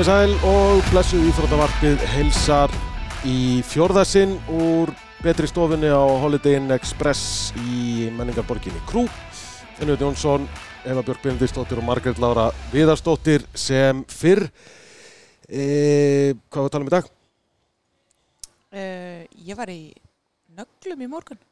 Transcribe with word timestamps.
Komið 0.00 0.14
sæl 0.16 0.34
og 0.48 0.78
blessuð 0.88 1.24
íþróttavarpið 1.28 2.02
heilsar 2.08 2.72
í 3.28 3.58
fjórðasinn 3.68 4.30
úr 4.48 4.88
betri 5.20 5.44
stofunni 5.44 5.90
á 5.92 6.00
Holiday 6.22 6.56
Inn 6.56 6.72
Express 6.72 7.50
í 7.68 8.06
menningarborginni 8.16 8.80
Krú. 8.88 9.02
Finnur 9.76 10.00
Jónsson, 10.00 10.46
Eva 10.88 11.02
Björk 11.04 11.20
Benedistóttir 11.26 11.82
og 11.82 11.84
Margret 11.84 12.16
Lára 12.16 12.46
Viðarstóttir 12.72 13.44
sem 13.52 14.00
fyrr. 14.08 14.46
E, 15.44 16.32
hvað 16.48 16.62
var 16.62 16.70
að 16.70 16.72
tala 16.78 16.86
um 16.86 16.88
í 16.88 16.94
dag? 16.96 17.12
Uh, 18.72 19.28
ég 19.50 19.60
var 19.60 19.74
í 19.74 19.82
nöglum 20.56 21.04
í 21.04 21.10
morgun. 21.12 21.42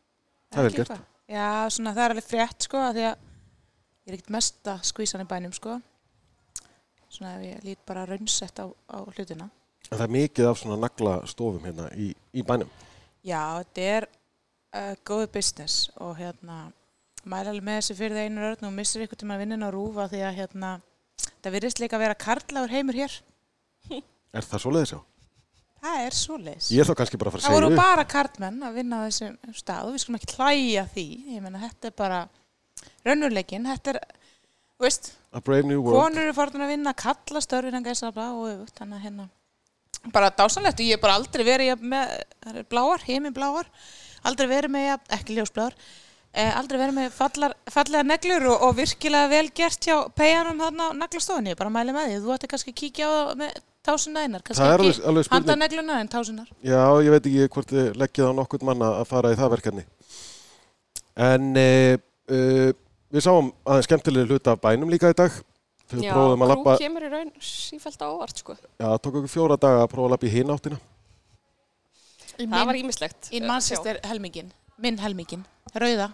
Það 0.57 0.63
er 0.63 0.71
vel 0.71 0.81
gert. 0.81 1.05
Já, 1.29 1.53
svona 1.77 1.93
það 1.93 2.07
er 2.07 2.17
alveg 2.17 2.31
frétt 2.33 2.71
sko, 2.71 2.81
af 2.81 2.97
því 2.97 3.07
að 3.11 3.13
ég 3.13 4.09
er 4.09 4.17
ekkert 4.23 4.37
mest 4.41 4.73
að 4.73 4.83
skvísa 4.95 5.21
hann 5.21 5.29
í 5.29 5.33
bænum 5.37 5.53
sko. 5.61 5.77
Svona 7.19 7.35
ef 7.37 7.45
ég 7.49 7.65
lít 7.67 7.81
bara 7.89 8.07
raunsett 8.07 8.61
á, 8.63 8.67
á 8.71 8.99
hlutina. 9.11 9.49
Það 9.89 10.05
er 10.07 10.13
mikið 10.15 10.49
af 10.53 10.59
svona 10.61 10.77
nagla 10.85 11.15
stofum 11.27 11.65
hérna 11.67 11.89
í, 11.99 12.13
í 12.37 12.45
bænum. 12.47 12.71
Já, 13.27 13.41
þetta 13.61 13.87
er 13.99 14.07
uh, 14.09 14.95
góð 15.09 15.25
business 15.35 15.89
og 15.99 16.15
hérna 16.21 16.59
mæla 17.29 17.51
alveg 17.53 17.67
með 17.67 17.81
þessu 17.81 17.97
fyrir 17.99 18.17
það 18.17 18.29
einu 18.29 18.45
rörn 18.45 18.69
og 18.71 18.75
missir 18.77 19.03
ykkur 19.05 19.19
tíma 19.21 19.35
að 19.37 19.43
vinna 19.45 19.69
á 19.69 19.75
rúfa 19.75 20.07
því 20.13 20.21
að 20.29 20.37
hérna 20.39 20.71
það 21.43 21.55
virðist 21.57 21.81
líka 21.83 21.99
að 21.99 22.05
vera 22.07 22.19
karlagur 22.23 22.73
heimur 22.77 22.99
hér. 23.03 23.17
Er 24.39 24.45
það 24.47 24.63
svoleiðis 24.65 24.93
já? 24.95 25.01
Það 25.79 26.05
er 26.05 26.15
svoleiðis. 26.19 26.69
Ég 26.75 26.83
er 26.83 26.89
þá 26.89 26.95
kannski 27.01 27.19
bara 27.21 27.31
að 27.31 27.35
fara 27.37 27.43
Það 27.45 27.51
að 27.53 27.57
voru 27.59 27.69
segja 27.69 27.79
upp. 27.79 27.85
bara 27.89 28.05
karlmenn 28.13 28.63
að 28.69 28.79
vinna 28.79 28.99
á 28.99 29.07
þessum 29.09 29.57
stað 29.59 29.89
og 29.89 29.95
við 29.95 30.03
skulum 30.05 30.19
ekki 30.19 30.35
hlæja 30.37 30.85
því. 30.95 31.05
Ég 31.35 31.45
meina, 31.45 31.61
þetta 31.63 31.91
er 31.91 31.95
bara 31.99 32.19
raunveruleikin. 33.07 33.69
Þetta 33.73 33.93
er, 33.95 34.01
veist, 34.83 35.13
konur 35.33 36.23
eru 36.23 36.35
farin 36.37 36.65
að 36.65 36.73
vinna, 36.73 36.95
kalla 36.97 37.43
störfin 37.45 37.79
en 37.79 37.87
gæsa 37.87 38.13
blá 38.15 38.31
og 38.31 38.49
öfugt. 38.51 38.77
Þannig 38.79 38.99
að 38.99 39.07
hérna, 39.07 39.29
bara 40.15 40.33
dásanlegt 40.35 40.81
og 40.81 40.87
ég 40.87 40.99
hef 40.99 41.05
bara 41.05 41.17
aldrei 41.19 41.45
verið 41.47 41.87
með, 41.95 42.13
er 42.53 42.61
bláar, 42.71 43.07
heiminn 43.07 43.35
bláar, 43.37 43.71
aldrei 44.29 44.49
verið 44.51 44.75
með, 44.75 45.09
ekki 45.19 45.39
ljósbláar, 45.39 45.77
eh, 46.33 46.53
aldrei 46.59 46.79
verið 46.81 46.99
með 47.01 47.11
fallar, 47.17 47.57
fallega 47.75 48.07
neglur 48.07 48.51
og, 48.53 48.69
og 48.69 48.77
virkilega 48.79 49.33
vel 49.33 49.47
gert 49.51 49.91
hjá 49.91 49.97
peijanum 50.17 50.63
þarna 50.63 50.91
á 50.95 50.99
naglastofunni. 51.03 51.55
Ég 51.55 51.61
bara 51.61 51.75
mæli 51.75 51.97
með 51.97 52.13
því, 52.13 52.23
þú 52.25 52.37
ætti 52.37 52.53
kannski 52.55 52.75
að 52.75 52.81
kíkja 52.83 53.11
á 53.11 53.13
það 53.19 53.37
með 53.43 53.63
tásunar 53.89 54.27
einar, 54.27 54.43
kannski 54.45 54.67
er 54.67 54.85
ekki 54.85 55.07
alveg 55.11 55.31
handa 55.33 55.57
neglunar 55.57 56.03
en 56.03 56.11
tásunar. 56.13 56.51
Já, 56.63 56.83
ég 57.05 57.15
veit 57.15 57.31
ekki 57.31 57.53
hvort 57.55 57.73
þið 57.73 57.89
leggjið 58.03 58.31
á 58.31 58.33
nokkurt 58.37 58.67
manna 58.69 58.91
að 59.01 59.09
fara 59.11 59.33
í 59.33 59.39
það 59.39 59.55
verkefni. 59.57 59.87
En 61.29 61.49
e, 61.59 61.71
e, 62.31 62.43
við 63.15 63.25
sáum 63.25 63.53
aðeins 63.65 63.89
skemmtilega 63.89 64.29
hluta 64.29 64.55
af 64.55 64.61
bænum 64.63 64.93
líka 64.93 65.11
í 65.13 65.17
dag. 65.17 65.33
Þegar 65.89 66.05
Já, 66.05 66.13
krú 66.13 66.47
lappa, 66.51 66.77
kemur 66.83 67.05
í 67.07 67.09
raun 67.09 67.31
sífælt 67.41 68.03
á 68.05 68.09
óvart 68.13 68.37
sko. 68.43 68.55
já, 68.61 68.85
það 68.85 68.99
tók 69.05 69.15
okkur 69.23 69.33
fjóra 69.33 69.57
daga 69.57 69.85
að 69.87 69.93
prófa 69.95 70.09
að 70.09 70.13
lappa 70.13 70.29
í 70.29 70.33
hinn 70.35 70.53
áttina. 70.53 70.81
Það 72.39 72.67
var 72.69 72.79
ímislegt. 72.79 73.31
Í 73.33 73.41
Manchester 73.41 74.01
helmingin, 74.05 74.51
minn 74.77 74.99
helmingin, 75.01 75.47
rauða, 75.73 76.11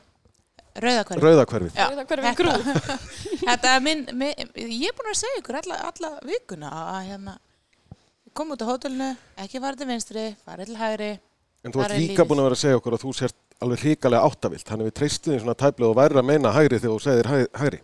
rauðakverfi. 0.79 1.25
Rauðakverfið. 1.27 1.75
Já, 1.75 1.89
Rauða 1.91 2.07
hverfi 2.13 2.33
grú. 2.39 2.55
Þetta 3.49 3.75
er 3.75 3.83
minn, 3.85 4.07
minn, 4.15 4.55
ég 4.55 4.87
er 4.89 4.97
búin 4.97 5.11
að 5.11 5.19
segja 5.25 5.43
ykkur 5.43 5.59
alla, 5.61 5.81
alla 5.91 6.13
vikuna 6.31 6.71
að 6.85 7.01
hérna, 7.11 7.37
kom 8.33 8.55
út 8.55 8.63
á 8.63 8.67
hótelinu, 8.71 9.11
ekki 9.43 9.63
fara 9.63 9.81
til 9.83 9.91
vinstri, 9.91 10.29
fara 10.47 10.71
til 10.71 10.79
hægri. 10.79 11.11
En 11.65 11.75
þú 11.75 11.83
ert 11.83 11.97
er 11.97 11.99
líka 11.99 12.23
lífið. 12.23 12.31
búin 12.31 12.45
að 12.45 12.49
vera 12.49 12.61
að 12.61 12.63
segja 12.63 12.79
okkur 12.79 12.97
að 12.97 13.05
þú 13.05 13.13
sért 13.19 13.39
alveg 13.65 13.83
hrikalega 13.85 14.29
áttavilt. 14.29 14.67
Þannig 14.69 14.89
við 14.91 14.97
treystum 15.01 15.35
því 15.35 15.41
svona 15.43 15.57
tæplega 15.65 15.91
og 15.91 15.99
væri 15.99 16.21
að 16.21 16.29
meina 16.31 16.53
hægri 16.55 16.79
þegar 16.83 16.95
þú 16.95 17.03
segir 17.05 17.31
hæ- 17.33 17.59
hægri. 17.63 17.81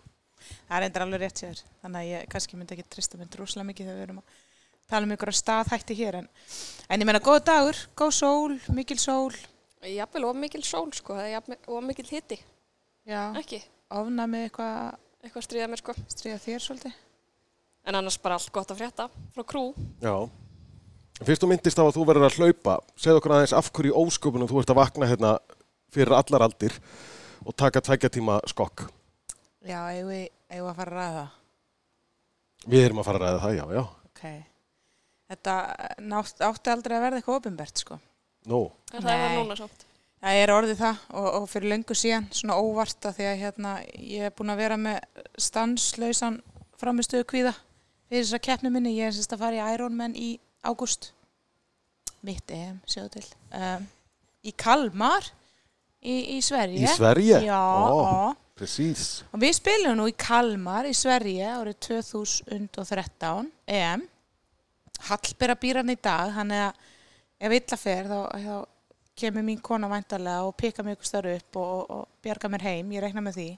Það 0.71 0.77
er 0.77 0.85
endur 0.87 1.05
alveg 1.05 1.21
rétt 1.25 1.41
sér, 1.43 1.61
þannig 1.83 1.99
að 2.01 2.09
ég 2.11 2.29
kannski 2.31 2.57
myndi 2.59 2.75
ekki 2.77 2.87
trista 2.95 3.17
mynd 3.19 3.35
rosalega 3.39 3.67
mikið 3.71 3.89
þegar 3.89 3.99
við 3.99 4.05
erum 4.07 4.21
að 4.21 4.39
tala 4.91 5.07
um 5.07 5.13
ykkur 5.15 5.31
að 5.31 5.39
staðhætti 5.41 5.97
hér. 5.99 6.17
En, 6.21 6.27
en 6.89 7.03
ég 7.03 7.07
meina, 7.09 7.19
góð 7.23 7.39
dagur, 7.47 7.79
góð 7.99 8.11
sól, 8.21 8.57
mikil 8.75 8.97
sól, 8.99 9.35
Jafnvel 9.81 10.25
of 10.29 10.35
mikil 10.37 10.61
sól 10.61 10.91
sko, 10.93 11.15
það 11.17 11.25
er 11.25 11.31
jafnvel 11.33 11.57
of 11.73 11.83
mikil 11.87 12.05
hitti, 12.05 12.35
já, 13.09 13.21
ekki? 13.41 13.63
ofnami 13.89 14.43
eitthvað 14.47 14.99
Eitthvað 15.21 15.43
stríða 15.45 15.67
mér 15.69 15.77
sko. 15.77 15.93
stríða 16.09 16.37
þér 16.41 16.61
svolítið. 16.63 16.93
En 17.85 17.95
annars 17.99 18.15
bara 18.17 18.39
allt 18.39 18.49
gott 18.53 18.71
að 18.73 18.79
frétta 18.79 19.05
frá 19.35 19.43
krú. 19.45 19.67
Já. 20.01 20.15
Fyrst 21.21 21.43
þú 21.43 21.49
myndist 21.51 21.77
á 21.77 21.85
að 21.85 21.93
þú 21.99 22.05
verður 22.09 22.25
að 22.25 22.37
hlaupa, 22.39 22.77
segð 22.97 23.19
okkur 23.19 23.33
aðeins 23.35 23.53
af 23.53 23.69
hverju 23.69 23.93
ósköpunum 24.01 24.49
þú 24.49 24.63
ert 24.63 24.73
að 24.73 24.79
vakna 24.79 25.09
hérna 25.11 25.33
fyrir 25.91 26.15
allar 26.15 26.47
aldir 26.47 26.75
og 27.45 27.55
taka 27.57 27.81
tveggja 27.83 28.11
tíma 28.13 28.39
skokk. 28.49 28.85
Já, 29.65 29.79
eigum 29.91 30.11
við, 30.13 30.27
eigum 30.49 30.65
við 30.65 30.71
að 30.71 30.79
fara 30.79 30.91
að 30.91 30.97
ræða 30.97 31.19
það. 31.19 31.37
Við 32.71 32.85
erum 32.85 33.01
að 33.01 33.07
fara 33.09 33.19
að 33.19 33.25
ræða 33.25 33.41
það, 33.43 33.55
já, 33.57 33.65
já. 33.77 33.83
Ok. 34.11 34.25
Þetta 35.31 35.55
nátt, 36.11 36.43
átti 36.47 36.73
aldrei 36.73 36.97
að 36.97 37.05
verða 37.05 37.21
eitthvað 37.21 37.39
ofinbært, 37.39 37.83
sko. 37.85 37.97
Nú, 38.49 38.61
En 38.91 39.05
það 39.05 39.23
er 39.23 39.35
núna 39.37 39.57
samt. 39.59 39.85
Það 40.21 40.37
er 40.37 40.53
orðið 40.53 40.79
það 40.81 40.99
og, 41.17 41.27
og 41.39 41.45
fyrir 41.49 41.71
löngu 41.71 41.95
síðan 41.97 42.27
svona 42.37 42.57
óvart 42.61 43.07
að 43.09 43.15
því 43.17 43.27
að 43.29 43.39
hérna, 43.41 43.71
ég 44.05 44.27
er 44.27 44.33
búin 44.37 44.53
að 44.53 44.61
vera 44.61 44.77
með 44.77 44.99
stanslausan 45.41 46.37
framistöðu 46.81 47.25
kvíða 47.31 47.53
fyrir 48.09 48.27
þessa 48.27 48.41
keppni 48.45 48.69
minni. 48.73 48.93
Ég 48.99 49.09
er 49.09 49.15
sérst 49.17 49.33
að 49.33 49.41
fara 49.45 49.57
í 49.57 49.73
Ironman 49.73 50.13
í 50.17 50.29
ágúst. 50.61 51.09
Mitt 52.21 52.53
EM, 52.53 52.77
sjáðu 52.85 53.15
til. 53.15 53.25
Um, 53.57 53.87
í 54.45 54.53
Kalmar 54.53 55.31
í, 56.01 56.37
í 56.37 56.39
Sverige. 56.43 56.83
í 56.83 56.95
Sverige? 56.95 57.41
Ó, 57.45 57.45
já. 57.45 58.35
Precis. 58.61 59.23
Og 59.33 59.41
við 59.41 59.55
spilum 59.57 59.95
nú 59.97 60.07
í 60.09 60.15
Kalmar 60.17 60.85
í 60.89 60.93
Sverige 60.97 61.47
árið 61.49 61.79
2013 61.87 63.49
EM. 63.73 64.03
Hallbera 65.07 65.55
býr 65.57 65.81
hann 65.81 65.89
í 65.89 65.97
dag, 65.97 66.29
hann 66.35 66.53
er 66.53 66.67
að 66.67 66.81
ef 67.41 67.55
illa 67.57 67.77
fer 67.79 68.09
þá, 68.11 68.19
þá 68.37 68.55
kemur 69.17 69.45
mín 69.45 69.61
kona 69.65 69.89
væntalega 69.89 70.45
og 70.45 70.53
pika 70.57 70.85
mig 70.85 70.97
ykkur 70.97 71.09
starf 71.09 71.39
upp 71.39 71.57
og, 71.57 71.71
og, 71.71 71.89
og 71.95 72.21
bjarga 72.21 72.51
mér 72.53 72.67
heim, 72.67 72.93
ég 72.93 73.01
reikna 73.01 73.23
með 73.25 73.39
því. 73.39 73.49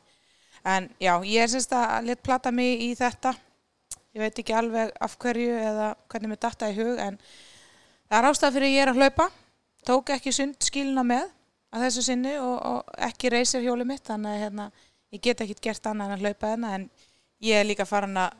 En 0.63 0.87
já, 1.03 1.13
ég 1.27 1.43
er 1.43 1.51
semst 1.51 1.75
að 1.75 2.07
let 2.07 2.23
plata 2.23 2.51
mig 2.55 2.79
í 2.85 2.93
þetta. 2.95 3.33
Ég 4.15 4.23
veit 4.23 4.39
ekki 4.39 4.55
alveg 4.55 4.93
af 5.03 5.17
hverju 5.19 5.55
eða 5.57 5.93
hvernig 6.07 6.31
mér 6.31 6.41
datta 6.45 6.69
í 6.71 6.77
hug 6.77 6.99
en 7.01 7.17
það 7.19 8.17
er 8.19 8.27
ástæða 8.29 8.55
fyrir 8.55 8.71
ég 8.71 8.85
er 8.85 8.93
að 8.93 9.01
hlaupa. 9.01 9.29
Tók 9.83 10.13
ekki 10.15 10.31
sund 10.31 10.59
skilina 10.63 11.03
með 11.03 11.27
að 11.73 11.87
þessu 11.87 12.05
sinni 12.05 12.35
og, 12.41 12.53
og 12.69 13.01
ekki 13.09 13.31
reysir 13.33 13.65
hjóli 13.65 13.87
mitt 13.87 14.05
þannig 14.07 14.35
að 14.35 14.43
hérna, 14.45 14.69
ég 15.13 15.23
get 15.25 15.43
ekkert 15.43 15.63
gert 15.67 15.89
annað 15.89 16.13
en 16.13 16.15
að 16.15 16.25
hlaupa 16.27 16.53
þarna 16.53 16.71
en 16.77 16.87
ég 17.43 17.59
er 17.59 17.67
líka 17.67 17.87
farin 17.89 18.21
að 18.21 18.39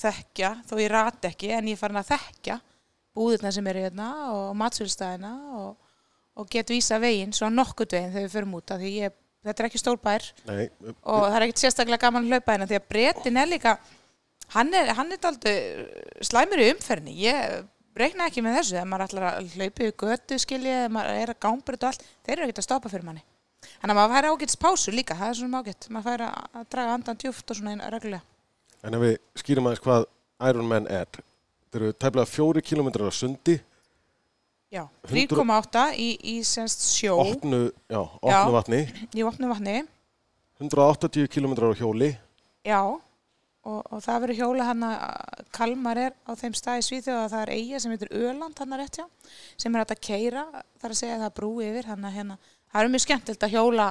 þekkja, 0.00 0.50
þó 0.68 0.74
ég 0.80 0.90
rat 0.92 1.30
ekki 1.30 1.52
en 1.56 1.70
ég 1.70 1.76
er 1.76 1.80
farin 1.80 2.00
að 2.00 2.12
þekkja 2.12 2.58
búðirna 3.16 3.52
sem 3.54 3.70
eru 3.70 3.84
hérna 3.84 4.10
og 4.32 4.50
matsölstæðina 4.58 5.32
og, 5.60 5.94
og 6.38 6.50
get 6.50 6.70
vísa 6.70 7.00
veginn 7.02 7.34
svo 7.36 7.50
nokkurt 7.52 7.96
veginn 7.96 8.12
þegar 8.14 8.28
við 8.28 8.36
förum 8.36 8.58
út 8.60 8.74
því 8.80 8.92
ég, 9.00 9.16
þetta 9.46 9.64
er 9.64 9.70
ekki 9.70 9.82
stór 9.82 9.98
bær 10.02 10.28
Nei, 10.46 10.68
og 10.86 11.24
það 11.26 11.38
er 11.38 11.46
ekkert 11.48 11.64
sérstaklega 11.64 12.04
gaman 12.06 12.28
að 12.28 12.36
hlaupa 12.36 12.54
hérna 12.54 12.70
því 12.70 12.78
að 12.78 12.92
breytin 12.94 13.40
er 13.42 13.50
líka 13.50 13.74
hann 14.54 14.72
er, 14.74 14.94
hann 14.98 15.12
er 15.14 15.28
aldrei 15.30 15.54
slæmur 16.26 16.62
í 16.62 16.70
umferðinni. 16.74 17.16
Ég 17.26 17.66
reikna 17.96 18.28
ekki 18.30 18.44
með 18.44 18.56
þessu 18.60 18.76
þegar 18.76 18.88
maður 18.92 19.06
ætlar 19.08 19.28
að 19.30 19.54
hlaupa 19.56 19.84
í 19.86 19.92
götu 20.04 20.38
skilji 20.38 20.72
eða 20.76 20.94
maður 20.94 21.20
er 21.24 21.34
að 21.34 21.40
gámbreyta 21.46 21.86
og 21.86 21.92
allt 21.92 22.06
þeir 22.26 22.36
eru 22.36 22.46
ekkert 22.46 22.62
að 22.62 22.68
stoppa 22.68 22.92
fyrir 22.92 23.08
manni 23.08 23.24
þannig 23.80 23.94
að 23.94 23.98
maður 23.98 24.14
færi 24.14 24.30
ágættis 24.34 24.60
pásu 24.60 24.94
líka, 24.94 25.16
það 25.18 25.32
er 25.32 25.38
svona 25.40 25.60
ágætt 25.60 25.88
maður 25.90 26.10
færi 26.10 26.28
að 26.30 26.68
draga 26.74 26.94
andan 26.96 27.20
djúft 27.20 27.50
og 27.50 27.58
svona 27.58 27.74
einn 27.74 27.84
reglulega 27.92 28.22
en 28.86 28.96
ef 28.96 29.02
við 29.04 29.16
skýrum 29.42 29.68
aðeins 29.68 29.84
hvað 29.84 30.06
Ironman 30.48 30.86
er. 30.88 31.08
Þetta 31.10 31.80
eru 31.80 31.90
tæplega 32.00 32.30
fjóri 32.30 32.62
kilómetrar 32.64 33.12
á 33.12 33.14
sundi, 33.14 33.58
já, 34.72 34.86
100 35.06 35.36
3,8 35.36 35.84
í, 36.00 36.08
í 36.32 36.36
semst 36.46 36.86
sjó 36.88 37.18
opnu, 37.20 37.68
já, 37.90 38.00
opnu 38.00 38.32
Já. 38.32 38.40
vatni, 38.56 38.80
í 39.14 39.26
opnu 39.26 39.50
vatni 39.50 39.76
180 40.60 41.28
kilómetrar 41.30 41.72
á 41.72 41.78
hjóli. 41.78 42.10
Já, 42.66 42.80
og, 43.68 43.80
og 43.92 44.02
það 44.04 44.20
verður 44.24 44.38
hjóla 44.40 44.66
hann 44.70 44.84
að 44.86 45.46
Kalmar 45.56 46.00
er 46.00 46.14
á 46.24 46.32
þeim 46.38 46.54
stað 46.56 46.80
í 46.80 46.84
Svíþjóð 46.86 47.18
að 47.20 47.32
það 47.34 47.42
er 47.42 47.52
eiga 47.56 47.80
sem 47.82 47.94
heitir 47.94 48.12
Öland 48.16 48.62
hann 48.62 48.74
að 48.76 48.82
rétt 48.82 49.00
hjá, 49.00 49.06
sem 49.60 49.74
er 49.74 49.82
hægt 49.82 49.96
að 49.96 50.04
keira, 50.06 50.44
þar 50.80 50.94
að 50.94 51.00
segja 51.00 51.16
að 51.18 51.24
það 51.26 51.34
brú 51.40 51.50
yfir, 51.64 51.88
hann 51.90 52.06
að 52.08 52.16
hérna, 52.16 52.38
það 52.72 52.82
er 52.82 52.92
mjög 52.94 53.04
skemmtilegt 53.04 53.46
að 53.46 53.56
hjóla 53.56 53.88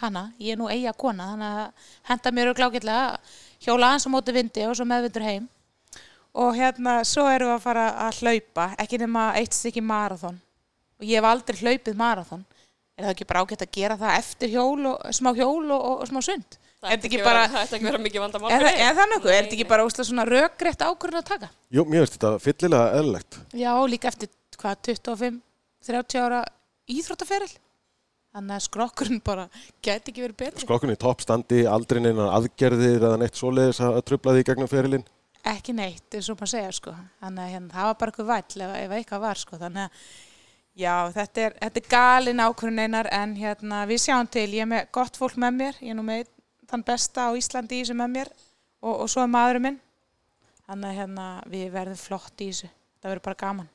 hana, 0.00 0.22
ég 0.40 0.54
er 0.54 0.60
nú 0.60 0.68
eiga 0.72 0.94
kona, 0.96 1.32
þannig 1.32 1.58
að 1.62 1.90
henda 2.10 2.32
mér 2.32 2.54
glákillega 2.56 3.02
að 3.10 3.34
hjóla 3.66 3.92
hans 3.92 4.08
á 4.08 4.14
móti 4.14 4.34
vindi 4.34 4.64
og 4.66 4.78
svo 4.78 4.86
meðvindur 4.88 5.26
heim. 5.26 5.50
Og 6.32 6.56
hérna, 6.56 7.02
svo 7.04 7.26
erum 7.28 7.50
við 7.50 7.58
að 7.58 7.66
fara 7.66 7.84
að 8.06 8.22
hlaupa, 8.22 8.70
ekki 8.80 9.02
nema 9.02 9.26
eitt 9.36 9.52
stykki 9.52 9.82
marathon. 9.84 10.38
Og 10.96 11.04
ég 11.04 11.20
hef 11.20 11.28
aldrei 11.28 11.58
hlaupið 11.60 11.98
marathon. 11.98 12.44
Er 12.96 13.04
það 13.04 13.12
ekki 13.12 13.26
bara 13.28 13.42
ágætt 13.44 13.64
að 13.66 13.74
gera 13.76 13.98
það 14.00 14.16
eftir 14.16 14.52
hjól 14.54 14.86
og, 14.94 15.04
smá 15.12 15.30
hjól 15.36 15.66
og, 15.66 15.76
og, 15.76 16.00
og 16.00 16.08
smá 16.08 16.22
sund? 16.24 16.56
Það 16.82 16.90
Er 16.90 16.96
ætti 16.98 17.06
ekki 17.08 17.18
ekki 17.20 17.24
bara- 17.24 17.42
vera- 17.48 17.66
ekki 17.76 17.84
vera 17.86 17.98
mikið 18.02 18.22
vandamál. 18.24 18.50
Er, 18.50 18.62
það- 18.62 18.72
þig. 18.72 18.80
er? 18.82 19.32
Er 19.32 19.42
þetta 19.44 19.54
ekki 19.56 19.68
bara 19.68 19.84
úslega 19.86 20.06
svona 20.08 20.24
rökrétt 20.26 20.80
ákvörðin 20.82 21.20
að 21.22 21.28
taka? 21.28 21.50
Jú, 21.70 21.84
mér 21.86 22.02
finnst 22.06 22.16
þetta 22.18 22.30
fyllilega 22.42 22.96
eðlilegt. 22.98 23.38
Já, 23.54 23.72
líka 23.86 24.08
eftir 24.10 24.28
hvað, 24.58 24.76
25-30 24.88 26.18
ára 26.24 26.40
íþróttaferil. 26.90 27.52
Þannig 28.32 28.56
að 28.56 28.64
skrokkurinn 28.64 29.22
bara 29.22 29.44
gæti 29.84 30.08
ekki 30.10 30.22
verið 30.24 30.36
betri. 30.40 30.64
Skrokkunni 30.64 30.94
í 30.96 31.00
toppstandi, 31.02 31.62
aldrei 31.68 32.00
neina 32.00 32.30
aðgerðir 32.32 33.02
eða 33.04 33.18
neitt 33.20 33.36
svoleiðis 33.36 33.80
að 33.84 33.98
að 34.00 34.04
trubla 34.08 34.32
því 34.32 34.40
í 34.40 34.46
gegnum 34.48 34.70
ferilinn. 34.72 35.04
ekki 35.44 35.74
neitt, 35.74 36.06
eins 36.14 36.30
og 36.30 36.38
maður 36.38 36.52
segja 36.54 36.72
sko. 36.72 36.94
þannig 37.20 37.42
að 37.42 37.50
hérna, 37.52 37.70
það 37.74 37.86
var 37.90 37.94
bara 38.00 38.10
eitthvað 38.12 38.30
væll 38.30 38.62
ef, 38.62 38.76
ef 38.78 38.90
eitthvað 38.96 39.20
var 39.20 39.34
sko. 39.34 39.56
þannig 39.58 39.82
að 39.82 39.90
já, 40.78 40.94
þetta 41.12 41.38
er, 41.46 41.52
þetta 41.60 41.76
er 41.82 41.88
galin 41.90 42.42
ákvörðun 42.46 42.78
einar 42.84 43.08
en 43.12 43.34
hérna, 43.36 43.86
við 43.90 43.98
sjáum 44.06 44.30
til, 44.30 44.46
ég 44.54 44.62
er 44.62 44.66
með 44.70 44.86
gott 44.92 45.16
fólk 45.18 45.34
með 45.36 45.52
mér, 45.58 45.74
ég 45.82 45.90
er 45.90 45.94
nú 45.98 46.02
með 46.06 46.26
þann 46.72 46.86
besta 46.88 47.28
á 47.28 47.36
Íslandi 47.38 47.78
í 47.78 47.84
þessu 47.84 47.98
með 47.98 48.14
mér 48.16 48.32
og, 48.32 48.94
og 49.04 49.08
svo 49.12 49.24
er 49.24 49.32
maðurinn 49.32 49.68
minn 49.68 49.80
þannig 50.66 50.88
að 50.88 50.98
hérna, 51.00 51.26
við 51.52 51.66
verðum 51.74 52.00
flott 52.00 52.44
í 52.44 52.48
þessu 52.50 52.70
það 52.72 53.10
verður 53.10 53.26
bara 53.28 53.42
gaman, 53.44 53.68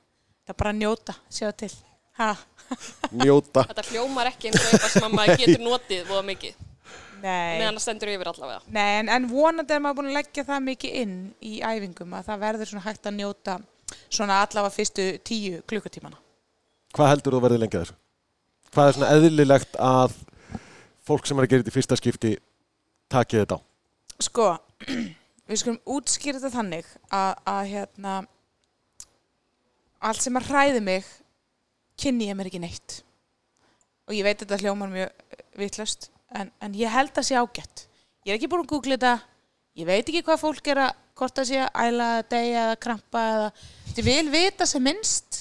það 0.43 0.55
er 0.55 0.59
bara 0.63 0.73
að 0.73 0.81
njóta 0.81 1.17
sjá 1.29 1.51
til 1.61 1.73
ha. 2.17 2.31
Njóta. 3.23 3.63
Þetta 3.69 3.85
hljómar 3.91 4.31
ekki 4.31 4.49
eins 4.49 4.59
og 4.59 4.71
eitthvað 4.71 4.93
sem 4.93 5.07
að 5.07 5.15
maður 5.15 5.41
getur 5.43 5.63
notið 5.63 6.09
voða 6.09 6.25
mikið. 6.31 6.63
Nei. 7.17 7.57
Meðan 7.57 7.77
það 7.77 7.83
stendur 7.85 8.11
yfir 8.13 8.29
allavega. 8.31 8.59
Nei, 8.73 8.89
en, 8.99 9.11
en 9.13 9.27
vonandi 9.31 9.73
er 9.73 9.83
maður 9.83 9.99
búin 9.99 10.11
að 10.11 10.17
leggja 10.19 10.45
það 10.47 10.65
mikið 10.67 10.97
inn 11.01 11.15
í 11.41 11.53
æfingum 11.65 12.13
að 12.13 12.29
það 12.29 12.43
verður 12.43 12.71
svona 12.71 12.85
hægt 12.85 13.09
að 13.09 13.17
njóta 13.17 13.57
svona 14.05 14.41
allavega 14.43 14.75
fyrstu 14.75 15.07
tíu 15.25 15.61
klukkutímana. 15.69 16.19
Hvað 16.95 17.11
heldur 17.13 17.37
þú 17.37 17.43
verði 17.45 17.61
lengi 17.63 17.79
að 17.79 17.85
þessu? 17.85 17.97
Hvað 18.73 18.89
er 18.89 18.97
svona 18.97 19.13
eðlilegt 19.15 19.79
að 19.81 20.17
fólk 21.07 21.27
sem 21.27 21.39
er 21.39 21.47
að 21.47 21.53
gera 21.53 21.63
þetta 21.63 21.73
í 21.73 21.77
fyrsta 21.77 21.97
skipti 21.97 22.33
takið 23.11 23.43
þetta 23.43 23.57
á? 23.57 23.61
Sko, 24.27 24.47
við 25.47 25.61
skulum 25.61 25.79
útskýra 25.97 26.41
þetta 26.41 26.55
þannig 26.57 26.89
að, 27.13 27.31
að 27.53 27.63
hérna 27.73 28.17
allt 30.07 30.23
sem 30.23 30.37
að 30.37 30.51
hræði 30.51 30.83
mig 30.83 31.09
kynni 31.97 32.29
ég 32.29 32.37
mér 32.37 32.49
ekki 32.51 32.61
neitt. 32.61 33.01
Og 34.07 34.15
ég 34.15 34.25
veit 34.27 34.39
þetta 34.39 34.59
hljómar 34.61 34.91
mjög 34.93 35.37
vitlust 35.59 36.09
en, 36.35 36.51
en 36.63 36.77
ég 36.77 36.91
held 36.91 37.15
að 37.17 37.29
sé 37.29 37.37
ágætt. 37.39 37.87
Ég 38.27 38.33
er 38.33 38.37
ekki 38.37 38.49
búin 38.51 38.65
að 38.65 38.71
googla 38.73 38.97
þetta. 38.97 39.13
Ég 39.77 39.87
veit 39.87 40.03
ekki 40.03 40.23
hvað 40.25 40.41
fólk 40.41 40.71
er 40.71 40.83
að 40.87 40.95
hvort 41.17 41.39
það 41.39 41.49
sé 41.49 41.61
að 41.63 41.79
æla, 41.81 42.07
deyja 42.29 42.63
eða 42.67 42.79
krampa 42.81 43.23
eða 43.33 43.47
ég 43.97 44.05
vil 44.05 44.27
vita 44.33 44.67
sem 44.69 44.83
minnst. 44.83 45.39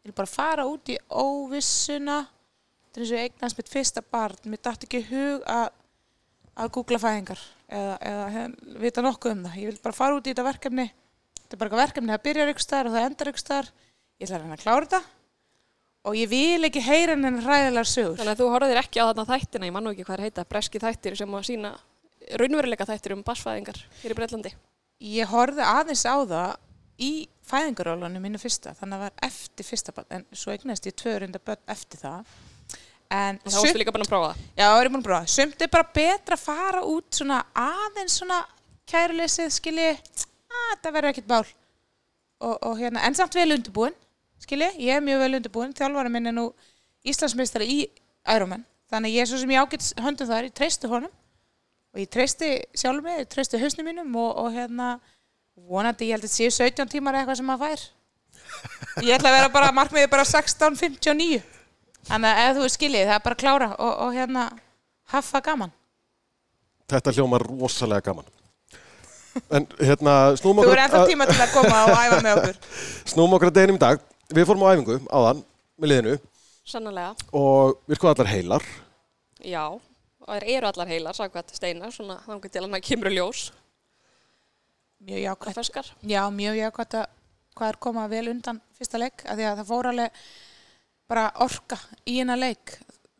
Ég 0.00 0.10
vil 0.10 0.16
bara 0.16 0.30
fara 0.30 0.66
út 0.68 0.92
í 0.92 0.96
óvissuna. 1.10 2.22
Þetta 2.90 3.00
er 3.00 3.04
eins 3.04 3.14
og 3.14 3.24
eignast 3.24 3.58
mitt 3.58 3.72
fyrsta 3.72 4.02
barn. 4.06 4.38
Mér 4.50 4.62
dætti 4.64 4.88
ekki 4.88 5.02
hug 5.10 5.46
að 5.50 5.68
að 6.60 6.72
googla 6.76 7.00
fæðingar 7.02 7.44
eða, 7.68 7.94
eða 8.10 8.44
vita 8.82 9.04
nokkuð 9.04 9.36
um 9.36 9.44
það. 9.46 9.60
Ég 9.60 9.70
vil 9.70 9.84
bara 9.84 9.96
fara 9.96 10.18
út 10.18 10.26
í 10.26 10.32
þetta 10.32 10.46
verkefni. 10.46 10.88
Þetta 11.40 11.56
er 11.56 11.60
bara 11.60 11.70
eitthvað 11.70 11.84
verkefni 11.84 12.14
það 12.14 12.26
byrjar 12.28 12.52
ykkur 12.52 12.66
staðar 12.66 12.90
og 12.90 12.96
það 12.96 13.08
endar 13.08 13.32
ykkur 13.32 13.44
staðar. 13.44 13.70
Ég 14.20 14.26
ætla 14.26 14.36
að 14.38 14.44
reyna 14.44 14.58
að 14.58 14.64
klára 14.64 14.86
þetta. 14.86 15.02
Og 16.00 16.16
ég 16.16 16.30
vil 16.30 16.64
ekki 16.68 16.80
heyra 16.80 17.16
henni 17.16 17.44
ræðilegar 17.44 17.88
sögur. 17.88 18.18
Þannig 18.20 18.32
að 18.32 18.40
þú 18.40 18.50
horfðir 18.54 18.80
ekki 18.80 19.00
á 19.00 19.08
þarna 19.10 19.26
þættina, 19.28 19.68
ég 19.68 19.74
man 19.74 19.84
nú 19.84 19.92
ekki 19.92 20.06
hvað 20.08 20.16
er 20.16 20.26
heita, 20.28 20.44
breski 20.48 20.80
þættir 20.80 21.18
sem 21.20 21.34
að 21.36 21.48
sína 21.50 21.72
raunveruleika 22.40 22.86
þættir 22.88 23.14
um 23.16 23.24
basfæðingar 23.26 23.80
hér 24.02 24.14
í 24.14 24.16
Breitlandi. 24.18 24.52
ég 25.00 25.30
horfði 25.30 25.64
aðeins 25.64 26.04
á 26.04 26.16
það 26.28 26.50
í 27.00 27.10
fæðingarólunum 27.48 28.22
mínu 28.22 28.40
fyrsta 28.40 28.74
þannig 28.76 28.96
að 28.96 29.00
það 29.00 29.06
var 29.06 29.28
eftir 29.30 29.66
fyrsta 29.66 30.04
en 30.16 30.26
svo 30.36 30.52
eignast 30.52 30.86
ég 30.86 30.96
tvö 31.00 31.16
reynda 31.18 31.40
börn 31.42 31.62
eftir 31.72 32.02
það 32.02 32.34
en 33.10 33.38
Og 33.42 33.52
þá 33.52 33.58
varstu 33.58 33.80
líka 33.80 33.94
bara 33.94 34.06
að 34.06 34.12
prófa 34.12 34.30
það. 34.30 34.42
Já, 34.54 34.64
það 34.64 34.80
er 34.80 34.90
búin 34.90 35.02
að 35.02 35.08
prófa. 35.08 35.30
Sumt 35.34 35.64
er 35.64 35.70
bara 35.72 35.94
betra 35.98 36.36
að 36.38 36.44
fara 36.44 36.82
út 36.86 37.20
svona 37.20 37.40
aðeins 37.58 38.18
svona 38.20 38.40
kæruleysið, 38.90 39.52
skilji, 39.54 39.90
að 40.50 40.66
þetta 40.72 40.94
verður 40.96 41.12
ekkert 41.14 41.30
bál. 41.30 41.44
Og, 42.40 42.56
og 42.56 42.74
hérna, 42.80 43.04
en 43.04 43.16
samt 43.18 43.36
vel 43.36 43.50
undirbúin, 43.54 43.96
skilji, 44.40 44.70
ég 44.86 44.96
er 44.96 45.04
mjög 45.04 45.24
vel 45.24 45.38
undirbúin. 45.40 45.76
Þjálfari 45.76 46.12
minn 46.14 46.30
er 46.30 46.36
nú 46.36 46.48
Íslandsmeistari 47.06 47.68
í 47.70 47.78
Ironman. 48.30 48.64
Þannig 48.90 49.14
ég 49.14 49.24
er 49.24 49.30
svo 49.30 49.38
sem 49.40 49.52
ég 49.54 49.62
ágætt 49.62 49.92
höndum 50.02 50.28
þar, 50.30 50.48
ég 50.48 50.56
treysti 50.56 50.90
honum. 50.90 51.12
Og 51.94 52.02
ég 52.02 52.10
treysti 52.10 52.50
sjálfur 52.78 53.02
mig, 53.06 53.22
ég 53.24 53.30
treysti 53.30 53.58
hausnum 53.58 53.88
mínum 53.90 54.14
og, 54.18 54.30
og 54.38 54.52
hérna, 54.54 54.92
vonandi, 55.70 56.06
ég 56.06 56.16
held 56.16 56.26
að 56.26 56.30
þetta 56.30 56.54
séu 56.54 56.68
17 56.70 56.92
tímar 56.92 57.18
eitthvað 57.18 57.40
sem 57.40 57.48
maður 57.50 57.66
fær. 57.66 57.88
Ég 59.06 59.14
ætla 59.16 59.30
að 59.30 59.36
vera 59.36 59.50
bara, 59.54 59.72
markmiði 59.74 60.10
bara 60.10 60.26
16.59. 60.26 61.40
Þannig 62.08 62.30
að 62.30 62.42
ef 62.44 62.56
þú 62.56 62.66
er 62.66 62.74
skiljið, 62.74 63.06
það 63.08 63.16
er 63.16 63.24
bara 63.26 63.36
að 63.36 63.42
klára 63.42 63.68
og, 63.76 63.92
og 64.06 64.14
hérna 64.16 64.44
haffa 65.12 65.40
gaman. 65.44 65.72
Þetta 66.90 67.14
hljómar 67.16 67.44
rosalega 67.46 68.06
gaman. 68.10 68.30
En 69.54 69.66
hérna, 69.78 70.14
snúm 70.40 70.58
Þú 70.58 70.64
okkur, 70.64 70.74
er 70.74 70.82
ennþá 70.86 71.02
tíma 71.06 71.26
til 71.28 71.38
að 71.38 71.52
koma 71.54 71.84
og 71.86 71.92
æfa 71.94 72.18
með 72.24 72.40
okkur. 72.40 72.58
snúm 73.12 73.36
okkur 73.36 73.52
að 73.52 73.60
deginum 73.60 73.78
í 73.78 73.82
dag. 73.84 74.02
Við 74.30 74.48
fórum 74.48 74.64
á 74.66 74.72
æfingu 74.72 74.98
áðan 75.06 75.44
með 75.80 75.92
liðinu 75.92 76.16
Sannlega. 76.70 77.14
og 77.34 77.78
við 77.86 78.00
sko 78.00 78.10
allar 78.10 78.30
heilar. 78.30 78.66
Já, 79.40 79.64
og 79.70 80.28
það 80.28 80.50
eru 80.56 80.70
allar 80.70 80.90
heilar, 80.90 81.16
sagkvæmt 81.16 81.54
steina, 81.54 81.90
svona 81.94 82.18
þannig 82.26 82.50
til 82.50 82.62
að 82.64 82.70
maður 82.74 82.86
kemur 82.90 83.14
ljós 83.14 83.48
Mjög 85.00 85.22
jákvæmt. 85.24 85.94
Já, 86.04 86.20
mjög 86.28 86.56
jákvæmt 86.58 86.94
að 86.98 87.06
hvað 87.56 87.70
er 87.72 87.76
koma 87.80 88.02
vel 88.10 88.26
undan 88.34 88.58
fyrsta 88.76 88.98
leik. 89.00 89.22
Af 89.24 89.38
því 89.38 89.46
að 89.48 89.60
það 89.62 89.70
fór 89.70 89.88
alveg 89.88 90.18
bara 91.10 91.30
orka 91.42 91.78
í 92.06 92.20
hennar 92.20 92.38
leik. 92.38 92.76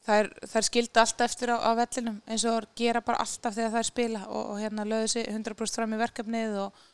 Það 0.07 0.23
er, 0.23 0.65
skilda 0.65 1.03
alltaf 1.03 1.27
eftir 1.27 1.53
á, 1.53 1.57
á 1.61 1.71
vellinum 1.77 2.21
eins 2.31 2.45
og 2.49 2.69
gera 2.79 3.03
bara 3.05 3.21
alltaf 3.23 3.55
þegar 3.55 3.75
það 3.75 3.83
er 3.83 3.89
spila 3.89 4.21
og, 4.29 4.45
og 4.55 4.61
hérna 4.63 4.87
löðu 4.89 5.11
sig 5.13 5.27
100% 5.29 5.81
fram 5.81 5.95
í 5.95 6.01
verkefnið 6.01 6.57
og, 6.65 6.85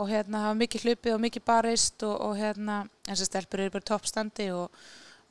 og 0.00 0.10
hérna 0.10 0.46
hafa 0.46 0.58
mikið 0.62 0.86
hlupið 0.86 1.16
og 1.16 1.24
mikið 1.26 1.44
barist 1.46 2.06
og, 2.06 2.14
og 2.24 2.38
hérna 2.40 2.80
eins 3.04 3.20
og 3.20 3.28
stelpur 3.28 3.62
eru 3.62 3.74
bara 3.76 3.88
toppstandi 3.90 4.48
og, 4.56 4.70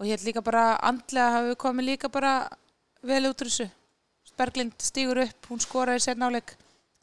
hérna 0.03 0.27
líka 0.29 0.43
bara 0.45 0.65
andlega 0.91 1.31
hafa 1.37 1.49
við 1.49 1.57
komið 1.65 1.89
líka 1.89 2.11
bara 2.13 2.35
vel 3.03 3.25
út 3.31 3.43
úr 3.43 3.49
þessu. 3.51 3.69
Berglind 4.37 4.73
stígur 4.81 5.19
upp, 5.21 5.49
hún 5.49 5.61
skoraði 5.61 6.05
sér 6.05 6.17
náleik 6.17 6.55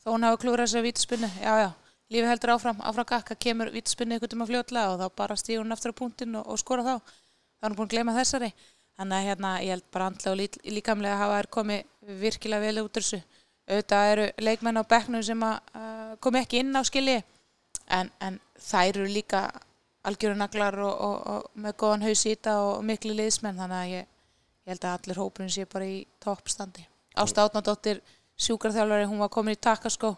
þó 0.02 0.14
hún 0.14 0.24
hafa 0.26 0.40
klúrað 0.42 0.72
sér 0.72 0.86
vítaspinnu, 0.86 1.28
já 1.42 1.52
já 1.66 1.70
lífið 2.10 2.26
heldur 2.26 2.54
áfram, 2.56 2.80
áfram 2.82 3.06
gakka, 3.06 3.36
kemur 3.38 3.70
vítaspinnu 3.70 4.16
ykkur 4.18 4.34
um 4.34 4.42
að 4.42 4.50
fljótlega 4.50 4.94
og 4.94 5.02
þá 5.02 5.18
bara 5.20 5.36
stígur 5.38 5.62
hún 5.62 5.74
aftur 5.74 5.94
á 5.94 6.00
punktinn 6.00 6.38
og 6.40 6.58
skora 6.58 6.86
þá 6.86 6.94
þá 7.60 7.68
er 7.68 7.76
búin 7.76 7.88
að 7.88 7.94
glema 7.94 8.16
þessari. 8.16 8.50
Þannig 9.00 9.16
að 9.16 9.26
hérna, 9.28 9.50
ég 9.64 9.74
held 9.74 9.86
bara 9.94 10.06
andlega 10.10 10.32
og 10.32 10.38
lí, 10.40 10.46
líkamlega 10.76 11.18
hafa 11.20 11.38
þær 11.38 11.48
komið 11.56 12.14
virkilega 12.20 12.64
vel 12.66 12.84
út 12.84 12.98
þessu. 12.98 13.20
Auðvitað 13.70 14.12
eru 14.12 14.26
leikmenn 14.42 14.80
á 14.80 14.90
bekknum 14.90 15.24
sem 15.24 15.44
að 15.46 15.56
uh, 15.78 16.14
komi 16.20 16.40
ekki 16.42 16.60
inn 16.60 16.76
á 16.76 16.82
skilji. 16.84 17.18
En, 17.90 18.10
en 18.20 18.38
þær 18.60 18.90
eru 18.90 19.08
líka 19.10 19.44
algjörunaglar 20.06 20.78
og, 20.84 20.94
og, 21.06 21.16
og 21.32 21.60
með 21.60 21.76
góðan 21.80 22.06
haus 22.08 22.24
í 22.24 22.34
þetta 22.34 22.56
og 22.64 22.84
miklu 22.88 23.14
liðsmenn. 23.16 23.60
Þannig 23.60 23.78
að 23.78 23.92
ég, 23.94 24.08
ég 24.64 24.74
held 24.74 24.88
að 24.88 24.96
allir 24.98 25.22
hópurinn 25.22 25.54
sé 25.54 25.68
bara 25.70 25.88
í 25.88 26.00
toppstandi. 26.22 26.86
Ásta 27.20 27.46
Átnadóttir 27.46 28.02
sjúkarþjálfari, 28.40 29.08
hún 29.10 29.20
var 29.20 29.32
komin 29.32 29.56
í 29.56 29.60
takaskó 29.60 30.14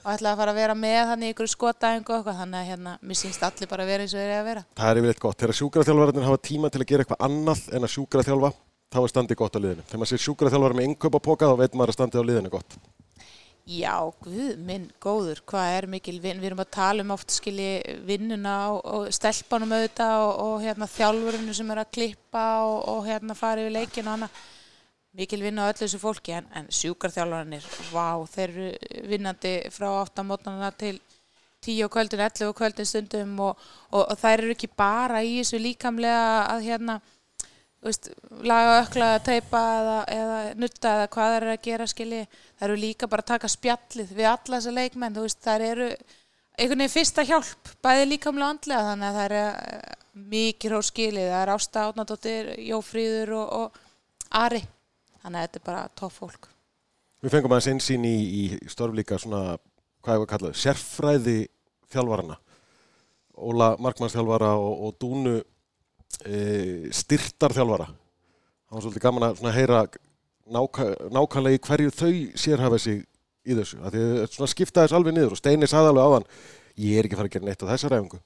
og 0.00 0.10
ætlaði 0.14 0.32
að 0.32 0.40
fara 0.40 0.54
að 0.54 0.60
vera 0.60 0.76
með 0.78 1.00
hann 1.10 1.24
í 1.24 1.30
ykkur 1.34 1.50
skotæðingu 1.52 2.12
og 2.12 2.18
eitthvað, 2.20 2.38
þannig 2.40 2.60
að 2.60 2.70
hérna, 2.70 2.94
mér 3.04 3.20
sínst 3.20 3.44
allir 3.46 3.70
bara 3.70 3.84
að 3.84 3.92
vera 3.92 4.06
eins 4.06 4.14
og 4.14 4.20
þeir 4.20 4.30
eru 4.30 4.38
að 4.40 4.48
vera. 4.50 4.64
Það 4.80 4.92
er 4.92 5.00
yfirleitt 5.00 5.22
gott. 5.24 5.40
Þegar 5.42 5.58
sjúkraþjálfararnir 5.60 6.28
hafa 6.28 6.42
tíma 6.48 6.70
til 6.70 6.80
að 6.80 6.88
gera 6.92 7.04
eitthvað 7.04 7.26
annað 7.28 7.66
en 7.76 7.86
að 7.86 7.94
sjúkraþjálfa, 7.96 8.52
þá 8.90 9.00
er 9.02 9.12
standið 9.14 9.40
gott 9.42 9.58
á 9.58 9.60
liðinu. 9.60 9.84
Þegar 9.90 10.02
maður 10.02 10.12
sér 10.14 10.24
sjúkraþjálfara 10.24 10.78
með 10.78 10.88
innkaupapoka, 10.90 11.50
þá 11.50 11.60
veit 11.60 11.76
maður 11.76 11.92
að 11.92 11.98
standið 11.98 12.24
á 12.24 12.28
liðinu 12.30 12.52
gott. 12.56 12.78
Já, 13.70 13.94
guð 14.24 14.54
minn, 14.66 14.86
góður, 14.98 15.42
hvað 15.46 15.74
er 15.76 15.86
mikil 15.92 16.16
vinn, 16.18 16.40
við 16.40 16.48
erum 16.48 16.62
að 16.64 16.72
tala 16.74 17.04
um 17.04 17.12
oft 17.14 17.30
skilji 17.30 17.98
vinnuna 18.08 18.54
og, 18.72 18.80
og 18.82 19.12
stelpanum 19.14 19.76
auðvitað 19.76 20.22
og, 20.24 20.32
og 20.46 20.64
hérna 20.64 20.88
þjálfurinu 20.90 21.54
sem 21.54 21.70
er 21.70 21.82
að 21.84 21.92
klippa 21.94 22.46
og, 22.64 22.78
og 22.90 23.04
hérna 23.06 23.36
fara 23.38 23.62
yfir 23.62 23.76
leikin 23.76 24.08
og 24.08 24.16
annað 24.16 24.40
mikil 25.16 25.42
vinna 25.42 25.66
á 25.66 25.70
öllu 25.70 25.82
þessu 25.82 26.00
fólki 26.02 26.34
en, 26.38 26.46
en 26.54 26.68
sjúkarþjálfaranir, 26.70 27.64
vá, 27.90 28.20
þeir 28.30 28.50
eru 28.50 29.06
vinnandi 29.10 29.54
frá 29.74 29.88
8 30.02 30.26
mótnana 30.26 30.70
til 30.78 31.00
10 31.60 31.84
og 31.84 31.92
kvöldin, 31.92 32.22
11 32.24 32.48
og 32.48 32.56
kvöldin 32.56 32.88
stundum 32.88 33.32
og, 33.44 33.64
og, 33.90 34.04
og 34.04 34.20
þær 34.20 34.44
eru 34.44 34.54
ekki 34.54 34.70
bara 34.76 35.24
í 35.26 35.40
þessu 35.40 35.60
líkamlega 35.60 36.46
að 36.54 36.68
hérna 36.70 37.00
veist, 37.84 38.10
laga 38.44 38.78
ökla, 38.84 39.10
teipa 39.24 39.60
eða, 39.80 39.98
eða 40.14 40.38
nutta 40.60 40.94
eða 40.96 41.10
hvað 41.14 41.34
þær 41.34 41.42
eru 41.42 41.52
að 41.54 41.62
gera 41.66 41.90
skilji, 41.90 42.22
þær 42.60 42.68
eru 42.68 42.80
líka 42.80 43.10
bara 43.10 43.24
að 43.24 43.30
taka 43.34 43.52
spjallið 43.52 44.16
við 44.16 44.30
alla 44.30 44.56
þessa 44.56 44.74
leikmenn, 44.76 45.16
þú 45.16 45.26
veist, 45.26 45.40
þær 45.44 45.66
eru 45.68 45.88
einhvern 46.60 46.82
veginn 46.84 46.94
fyrsta 46.94 47.24
hjálp, 47.28 47.72
bæði 47.84 48.10
líkamlega 48.10 48.50
andlega, 48.54 48.88
þannig 48.90 49.08
að 49.08 49.18
það 49.18 49.28
er 49.28 49.36
uh, 49.40 49.94
mikið 50.34 50.74
hró 50.74 50.82
skilið, 50.84 51.30
það 51.30 51.42
er 51.42 51.54
Ásta 51.54 51.86
Átnadóttir, 51.88 52.52
Jófríður 52.68 53.34
og, 53.38 53.54
og 53.60 54.36
Ari, 54.40 54.60
þannig 55.22 55.38
að 55.38 55.46
þetta 55.46 55.60
er 55.60 55.66
bara 55.66 55.86
topp 55.98 56.16
fólk. 56.16 56.50
Við 57.20 57.34
fengum 57.34 57.52
aðeins 57.52 57.70
einsýn 57.74 58.06
í, 58.08 58.16
í 58.16 58.70
störflíka 58.72 59.18
svona, 59.20 59.58
hvað 60.00 60.16
ég 60.16 60.22
var 60.22 60.28
að 60.28 60.30
kalla, 60.32 60.52
þau, 60.52 60.60
sérfræði 60.62 61.38
þjálfarana. 61.92 62.38
Óla 63.40 63.74
Markmannsþjálfara 63.80 64.54
og, 64.60 64.86
og 64.86 64.94
Dúnu 65.00 65.34
e, 65.40 66.38
styrtarþjálfara. 66.96 67.90
Það 67.90 68.76
var 68.76 68.86
svolítið 68.86 69.04
gaman 69.04 69.28
að 69.30 69.54
heyra 69.56 69.84
nákvæmlega 70.50 71.56
í 71.58 71.62
hverju 71.66 71.94
þau 71.94 72.12
sérhafa 72.40 72.80
sig 72.80 73.04
í 73.44 73.56
þessu. 73.56 73.80
Að 73.84 74.00
svona 74.32 74.50
skipta 74.50 74.84
þess 74.84 74.96
alveg 74.96 75.16
niður 75.16 75.36
og 75.36 75.40
Steini 75.40 75.68
sagði 75.70 75.92
alveg 75.92 76.08
áðan, 76.08 76.26
ég 76.80 76.98
er 76.98 77.08
ekki 77.08 77.18
fara 77.18 77.30
að 77.30 77.36
gera 77.36 77.48
neitt 77.48 77.64
á 77.64 77.70
þessa 77.72 77.92
ræfingu. 77.92 78.20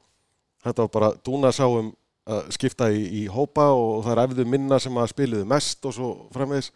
Þetta 0.65 0.87
var 0.87 0.95
bara, 0.97 1.13
Dúna 1.27 1.53
sá 1.55 1.67
um 1.67 1.93
að 2.25 2.52
skipta 2.57 2.88
í, 2.93 3.02
í 3.21 3.25
hópa 3.28 3.66
og 3.76 4.04
það 4.07 4.14
er 4.14 4.23
efðu 4.28 4.47
minna 4.49 4.78
sem 4.81 4.97
að 4.97 5.11
spiliðu 5.12 5.49
mest 5.49 5.85
og 5.85 5.97
svo 5.97 6.12
framvegis 6.33 6.71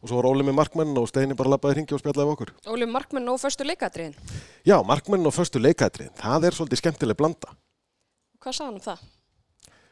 og 0.00 0.08
svo 0.08 0.18
var 0.18 0.28
Óli 0.30 0.44
með 0.46 0.56
markmenn 0.56 0.96
og 0.96 1.08
Steini 1.10 1.36
bara 1.36 1.52
labbaði 1.54 1.76
hringi 1.76 1.96
og 1.96 2.00
spjallaði 2.00 2.34
okkur. 2.34 2.52
Óli 2.72 2.88
Markmann 2.88 3.28
og 3.28 3.40
förstu 3.40 3.66
leikadriðin. 3.68 4.14
Já, 4.64 4.80
markmenn 4.86 5.26
og 5.28 5.34
förstu 5.36 5.60
leikætriðin, 5.60 6.14
það 6.16 6.46
er 6.48 6.56
svolítið 6.56 6.80
skemmtileg 6.80 7.18
blanda. 7.18 7.52
Hvað 8.40 8.56
sagði 8.56 8.68
hann 8.70 8.78
um 8.78 8.84
það? 8.86 9.02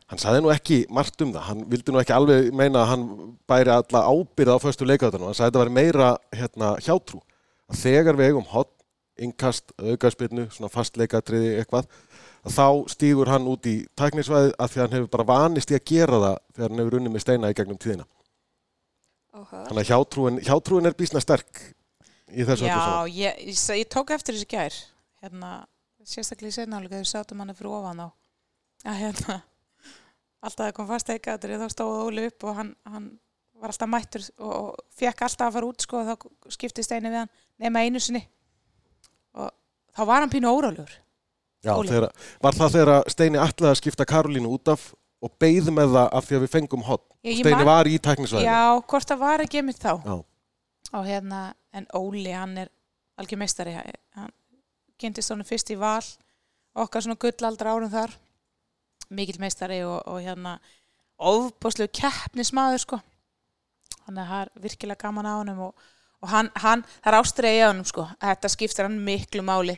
Hann 0.09 0.23
saði 0.23 0.41
nú 0.41 0.53
ekki 0.55 0.79
margt 0.89 1.21
um 1.21 1.35
það, 1.35 1.43
hann 1.51 1.65
vildi 1.69 1.93
nú 1.93 2.01
ekki 2.01 2.17
alveg 2.17 2.49
meina 2.57 2.81
að 2.81 2.91
hann 2.95 3.05
bæri 3.49 3.75
alla 3.75 4.05
ábyrða 4.09 4.57
á 4.57 4.65
förstu 4.65 4.89
leikætrinu, 4.89 5.29
hann 5.29 5.37
sagði 5.37 5.45
að 5.45 5.53
þetta 5.53 5.65
var 5.65 5.75
meira 5.77 6.09
hérna, 6.33 6.71
hjátrú. 6.81 7.21
Þegar 7.77 8.17
við 8.17 8.31
eigum 8.31 8.49
hot, 8.49 8.73
innkast, 9.21 9.75
augaspilnu, 9.77 10.47
svona 10.55 10.73
fast 10.73 10.97
leikætriði 10.97 11.59
eitthvað, 11.61 11.85
að 11.85 12.28
þá 12.45 12.67
stígur 12.93 13.31
hann 13.33 13.49
út 13.51 13.67
í 13.67 13.81
tæknisvæði 13.99 14.53
að 14.55 14.71
því 14.71 14.79
að 14.79 14.85
hann 14.85 14.97
hefur 14.99 15.11
bara 15.17 15.29
vanist 15.33 15.73
í 15.73 15.79
að 15.79 15.85
gera 15.91 16.21
það 16.23 16.39
þegar 16.55 16.71
hann 16.71 16.83
hefur 16.83 16.99
unnið 17.01 17.15
með 17.15 17.25
steina 17.25 17.51
í 17.51 17.59
gegnum 17.59 17.81
tíðina. 17.83 18.07
Áhuga. 19.35 19.65
Þannig 19.69 19.83
að 19.83 19.91
hjátrúin, 19.91 20.41
hjátrúin 20.47 20.89
er 20.89 20.97
bísna 20.99 21.23
sterk 21.23 21.61
í 22.33 22.45
þessu 22.45 22.65
öllu 22.65 22.73
Já, 22.73 22.79
saman. 22.79 23.13
ég, 23.15 23.43
ég, 23.49 23.61
ég 23.83 23.91
tók 23.93 24.13
eftir 24.15 24.37
þessu 24.37 24.49
gær 24.51 24.79
hérna, 25.23 25.53
sérstaklega 26.07 26.53
í 26.53 26.57
setnáleika 26.57 26.97
þegar 26.97 27.11
sátum 27.13 27.43
hann 27.43 27.55
fyrir 27.57 27.77
ofan 27.79 28.03
á 28.05 28.09
að 28.89 29.01
hérna 29.03 29.39
alltaf 30.45 30.69
að 30.69 30.75
kom 30.77 30.89
fast 30.89 31.11
eikaður 31.13 31.57
þá 31.63 31.73
stóð 31.73 32.03
Óli 32.07 32.29
upp 32.31 32.47
og 32.47 32.59
hann, 32.61 32.73
hann 32.87 33.09
var 33.59 33.73
alltaf 33.73 33.91
mættur 33.91 34.27
og, 34.39 34.53
og 34.53 34.99
fekk 34.99 35.25
alltaf 35.27 35.49
að 35.49 35.57
fara 35.59 35.71
út 35.71 35.85
sko 35.87 36.01
og 36.03 36.11
þá 36.11 36.55
skiptist 36.55 36.95
einu 36.95 37.11
við 37.11 37.21
hann 37.23 37.33
nema 37.65 37.85
einu 37.85 38.03
sinni 38.03 38.23
og 39.39 39.51
þá 39.97 40.03
var 40.07 40.23
hann 40.23 40.33
pínu 40.33 40.53
óráljur 40.53 40.93
Já, 41.67 41.75
þegar, 41.83 42.09
var 42.45 42.55
það 42.55 42.75
þegar 42.77 43.09
Steini 43.11 43.39
ætlaði 43.43 43.71
að 43.73 43.79
skipta 43.81 44.05
Karolínu 44.07 44.51
út 44.55 44.71
af 44.71 44.89
og 45.27 45.33
beigð 45.43 45.73
með 45.75 45.95
það 45.97 46.09
af 46.15 46.27
því 46.29 46.37
að 46.39 46.43
við 46.45 46.53
fengum 46.53 46.85
hot. 46.87 47.03
Ég- 47.27 47.41
Steini 47.41 47.57
man- 47.57 47.67
var 47.67 47.89
í 47.91 47.97
tæknisvæðinu. 47.99 48.47
Já, 48.47 48.81
hvort 48.93 49.09
það 49.11 49.19
var 49.19 49.43
ekki 49.43 49.59
einmitt 49.63 49.81
þá. 49.83 49.93
Já. 50.07 50.17
og 50.95 51.05
hérna, 51.05 51.41
en 51.75 51.87
Óli 51.95 52.31
hann 52.33 52.57
er 52.59 52.69
algjör 53.19 53.37
meistari. 53.43 53.75
Hann 54.15 54.31
kynntist 54.99 55.29
honum 55.35 55.45
fyrst 55.45 55.69
í 55.71 55.77
val 55.79 56.01
okkar 56.79 57.03
svona 57.03 57.19
gullaldra 57.19 57.75
árum 57.75 57.91
þar. 57.91 58.15
Mikill 59.11 59.41
meistari 59.43 59.83
og, 59.85 60.01
og 60.07 60.23
hérna 60.23 60.59
ofbóðslegu 61.19 61.91
keppnismadur 61.93 62.79
sko. 62.83 63.01
Hann 64.07 64.19
er 64.23 64.49
virkilega 64.63 65.03
gaman 65.03 65.27
á 65.27 65.35
honum 65.41 65.59
og, 65.69 65.75
og 66.23 66.29
hann, 66.33 66.51
hann, 66.63 66.85
það 67.05 67.13
er 67.13 67.19
ástreið 67.21 67.59
í 67.59 67.67
honum 67.67 67.85
sko. 67.89 68.07
Þetta 68.23 68.49
skiptir 68.55 68.87
hann 68.89 69.01
miklu 69.05 69.43
máli 69.45 69.77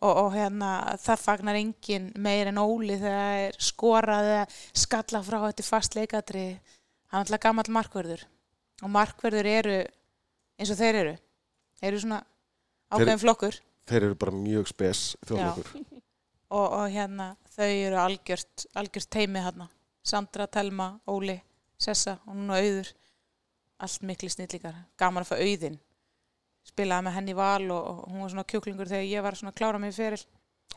og, 0.00 0.12
og 0.12 0.32
hérna 0.34 0.72
það 1.02 1.22
fagnar 1.24 1.58
engin 1.58 2.10
meir 2.16 2.50
en 2.50 2.60
Óli 2.62 2.96
þegar 2.96 3.20
það 3.20 3.44
er 3.44 3.60
skorað 3.68 4.32
eða 4.32 4.48
skalla 4.84 5.22
frá 5.26 5.38
þetta 5.48 5.66
fast 5.66 5.96
leikatri 5.98 6.48
hann 7.08 7.22
er 7.22 7.24
alltaf 7.24 7.42
gamall 7.42 7.72
markverður 7.74 8.26
og 8.82 8.92
markverður 8.94 9.48
eru 9.50 9.78
eins 10.58 10.72
og 10.74 10.78
þeir 10.80 11.00
eru. 11.02 11.14
Þeir 11.78 11.90
eru 11.90 12.02
svona 12.02 12.20
ákveðin 12.90 13.22
flokkur. 13.22 13.58
Þeir 13.88 14.08
eru 14.08 14.18
bara 14.20 14.36
mjög 14.36 14.70
spes 14.70 15.02
þjóðlokkur. 15.26 15.82
og, 16.58 16.66
og 16.66 16.86
hérna 16.92 17.32
þau 17.54 17.68
eru 17.68 18.00
algjört, 18.02 18.68
algjört 18.78 19.10
teimi 19.14 19.42
hérna 19.44 19.68
Sandra, 20.08 20.46
Telma, 20.48 20.92
Óli, 21.10 21.36
Sessa 21.78 22.16
og 22.26 22.36
núna 22.38 22.62
Auður. 22.62 22.90
Allt 23.78 24.02
miklu 24.02 24.30
snillíkar, 24.32 24.74
gaman 24.98 25.22
að 25.22 25.30
fá 25.30 25.36
Auðin 25.38 25.76
spilaði 26.68 27.06
með 27.08 27.16
henni 27.18 27.34
í 27.34 27.38
val 27.38 27.70
og, 27.74 28.04
hún 28.08 28.22
var 28.24 28.32
svona 28.34 28.46
kjúklingur 28.52 28.90
þegar 28.90 29.08
ég 29.08 29.24
var 29.26 29.38
svona 29.38 29.54
að 29.54 29.58
klára 29.62 29.82
mig 29.82 29.96
fyrir 29.96 30.24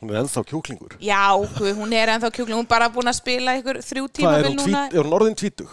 Hún 0.01 0.09
er 0.09 0.21
ennþá 0.23 0.41
kjúklingur. 0.49 0.97
já, 1.03 1.21
hún 1.77 1.93
er 1.93 2.09
ennþá 2.15 2.31
kjúkling 2.33 2.57
hún 2.57 2.65
er 2.65 2.71
bara 2.71 2.89
búin 2.89 3.11
að 3.11 3.19
spila 3.19 3.57
ykkur 3.59 3.81
þrjú 3.85 4.07
tíma 4.09 4.35
er 4.39 4.47
hún, 4.49 4.57
núna 4.57 4.85
er 4.89 5.03
hún 5.03 5.13
orðin 5.19 5.37
tvítug? 5.37 5.69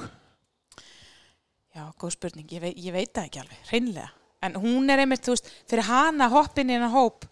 Já, 1.79 1.85
góð 1.95 2.15
spurning, 2.17 2.49
ég, 2.51 2.63
vei, 2.63 2.73
ég 2.75 2.95
veit 2.95 3.13
það 3.15 3.27
ekki 3.29 3.41
alveg, 3.45 3.59
hreinlega. 3.71 4.09
En 4.43 4.57
hún 4.59 4.91
er 4.91 5.03
einmitt, 5.03 5.23
þú 5.23 5.35
veist, 5.37 5.51
fyrir 5.71 5.87
hana 5.87 6.27
hoppin 6.33 6.71
í 6.73 6.75
hennar 6.75 6.91
hóp, 6.91 7.27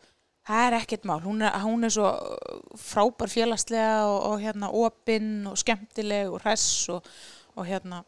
það 0.46 0.66
er 0.68 0.76
ekkert 0.78 1.06
mál. 1.10 1.18
Hún 1.24 1.42
er, 1.42 1.56
hún 1.64 1.86
er 1.86 1.94
svo 1.94 2.12
uh, 2.12 2.76
frábær 2.78 3.32
félagslega 3.32 4.04
og, 4.06 4.18
og 4.28 4.44
hérna 4.44 4.70
opinn 4.70 5.48
og 5.50 5.58
skemmtileg 5.58 6.30
og 6.30 6.38
hress 6.44 6.86
og, 6.94 7.08
og 7.58 7.66
hérna, 7.66 8.04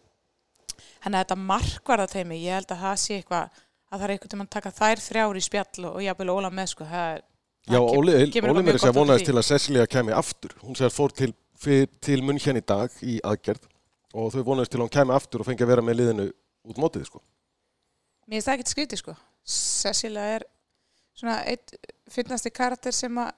henni 1.03 1.19
þetta 1.25 1.39
markvarðateimi, 1.43 2.39
ég 2.45 2.61
held 2.61 2.77
að 2.77 2.85
það 2.87 2.97
sé 3.03 3.19
eitthvað, 3.19 3.63
að 3.89 3.99
það 3.99 4.05
er 4.07 4.15
eitthvað 4.15 4.33
til 4.35 4.41
að 4.41 4.51
taka 4.55 4.75
þær 4.77 5.03
þrjár 5.05 5.39
í 5.39 5.43
spjall 5.45 5.89
og, 5.89 5.99
jafnvel 6.05 6.35
Óla 6.35 6.51
með, 6.53 6.71
sko, 6.75 6.89
er, 6.89 7.25
Já, 7.69 7.79
Óli, 7.83 8.15
mjög 8.33 8.71
þess 8.71 8.89
að 8.89 8.97
vonaðist 8.97 9.29
til 9.29 9.37
að 9.37 9.47
Cecilia 9.49 9.89
kemi 9.91 10.15
aftur. 10.17 10.55
Hún 10.65 10.77
segir 10.79 10.93
fór 10.95 11.13
til, 11.13 11.35
til 12.01 12.21
munn 12.25 12.41
hérna 12.41 12.63
í 12.63 12.69
dag 12.69 12.95
í 13.05 13.19
aðgerð 13.29 13.67
og 14.17 14.31
þau 14.33 14.45
vonaðist 14.47 14.73
til 14.73 14.81
að 14.81 14.87
hún 14.87 14.95
kemi 14.95 15.17
aftur 15.17 15.43
og 15.43 15.49
fengi 15.49 15.67
að 15.67 15.73
vera 15.75 15.85
með 15.85 15.99
liðinu 15.99 16.29
út 16.69 16.81
mótið, 16.81 17.09
sko. 17.11 17.21
Mér 18.29 18.39
finnst 18.39 18.49
það 18.49 18.57
ekkert 18.57 18.73
skrítið 18.73 19.03
sko. 19.03 19.17
Cecilia 19.49 20.25
er 20.37 20.47
svona 21.17 21.43
eitt 21.49 21.77
finnasti 22.13 22.53
karakter 22.55 22.95
sem 22.97 23.21
að 23.21 23.35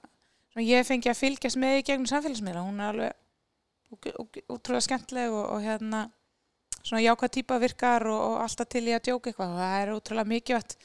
svona 0.53 0.67
ég 0.67 0.87
fengi 0.87 1.11
að 1.11 1.19
fylgjast 1.19 1.59
með 1.59 1.77
í 1.79 1.85
gegnum 1.89 2.09
samfélagsmiðla. 2.11 2.63
Hún 2.67 2.79
er 2.79 2.91
alveg 2.91 4.47
útrúlega 4.47 4.85
skemmtileg 4.87 5.35
og, 5.35 5.45
og 5.57 5.63
hérna 5.65 6.05
svona 6.81 7.03
jákvæð 7.05 7.33
típa 7.37 7.59
virkar 7.61 8.07
og, 8.09 8.21
og 8.31 8.37
alltaf 8.45 8.69
til 8.71 8.85
í 8.87 8.95
að 8.95 9.05
djóka 9.09 9.31
eitthvað 9.31 9.55
og 9.55 9.61
það 9.61 9.75
er 9.81 9.93
útrúlega 9.95 10.31
mikilvægt. 10.31 10.77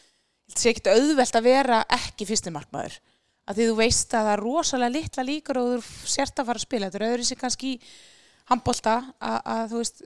Það 0.47 0.63
sé 0.63 0.73
ekkert 0.73 0.91
auðvelt 0.95 1.39
að 1.39 1.49
vera 1.49 1.79
ekki 1.97 2.29
fyrsti 2.29 2.53
markmaður. 2.55 2.99
Að 3.47 3.59
því 3.59 3.69
þú 3.71 3.79
veist 3.79 4.15
að 4.15 4.27
það 4.27 4.33
er 4.35 4.43
rosalega 4.43 4.95
litla 4.97 5.25
líkur 5.27 5.61
og 5.61 5.73
þú 5.73 6.11
sért 6.11 6.41
að 6.43 6.51
fara 6.51 6.61
að 6.61 6.67
spila. 6.67 6.91
Þetta 6.91 7.03
er 7.03 7.09
öðru 7.13 7.27
sér 7.27 7.41
kannski 7.41 7.73
í 7.73 7.81
handbolta 8.51 8.97
að, 9.19 9.39
að 9.55 9.65
þú 9.73 9.81
veist 9.83 10.05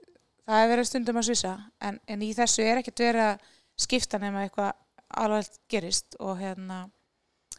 það 0.50 0.62
er 0.62 0.70
verið 0.72 0.88
stundum 0.88 1.20
að 1.20 1.26
svissa 1.28 1.56
en, 1.86 1.98
en 2.10 2.24
í 2.24 2.30
þessu 2.36 2.64
er 2.64 2.80
ekkert 2.80 3.04
verið 3.04 3.26
að 3.26 3.50
skipta 3.80 4.20
nema 4.20 4.44
eitthvað 4.44 4.72
alveg 5.20 5.60
gerist 5.70 6.16
og 6.22 6.40
hérna 6.40 6.82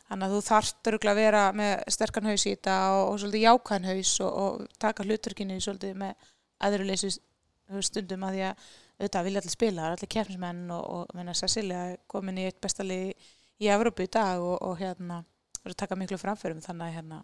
þannig 0.07 0.27
að 0.27 0.35
þú 0.35 0.41
þarft 0.47 0.89
örgulega 0.91 1.13
að 1.13 1.21
vera 1.21 1.43
með 1.55 1.73
sterkan 1.95 2.29
haus 2.31 2.45
í 2.45 2.53
þetta 2.53 2.77
og, 2.91 3.01
og 3.11 3.19
svolítið 3.21 3.45
jákvæðan 3.45 3.89
haus 3.91 4.13
og, 4.25 4.31
og 4.43 4.79
taka 4.81 5.05
hluturkinni 5.07 5.59
svolítið 5.63 5.99
með 6.01 6.31
aðruleysu 6.67 7.11
stundum 7.85 8.23
að 8.27 8.39
að 8.39 8.49
auðvitað 9.01 9.27
vilja 9.27 9.41
allir 9.41 9.55
spila, 9.55 9.85
allir 9.89 10.11
kefnismenn 10.15 10.71
og, 10.75 11.05
og 11.09 11.35
Cecilia 11.37 11.83
komin 12.11 12.37
í 12.37 12.47
eitt 12.49 12.61
bestalið 12.61 13.13
í 13.61 13.69
Evrópu 13.71 14.05
í 14.05 14.11
dag 14.11 14.41
og, 14.41 14.57
og 14.61 14.75
hérna 14.81 15.23
verður 15.61 15.77
taka 15.83 15.97
miklu 15.97 16.19
framförum 16.21 16.61
þannig 16.61 16.87
að 16.87 16.95
hérna 16.97 17.21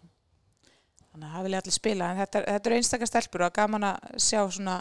þannig 1.12 1.28
að 1.28 1.34
það 1.34 1.46
vilja 1.48 1.60
allir 1.62 1.76
spila. 1.76 2.08
En 2.10 2.20
þetta, 2.22 2.42
þetta 2.46 2.70
eru 2.70 2.78
einstakar 2.78 3.10
stelpur 3.10 3.44
og 3.46 3.54
gaman 3.54 3.88
að 3.90 4.08
sjá 4.22 4.40
svona 4.46 4.78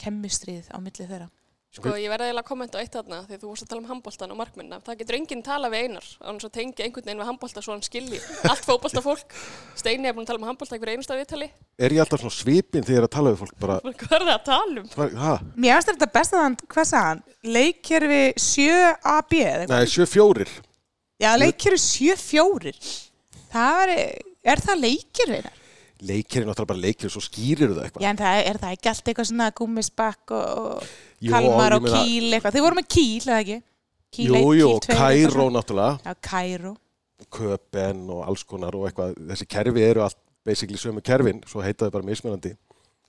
kemistrið 0.00 0.70
á 0.72 0.78
milli 0.80 1.08
þeirra 1.08 1.28
Sko, 1.76 1.92
ég 2.00 2.08
verði 2.08 2.30
eiginlega 2.30 2.40
að 2.40 2.48
kommenta 2.48 2.78
á 2.78 2.82
eitt 2.82 2.94
þarna 2.96 3.18
því 3.26 3.36
þú 3.42 3.48
vorst 3.50 3.64
að 3.66 3.70
tala 3.72 3.82
um 3.82 3.88
handbóltan 3.90 4.30
og 4.32 4.38
markmennina. 4.40 4.78
Það 4.86 4.98
getur 5.02 5.16
enginn 5.18 5.42
tala 5.44 5.68
við 5.72 5.82
einar 5.84 6.06
á 6.24 6.26
hann 6.30 6.38
svo 6.40 6.48
tengja 6.54 6.86
einhvern 6.86 7.04
veginn 7.04 7.20
við 7.20 7.28
handbólta 7.28 7.62
svo 7.64 7.74
hann 7.74 7.84
skilji. 7.84 8.20
Allt 8.48 8.64
fótbolta 8.64 9.02
fólk. 9.04 9.34
Steini 9.76 10.08
er 10.08 10.16
búin 10.16 10.24
að 10.24 10.30
tala 10.32 10.40
um 10.40 10.46
handbólta 10.48 10.78
fyrir 10.78 10.94
einasta 10.96 11.18
viðtali. 11.18 11.50
Er 11.76 11.92
ég 11.92 12.00
alltaf 12.00 12.22
svona 12.22 12.32
svipin 12.38 12.86
þegar 12.86 12.96
ég 12.96 13.02
er 13.02 13.08
að 13.10 13.14
tala 13.18 13.34
við 13.34 13.42
fólk 13.42 13.58
bara, 13.60 13.76
Hvað 13.84 14.16
er 14.16 14.24
það 14.24 14.32
að 14.32 14.46
tala 14.48 14.80
um? 14.80 15.50
Mér 15.60 15.76
finnst 15.76 15.92
þetta 15.92 16.08
best 16.16 16.36
að 16.38 16.44
hann, 16.46 16.56
hvað 16.72 16.88
sagði 16.92 17.10
hann? 17.10 17.22
Leikkerfi 17.56 18.22
7AB 18.46 19.36
eða 19.42 19.60
eitthvað? 19.66 19.76
Nei, 19.76 19.92
sjö 19.92 20.08
fjórir. 20.08 20.56
Já, 21.20 21.30
leikkerfi 21.40 21.82
74 21.84 22.72
Það 23.52 23.92
er, 23.92 24.18
er 24.52 24.60
það 24.64 24.82
leikkerfi? 24.82 25.54
Leikir 26.04 26.42
er 26.42 26.48
náttúrulega 26.50 26.70
bara 26.72 26.82
leikir 26.82 27.08
og 27.08 27.14
svo 27.14 27.22
skýrir 27.24 27.70
það 27.72 27.84
eitthvað. 27.86 28.02
Já, 28.04 28.08
en 28.10 28.18
það, 28.20 28.40
er 28.50 28.58
það 28.60 28.74
ekki 28.76 28.90
allt 28.92 29.06
eitthvað 29.10 29.28
svona 29.30 29.46
gúmisbakk 29.56 30.34
og, 30.36 30.66
og 30.66 31.30
kalmar 31.30 31.76
og 31.78 31.86
kíl 31.86 32.26
eitthvað 32.36 32.56
Þið 32.58 32.66
voru 32.66 32.78
með 32.80 32.88
kíl, 32.92 33.22
eða 33.24 33.38
ekki? 33.44 33.56
Kíl 34.16 34.26
Jú, 34.26 34.34
einn, 34.34 34.50
jú, 34.58 34.66
kíl 34.66 34.74
og 34.74 34.84
tveir, 34.84 35.00
eitthvað 35.06 35.32
Kæró 35.32 35.48
náttúrulega, 35.56 35.96
Já, 36.04 36.18
Kæró 36.28 36.74
Köpen 37.32 38.04
og 38.12 38.22
alls 38.28 38.44
konar 38.44 38.76
og 38.76 38.84
eitthvað. 38.90 39.16
Þessi 39.32 39.48
kerfi 39.48 39.84
eru 39.86 40.04
allt 40.04 40.20
basically 40.46 40.78
sömu 40.78 41.02
kerfin, 41.04 41.40
svo 41.48 41.64
heita 41.64 41.88
þau 41.88 41.96
bara 41.96 42.06
mismunandi. 42.06 42.52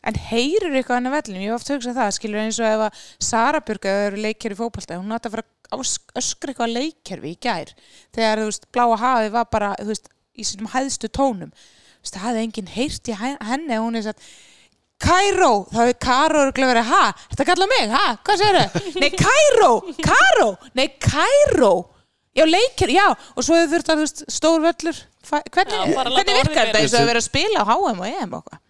En 0.08 0.16
heyrir 0.30 0.72
eitthvað 0.78 1.02
hann 1.02 1.10
að 1.10 1.16
vellum? 1.18 1.42
Ég 1.44 1.52
hef 1.52 1.60
oft 1.60 1.72
hugsað 1.74 1.98
það, 1.98 2.12
skilur 2.16 2.42
eins 2.44 2.60
og 2.62 2.70
ef 2.70 2.84
að 2.86 3.00
Sara 3.28 3.60
Björg 3.68 3.88
eða 3.92 4.06
eru 4.08 4.22
leikkerfi 4.24 4.60
fótbolta, 4.62 5.00
hún 5.02 5.16
átti 5.16 5.28
að 5.30 5.36
fara 5.36 5.82
öskra 6.22 6.54
eitthvað 6.54 6.76
leikkerfi 6.78 7.34
í 7.34 7.40
gær 7.44 7.74
þegar, 8.16 8.42
þú 8.42 8.48
veist, 8.48 8.68
bláa 8.72 9.00
hafið 9.02 9.34
var 9.36 9.50
bara, 9.52 9.74
þú 9.82 9.92
veist, 9.92 10.08
í 10.38 10.46
sínum 10.48 10.72
hæðstu 10.72 11.10
tónum. 11.12 11.52
Þú 12.14 12.20
það 12.22 12.28
hafði 12.28 12.44
enginn 12.48 12.72
heyrt 12.76 13.10
í 13.12 13.18
henni 13.18 13.78
og 13.80 13.88
hún 13.88 14.00
er 14.00 14.06
satt, 14.08 14.24
Kæró, 14.98 15.52
þá 15.70 15.78
hefur 15.84 15.98
Káró 16.02 16.40
örugglega 16.46 16.72
verið, 16.74 16.88
ha, 16.90 17.02
þetta 17.32 17.46
kalla 17.52 17.68
mig, 17.70 17.92
ha, 17.94 18.06
hvað 18.26 18.40
segir 18.42 18.58
þau? 18.58 18.86
Nei, 19.04 19.10
Kæró, 19.14 19.72
Káró, 20.02 20.48
nei, 20.74 20.88
Kæró, 21.06 21.74
já, 22.34 22.46
leikir, 22.50 22.94
já, 22.96 23.04
og 23.14 23.46
svo 23.46 23.60
hefur 23.60 23.76
þurft 23.76 23.92
að, 23.94 24.00
þú 24.00 24.06
veist, 24.08 24.24
stór 24.34 24.64
völlur, 24.64 25.02
hvernig, 25.28 25.76
Já, 25.76 26.00
hvernig 26.00 26.40
virkar 26.40 26.48
þetta 26.48 26.72
vera. 26.72 26.82
eins 26.82 26.96
og 26.96 27.04
að 27.04 27.12
vera 27.12 27.22
að 27.22 27.28
spila 27.28 27.62
á 27.62 27.66
HM 27.70 28.02
og 28.02 28.08
EM 28.10 28.34
og 28.34 28.40
eitthvað? 28.42 28.64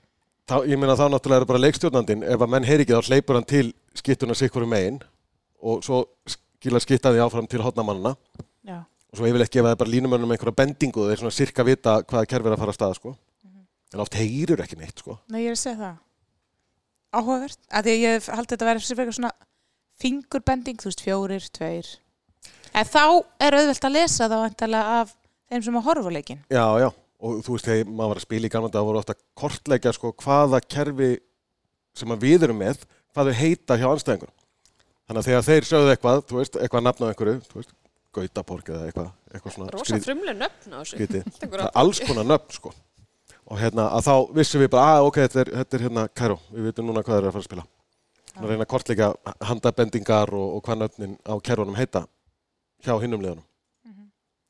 Þá, 0.47 0.55
ég 0.71 0.79
meina 0.79 0.95
þá 0.95 1.05
náttúrulega 1.11 1.43
er 1.43 1.47
bara 1.53 1.63
leikstjórnandinn, 1.63 2.21
ef 2.23 2.43
að 2.43 2.51
menn 2.53 2.67
heyri 2.67 2.83
ekki 2.85 2.95
þá 2.95 3.09
hleypur 3.11 3.35
hann 3.39 3.47
til 3.47 3.71
skittuna 3.99 4.35
sikkurum 4.39 4.71
megin 4.71 4.99
og 5.63 5.81
svo 5.83 6.03
skila 6.27 6.79
skittaði 6.83 7.19
áfram 7.23 7.47
til 7.51 7.59
hotnamannana 7.65 8.13
Já. 8.67 8.77
og 8.83 9.19
svo 9.19 9.27
yfirleitt 9.27 9.51
gefa 9.51 9.73
það 9.73 9.81
bara 9.81 9.91
línumönnum 9.95 10.31
einhverja 10.35 10.55
bendingu 10.59 11.03
og 11.03 11.11
þeir 11.11 11.19
svona 11.23 11.35
sirka 11.35 11.65
vita 11.67 11.97
hvaða 12.03 12.29
kerfi 12.31 12.47
er 12.51 12.55
að 12.55 12.63
fara 12.63 12.73
að 12.75 12.79
staða 12.79 12.97
sko. 12.99 13.13
En 13.95 14.01
oft 14.03 14.17
heyrir 14.19 14.59
ekki 14.65 14.75
neitt 14.79 14.99
sko. 14.99 15.17
Nei, 15.31 15.43
ég 15.45 15.53
er 15.53 15.57
að 15.57 15.61
segja 15.61 15.79
það. 15.79 15.97
Áhugavert. 17.17 17.59
Að 17.71 17.87
því 17.87 17.93
að 17.93 18.01
ég 18.03 18.15
hef 18.17 18.27
haldið 18.35 18.51
þetta 18.53 18.65
að 18.65 18.71
vera 18.71 18.83
fyrir 18.83 19.01
eitthvað 19.03 19.17
svona 19.17 19.31
fingurbending, 20.01 20.81
þú 20.81 20.89
veist, 20.91 21.03
fjórir, 21.05 21.45
tveir. 21.55 21.91
En 22.77 22.85
þá 22.85 23.03
er 23.47 23.57
auðvelt 23.57 23.87
að 23.87 23.95
lesa 23.95 24.27
þá 24.29 24.35
vantarlega 24.43 24.97
af 25.01 25.13
þeim 25.49 25.63
sem 25.65 25.79
að 25.79 25.85
horfa 25.87 26.11
á 26.11 26.15
leikinn. 26.17 26.41
Já, 26.51 26.65
já, 26.83 26.89
og 27.23 27.39
þú 27.47 27.55
veist, 27.55 27.69
þegar 27.71 27.89
maður 27.93 28.11
var 28.11 28.19
að 28.21 28.25
spila 28.27 28.49
í 28.49 28.53
gamla 28.53 28.71
dag 28.75 28.85
voru 28.89 28.99
ofta 29.01 29.15
að 29.15 29.23
kortleggja 29.41 29.93
sko 29.95 30.11
hvaða 30.21 30.59
kerfi 30.67 31.09
sem 31.97 32.13
að 32.13 32.25
við 32.27 32.45
erum 32.49 32.59
með, 32.61 32.83
hvað 33.15 33.31
þau 33.31 33.39
heita 33.39 33.79
hjá 33.81 33.87
anstæðingur. 33.95 34.33
Þannig 35.07 35.21
að 35.23 35.29
þegar 35.31 35.45
þeir 35.47 35.67
sögðu 35.71 35.91
eitthvað, 35.95 36.21
þú 36.27 36.37
veist, 36.41 36.59
eitthvað 36.61 36.83
nafn 36.89 37.07
á 37.07 37.09
einhverju, 37.13 37.37
þú 37.47 37.61
veist, 37.61 37.73
Gautaborg 38.17 38.69
eða 38.73 38.85
eitthvað, 38.89 39.09
eitthvað 39.31 39.53
svona 39.55 39.71
Rosa 39.73 39.87
skrýt- 39.93 40.05
frumleg 40.07 40.37
nöfn 40.39 40.73
á 40.73 40.77
þessu. 40.81 40.97
skrítið. 40.97 41.25
Það 41.53 41.67
alls 41.81 41.99
konar 42.03 42.25
nöfn, 42.27 42.53
sko. 42.57 42.71
Og 43.47 43.59
hérna, 43.61 43.87
að 43.95 44.07
þá 44.09 44.13
vissum 44.35 44.61
við 44.61 44.71
bara, 44.73 44.97
að 44.97 45.07
ok, 45.07 45.17
þetta 45.23 45.39
er, 45.39 45.51
þetta 45.61 45.77
er 45.77 45.83
hérna 45.87 46.05
Kæró, 46.19 46.37
við 46.51 46.67
veitum 46.67 46.87
núna 46.89 47.03
hvað 47.03 47.15
þeir 47.15 47.21
eru 47.21 47.29
að 47.29 47.35
fara 47.37 47.43
að 47.45 47.47
spila. 47.47 47.65
Það 48.37 48.51
reyna 48.51 48.65
að 48.65 48.71
kortleggja 48.73 49.07
handabendingar 49.49 50.33
og, 50.35 50.47
og 50.57 50.65
hvað 50.65 50.81
nöfnin 50.83 51.15
á 51.23 51.33
kerfunum 51.47 51.77
heita 51.79 52.03
hjá 52.85 52.93
hinnum 53.01 53.23
liðunum. 53.23 53.45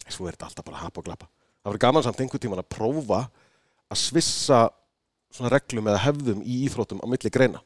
Svo 0.07 0.27
er 0.27 0.35
þetta 0.35 0.49
alltaf 0.49 0.65
bara 0.65 0.81
hap 0.81 0.97
og 0.97 1.05
glappa. 1.05 1.29
Það 1.61 1.69
verður 1.69 1.83
gaman 1.85 2.05
samt 2.05 2.21
einhvern 2.23 2.43
tíman 2.43 2.63
að 2.63 2.69
prófa 2.73 3.21
að 3.87 4.01
svissa 4.01 4.59
svona 5.35 5.51
reglum 5.53 5.89
eða 5.91 6.03
hefðum 6.05 6.43
í 6.43 6.61
íþróttum 6.67 7.03
á 7.03 7.05
milli 7.11 7.31
greina. 7.33 7.61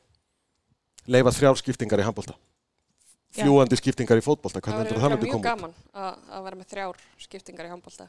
Leifa 1.09 1.33
þrjár 1.37 1.59
skiptingar 1.61 2.01
í 2.01 2.05
handbólta. 2.05 2.35
Já. 3.31 3.45
Fljúandi 3.45 3.77
skiptingar 3.79 4.19
í 4.19 4.25
fótbolta. 4.25 4.59
Það 4.59 4.73
Hvernig 4.73 4.91
verður 4.91 5.05
heldur 5.05 5.05
það 5.05 5.11
örugglega 5.11 5.21
myndi 5.21 5.29
mjög 5.29 5.37
koma 5.37 5.69
út? 5.71 5.83
gaman 5.93 6.05
að, 6.05 6.33
að 6.35 6.47
vera 6.47 6.59
með 6.59 6.71
þrjár 6.73 7.05
skiptingar 7.25 7.69
í 7.69 7.71
handbólta 7.71 8.07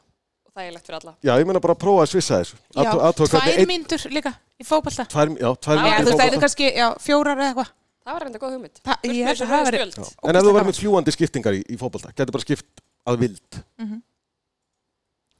það 0.52 0.66
er 0.68 0.74
legt 0.76 0.86
fyrir 0.88 0.98
alla. 1.00 1.14
Já, 1.24 1.32
ég 1.40 1.46
meina 1.48 1.62
bara 1.64 1.74
að 1.76 1.82
prófa 1.82 2.04
að 2.04 2.10
svissa 2.12 2.40
þessu. 2.42 2.58
Já, 2.76 2.90
tvær 3.18 3.66
mínútur 3.70 4.06
líka 4.12 4.32
í 4.60 4.66
fótballta. 4.68 5.06
Tvær, 5.12 5.32
já, 5.40 5.48
tvær 5.66 5.80
þú 5.80 5.86
í 5.86 5.94
veist, 5.96 6.18
það 6.20 6.26
er 6.28 6.44
kannski 6.46 6.70
já, 6.76 6.86
fjórar 7.02 7.40
eða 7.40 7.48
eitthvað. 7.52 7.72
Það 8.02 8.16
var 8.16 8.24
reynda 8.26 8.40
góð 8.42 8.54
hugmynd. 8.56 8.80
Það- 8.82 9.04
ég 9.08 9.26
held 9.28 9.38
þessu 9.38 9.44
að 9.46 9.52
það 9.52 9.68
spjöld. 9.72 9.98
En 10.26 10.36
ef 10.36 10.42
þú 10.42 10.52
verður 10.56 10.68
með 10.68 10.78
fljúandi 10.80 11.14
skiptingar 11.14 11.54
í, 11.54 11.60
í 11.70 11.76
fótbolta, 11.78 12.10
getur 12.16 12.34
bara 12.34 12.46
skipt 12.46 12.82
að 13.06 13.18
vild. 13.22 13.60
Mhm. 13.78 14.02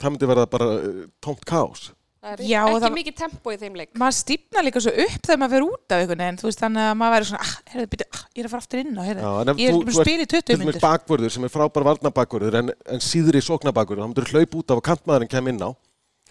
Það 0.03 0.11
myndi 0.15 0.29
verða 0.31 0.47
bara 0.51 0.69
uh, 0.79 1.03
tómt 1.23 1.45
kaos. 1.47 1.93
Það 2.23 2.33
er 2.39 2.43
Já, 2.47 2.59
og 2.63 2.69
ekki 2.77 2.83
það- 2.85 2.93
mikið 2.95 3.15
tempo 3.19 3.51
í 3.51 3.57
þeim 3.59 3.77
leik. 3.81 3.89
maður 3.99 4.15
stýpna 4.15 4.63
líka 4.63 4.79
svo 4.85 4.93
upp 4.95 5.23
þegar 5.27 5.39
maður 5.43 5.51
fer 5.57 5.65
út 5.67 5.91
af 5.91 5.99
einhvern 6.03 6.21
veginn, 6.23 6.37
þú 6.39 6.47
veist, 6.47 6.61
þannig 6.63 6.83
að 6.87 6.93
maður 7.01 7.15
væri 7.17 7.27
svona, 7.27 7.41
ah, 7.43 7.55
heyrðu, 7.73 7.87
byrju, 7.95 8.07
ah, 8.15 8.21
ég 8.37 8.39
er 8.39 8.47
að 8.47 8.53
fara 8.53 8.63
aftur 8.63 8.79
inn 8.83 8.93
á, 8.95 9.03
heyrðu, 9.03 9.23
Já, 9.23 9.33
ég 9.33 9.43
er 9.43 9.73
þú- 9.73 9.83
búin 9.83 9.83
þú 9.83 9.91
að 9.91 10.07
spila 10.07 10.23
í 10.23 10.29
20 10.31 10.43
Til 10.47 10.55
dæmis 10.57 10.67
myndir. 10.69 10.85
bakvörður 10.87 11.33
sem 11.35 11.45
er 11.45 11.51
frábær 11.51 11.87
varnabakvörður 11.89 12.55
en, 12.63 12.71
en 12.95 13.01
síðri 13.03 13.41
sóknabakvörður, 13.43 14.03
þá 14.03 14.09
myndir 14.13 14.31
hlaup 14.31 14.55
út 14.55 14.71
af 14.71 14.79
að 14.79 14.87
kantmaðurinn 14.87 15.33
kem 15.35 15.49
inn 15.51 15.59
á. 15.67 15.71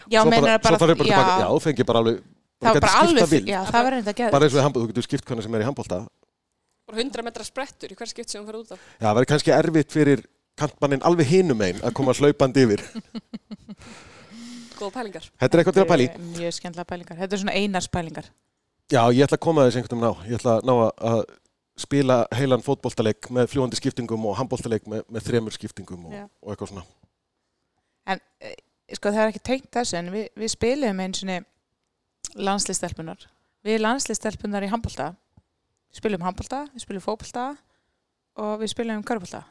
Já, 0.08 0.20
svo 0.24 0.30
meinar 0.32 0.58
bara, 0.64 0.78
svo 0.80 0.86
bara 0.88 0.96
já. 0.96 1.20
Já, 1.44 1.48
þú 1.52 1.60
fengið 1.60 1.86
bara 1.92 1.98
alveg, 2.00 2.16
það 2.56 2.72
var 2.72 2.80
bara 2.80 2.96
alveg, 3.04 3.46
já, 3.52 3.60
það 3.68 3.82
verður 3.84 4.02
þetta 4.08 4.12
að 4.16 4.30
Bara 4.32 4.40
gera. 4.40 4.48
eins 4.48 4.56
og 4.56 4.60
í 4.60 4.64
handbólta, 4.64 4.84
þú 4.88 4.92
getur 4.96 5.04
skipt 5.04 5.24
hvernig 5.28 5.42
sem 5.44 5.54
er 5.54 5.60
í 5.60 5.68
handbólta. 5.68 5.98
Bara 6.88 6.96
100 7.04 7.22
metra 7.22 7.44
sprettur 7.44 7.92
í 7.92 7.94
hver 8.00 8.08
skipt 8.08 8.30
sem 8.32 8.40
hún 8.40 8.48
fer 8.48 8.56
út 8.64 8.72
af. 8.72 8.78
Já, 8.96 9.04
það 9.12 9.14
verður 9.20 9.28
kannski 9.28 9.52
erfitt 9.60 9.92
fyrir 9.92 10.24
kantmannin 10.56 11.04
alveg 11.04 11.26
hinum 11.28 11.60
einn 11.60 11.80
að 11.84 11.92
koma 11.92 12.12
hlaupandi 12.16 12.64
yfir. 12.64 12.80
Góða 14.82 14.94
pælingar. 14.98 15.28
Þetta 15.40 15.56
er 15.56 15.62
eitthvað 15.62 15.76
til 15.78 15.84
að 15.84 15.92
pæli. 15.92 16.06
Mjög 16.32 16.56
skemmtilega 16.58 16.90
pælingar, 16.92 17.20
þetta 17.22 17.36
er 17.38 17.42
svona 17.44 17.54
einars 17.60 17.88
pælingar. 17.92 18.28
Já, 18.92 19.02
ég 19.14 19.22
ætla 19.24 19.38
að 19.38 19.44
koma 19.46 19.62
að 19.62 19.70
þessu 19.70 19.80
einhvern 19.80 20.02
veginn 20.02 20.10
á. 20.10 20.14
Ég 20.28 20.40
ætla 20.40 20.56
að 20.58 20.66
ná 20.68 20.74
að- 21.12 21.38
spila 21.82 22.16
heilan 22.36 22.62
fótboltaleik 22.62 23.30
með 23.32 23.48
fljúandi 23.48 23.78
skiptingum 23.78 24.26
og 24.28 24.36
handboltaleik 24.36 24.84
með, 24.90 25.06
með 25.08 25.24
þremur 25.24 25.54
skiptingum 25.56 26.04
og, 26.10 26.12
og 26.42 26.52
eitthvað 26.52 26.68
svona. 26.68 26.84
En 28.12 28.20
eh, 28.44 28.54
sko 28.92 29.08
það 29.08 29.22
er 29.24 29.32
ekki 29.32 29.42
tengt 29.48 29.70
þessu 29.72 29.96
en 29.98 30.10
við, 30.12 30.26
við 30.36 30.52
spilum 30.52 31.00
eins 31.00 31.22
og 31.24 32.36
landslistelpunar. 32.36 33.24
Við 33.64 33.80
landslistelpunar 33.80 34.66
í 34.66 34.70
handbolta. 34.72 35.12
Við 35.92 36.00
spilum 36.02 36.24
handbolta, 36.26 36.62
við 36.74 36.84
spilum 36.84 37.04
fótbolta 37.04 37.46
og 38.42 38.60
við 38.62 38.72
spilum 38.72 39.02
körbólta. 39.06 39.42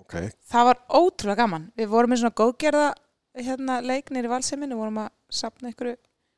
Ok, 0.00 0.16
Það 0.52 0.66
var 0.68 0.80
ótrúlega 0.92 1.40
gaman. 1.40 1.70
Við 1.76 1.88
vorum 1.92 2.12
með 2.12 2.22
svona 2.22 2.36
góðgerða 2.36 2.88
hérna, 3.36 3.78
leiknir 3.84 4.26
í 4.26 4.32
valseiminu, 4.32 4.74
við 4.74 4.82
vorum 4.84 5.00
að 5.04 5.14
sapna 5.32 5.72
ykkur 5.72 5.94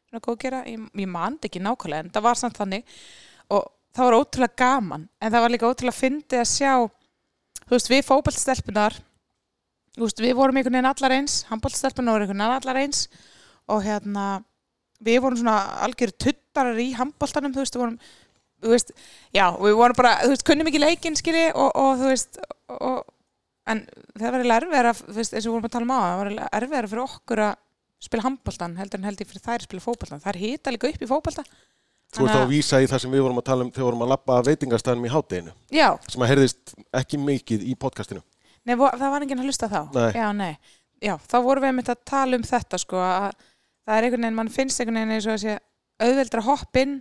svona 0.08 0.24
góðgerða. 0.24 0.62
Ég, 0.72 0.86
ég 1.02 1.10
mandi 1.10 1.48
ekki 1.50 1.62
nákvæmlega 1.62 2.06
en 2.06 2.14
það 2.14 2.26
var 2.28 2.40
samt 2.40 2.58
þannig 2.58 2.94
og 3.54 3.66
það 3.96 4.08
var 4.08 4.18
ótrúlega 4.18 4.58
gaman 4.62 5.08
en 5.20 5.32
það 5.32 5.44
var 5.44 5.54
líka 5.54 5.70
ótrúlega 5.70 5.98
fyndið 5.98 6.42
að 6.42 6.50
sjá 6.52 6.72
þú 7.64 7.74
veist, 7.74 7.90
við 7.90 8.04
fótboltastelpunar 8.06 8.98
þú 9.96 10.04
veist, 10.06 10.22
við 10.22 10.36
vorum 10.38 10.60
einhvern 10.60 10.78
veginn 10.78 10.90
allar 10.92 11.16
eins 11.16 11.40
handboltastelpunar 11.48 12.16
voru 12.16 12.26
einhvern 12.26 12.44
veginn 12.44 12.60
allar 12.60 12.80
eins 12.82 13.02
og 13.68 13.84
hérna 13.84 14.26
við 15.04 15.20
vorum 15.24 15.40
svona 15.40 15.58
algjör 15.86 16.14
tuttarar 16.24 16.80
í 16.80 16.90
handboltanum 16.98 17.54
þú 17.54 17.64
veist, 17.64 17.76
við 17.76 17.84
vorum 17.84 17.98
þú 18.58 18.74
veist, 18.74 18.92
já, 19.34 19.44
við 19.54 19.76
vorum 19.78 19.98
bara, 19.98 20.16
þú 20.24 20.32
veist, 20.34 20.46
kunnum 20.46 20.70
ekki 20.70 20.82
leikinn 20.82 21.18
skilji 21.18 21.46
og, 21.52 21.70
og 21.78 22.00
þú 22.00 22.12
veist 22.12 22.40
og, 22.78 23.02
en 23.72 23.82
það 24.18 24.36
var 24.36 24.90
þú 24.98 25.16
veist, 25.18 25.34
eins 25.34 25.46
og 25.46 25.50
við 25.50 25.56
vorum 25.56 25.68
að 25.68 25.74
tala 25.76 25.86
um 25.88 25.94
á 25.94 25.98
það 26.00 26.18
var 26.20 26.30
eiginlega 26.30 26.52
erfiðara 26.60 26.90
fyrir 26.92 27.04
okkur 27.04 27.42
að 27.48 27.56
spila 28.08 28.24
handboltan 28.28 28.76
heldur 28.78 29.00
en 29.02 29.08
heldur 29.08 29.26
fyrir 29.28 29.44
þær 29.44 29.58
að 29.58 29.66
spila 29.68 29.84
fótboltan 29.84 30.22
það 30.22 30.32
er 30.34 30.40
hita 30.44 30.72
líka 30.74 30.88
upp 30.92 31.02
í 31.02 31.08
fótbolta 31.10 31.44
þú 32.14 32.24
ert 32.24 32.32
þá 32.36 32.40
að 32.40 32.52
vísa 32.54 32.80
í 32.80 32.86
það 32.88 33.02
sem 33.04 33.12
við 33.16 33.24
vorum 33.26 33.40
að 33.42 33.46
tala 33.50 33.64
um 33.66 33.70
þegar 33.72 33.82
við 33.82 33.88
vorum 33.90 34.04
að 34.06 34.12
lappa 34.14 34.36
veitingastæðinum 34.48 35.08
í 35.08 35.12
hátteginu 35.12 35.54
já, 35.74 35.88
sem 36.08 36.22
að 36.24 36.30
heyrðist 36.32 36.74
ekki 37.02 37.18
mikið 37.20 37.66
í 37.68 37.74
podcastinu. 37.76 38.22
Nei, 38.68 38.74
vo- 38.80 38.92
það 38.94 39.12
var 39.12 39.24
enginn 39.26 39.42
að 39.42 39.48
hlusta 39.48 39.68
þá. 39.68 39.80
Nei. 39.96 40.08
Já, 40.16 40.28
nei. 40.36 40.54
Já, 41.04 41.14
þá 41.30 41.36
vorum 41.44 41.62
við 41.66 41.70
einmitt 41.72 41.90
að 41.92 42.00
tala 42.08 42.36
um 42.40 42.42
þetta, 42.48 42.80
sko, 42.82 42.98
að 43.00 43.36
það 43.84 43.94
er 43.98 44.06
einhvern 44.08 44.24
veginn, 44.26 44.38
mann 44.40 44.50
finnst 44.52 44.80
einhvern 44.82 44.98
veginn 44.98 45.14
eins 45.18 45.28
og 45.28 45.36
að 45.36 45.44
sé 45.44 45.54
auðveldra 46.04 46.42
hopp 46.48 46.80
inn, 46.80 46.96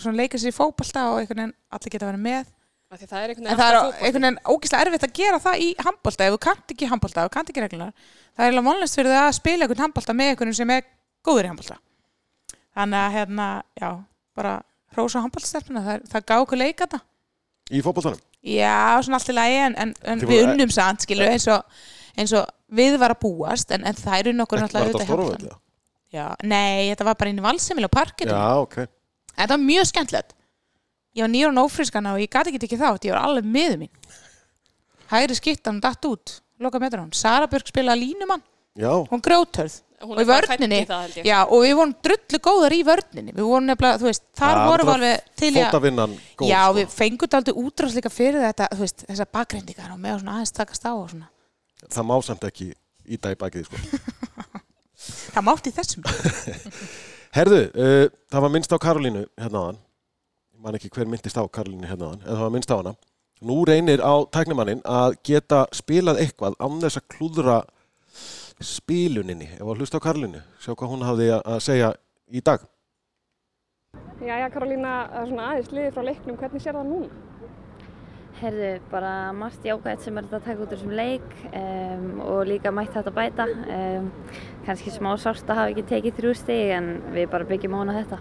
svona 0.00 0.18
leika 0.22 0.40
sér 0.40 0.52
í 0.52 0.56
fótbolta 0.56 1.04
og 1.12 1.20
einhvern 1.22 1.42
veginn 1.44 1.54
allir 1.76 1.94
geta 1.94 2.08
verið 2.10 2.24
með. 2.26 2.50
Því 2.92 3.06
það 3.08 3.22
er 3.24 3.30
einhvern 3.32 3.46
En 3.46 3.56
veginn 3.56 3.60
það 3.62 4.26
er 4.28 4.50
ógislega 4.52 4.84
erfitt 4.86 5.04
að 5.06 5.12
gera 5.16 5.38
það 5.40 5.62
í 5.64 5.68
handbolta, 5.80 6.26
ef 6.28 6.34
þú 6.34 6.40
kannt 6.44 6.72
ekki 6.74 6.88
handbolta, 6.90 7.22
ef 7.22 7.28
þú 7.30 7.32
kannt 7.36 7.52
ekki 7.52 7.62
reglunar. 7.64 7.92
Það 8.36 8.42
er 8.44 8.50
eiginlega 8.50 8.66
vonlist 8.68 8.98
fyrir 8.98 9.14
það 9.14 9.28
að 9.28 9.36
spila 9.38 9.64
einhvern 9.66 9.82
handbolta 9.86 10.16
með 10.18 10.32
einhvern 10.32 10.56
sem 10.58 10.72
er 10.74 10.82
góður 11.24 11.48
í 11.48 11.50
handbolta. 11.52 11.78
Þannig 12.76 12.98
að, 13.00 13.14
hérna, 13.16 13.46
já, 13.80 13.88
bara 14.36 14.52
hrósa 14.96 15.22
handboltastelpuna, 15.24 15.84
það, 15.86 15.94
er- 15.96 16.04
það 16.12 16.26
gá 16.28 16.34
okkur 16.44 16.60
leika 16.60 16.84
þetta. 16.86 17.00
Í 17.72 17.80
fótboltanum? 17.86 18.20
Já, 18.42 18.76
svona 19.06 19.16
allt 19.20 19.32
í 19.32 19.36
lagi 19.38 19.58
en, 19.62 19.74
en, 19.86 19.94
en 20.12 20.20
við 20.28 20.42
unnum 20.52 20.72
samt, 20.74 21.04
skilur, 21.06 21.28
eins 21.32 21.48
og, 21.48 21.64
eins 22.18 22.32
og 22.36 22.48
við 22.76 22.98
var 23.00 23.14
að 23.14 23.20
búast, 23.24 23.70
en, 23.72 23.84
en 23.88 23.94
það 23.96 24.18
eru 24.24 24.32
nokkur 24.36 24.58
Var 24.60 24.66
náttúrulega 24.68 24.92
auðvitað. 24.92 25.58
Já, 26.12 26.26
nei, 26.44 26.90
þetta 26.92 27.04
var 27.08 27.16
bara 27.16 27.30
inn 27.32 27.38
í 27.40 27.44
Valsemil 27.46 27.86
á 27.88 27.90
parkinu. 27.92 28.34
Já, 28.36 28.48
ok. 28.60 28.76
Var. 31.12 31.18
Ég 31.20 31.26
var 31.26 31.32
nýra 31.32 31.52
nófrískana 31.52 32.14
og 32.16 32.22
ég 32.22 32.30
gati 32.32 32.52
ekki 32.52 32.62
tekið 32.64 32.84
þátt, 32.86 33.08
ég 33.08 33.12
var 33.12 33.28
alveg 33.28 33.44
miður 33.44 33.82
mín. 33.84 33.92
Hægri 35.12 35.36
skittan 35.36 35.80
datt 35.84 36.08
út, 36.08 36.38
loka 36.62 36.80
metra 36.80 37.02
hún. 37.02 37.12
Sara 37.12 37.48
Björk 37.50 37.68
spilaði 37.68 38.06
línumann, 38.06 38.42
Já, 38.72 38.92
hún 39.10 39.20
grjótörð. 39.20 39.82
Hún 40.02 40.16
og 40.16 40.22
í 40.24 40.26
ég. 40.26 41.26
já, 41.28 41.44
og 41.44 41.60
við 41.62 41.74
vorum 41.78 41.92
drullu 42.02 42.38
góðar 42.42 42.74
í 42.74 42.80
vörninni. 42.82 43.34
Við 43.36 43.44
vorum 43.46 43.68
nefnilega, 43.68 44.00
þú 44.00 44.08
veist, 44.08 44.24
þar 44.34 44.56
Já, 44.56 44.62
vorum 44.66 44.88
við 44.88 44.94
alveg 44.94 45.20
til 45.38 45.50
að... 45.52 46.16
góð. 46.40 46.48
Já, 46.48 46.62
sko. 46.64 46.74
við 46.78 46.96
fengum 46.96 47.36
aldrei 47.38 47.60
útrás 47.62 47.94
líka 47.94 48.10
fyrir 48.10 48.42
þetta, 48.42 48.68
þú 48.72 48.82
veist, 48.82 49.04
þessar 49.10 49.30
bakgrindingar 49.38 49.92
og 49.92 50.00
með 50.02 50.16
svona 50.16 50.34
aðeins 50.38 50.56
takast 50.56 50.88
á 50.88 50.92
og 50.96 51.06
svona. 51.12 51.28
Það 51.84 52.08
má 52.08 52.14
samt 52.26 52.48
ekki 52.48 52.68
íta 53.06 53.30
í 53.30 53.38
bakið, 53.38 53.68
sko. 53.68 54.02
Það 55.36 55.46
mátti 55.46 55.74
þessum. 55.76 56.10
Herðu, 57.36 57.62
uh, 57.70 58.04
það 58.32 58.44
var 58.46 58.54
minnst 58.56 58.74
á 58.74 58.78
Karolínu 58.82 59.26
hérna 59.38 59.62
áðan. 59.66 59.80
Man 60.62 60.76
ekki 60.78 60.92
hver 60.94 61.08
myndist 61.10 61.34
á 61.34 61.42
Karolínu 61.42 61.88
hérna 61.90 62.12
en 62.14 62.20
það 62.22 62.42
var 62.44 62.50
minnst 62.54 62.70
á 62.70 62.78
hana. 62.78 62.92
Nú 63.42 63.56
reynir 63.66 63.98
á 63.98 64.14
tæknimannin 64.30 64.82
að 64.86 65.16
geta 65.26 65.64
spilað 65.74 66.20
eitthvað 66.22 66.54
án 66.62 66.76
þess 66.84 67.00
að 67.00 67.08
klúðra 67.16 67.56
spiluninni. 68.62 69.48
Ef 69.56 69.64
að 69.66 69.80
hlusta 69.82 69.98
á 69.98 70.04
Karolínu, 70.04 70.42
sjá 70.62 70.76
hvað 70.76 70.92
hún 70.92 71.02
hafði 71.02 71.26
að 71.34 71.42
að 71.50 71.58
segja 71.66 71.88
í 72.30 72.42
dag. 72.46 72.62
Jæja, 74.22 74.52
Karolína, 74.54 74.92
það 75.10 75.24
er 75.24 75.32
svona 75.32 75.48
aðeins 75.50 75.72
liðið 75.74 75.96
frá 75.96 76.06
leiknum. 76.06 76.36
Hvernig 76.38 76.62
sér 76.62 76.78
það 76.78 76.92
núna? 76.92 77.10
Herðu, 78.38 78.70
bara 78.92 79.10
margt 79.34 79.66
jákvæmt 79.66 80.06
sem 80.06 80.18
er 80.18 80.28
þetta 80.28 80.38
að 80.38 80.46
taka 80.46 80.62
út 80.62 80.68
úr 80.68 80.78
þessum 80.78 80.94
leik 80.98 81.34
um, 81.50 82.06
og 82.22 82.44
líka 82.46 82.70
mætt 82.74 82.94
þetta 82.94 83.14
bæta. 83.18 83.48
Um, 83.66 84.06
Kanski 84.62 84.94
smá 84.94 85.10
sárt 85.18 85.50
að 85.50 85.58
hafa 85.58 85.74
ekki 85.74 85.86
tekið 85.90 86.16
þrjú 86.20 86.36
stig 86.38 86.72
en 86.78 86.92
við 87.18 87.28
bara 87.34 87.50
byggjum 87.50 87.74
á 87.74 87.82
hana 87.82 87.98
þetta. 87.98 88.20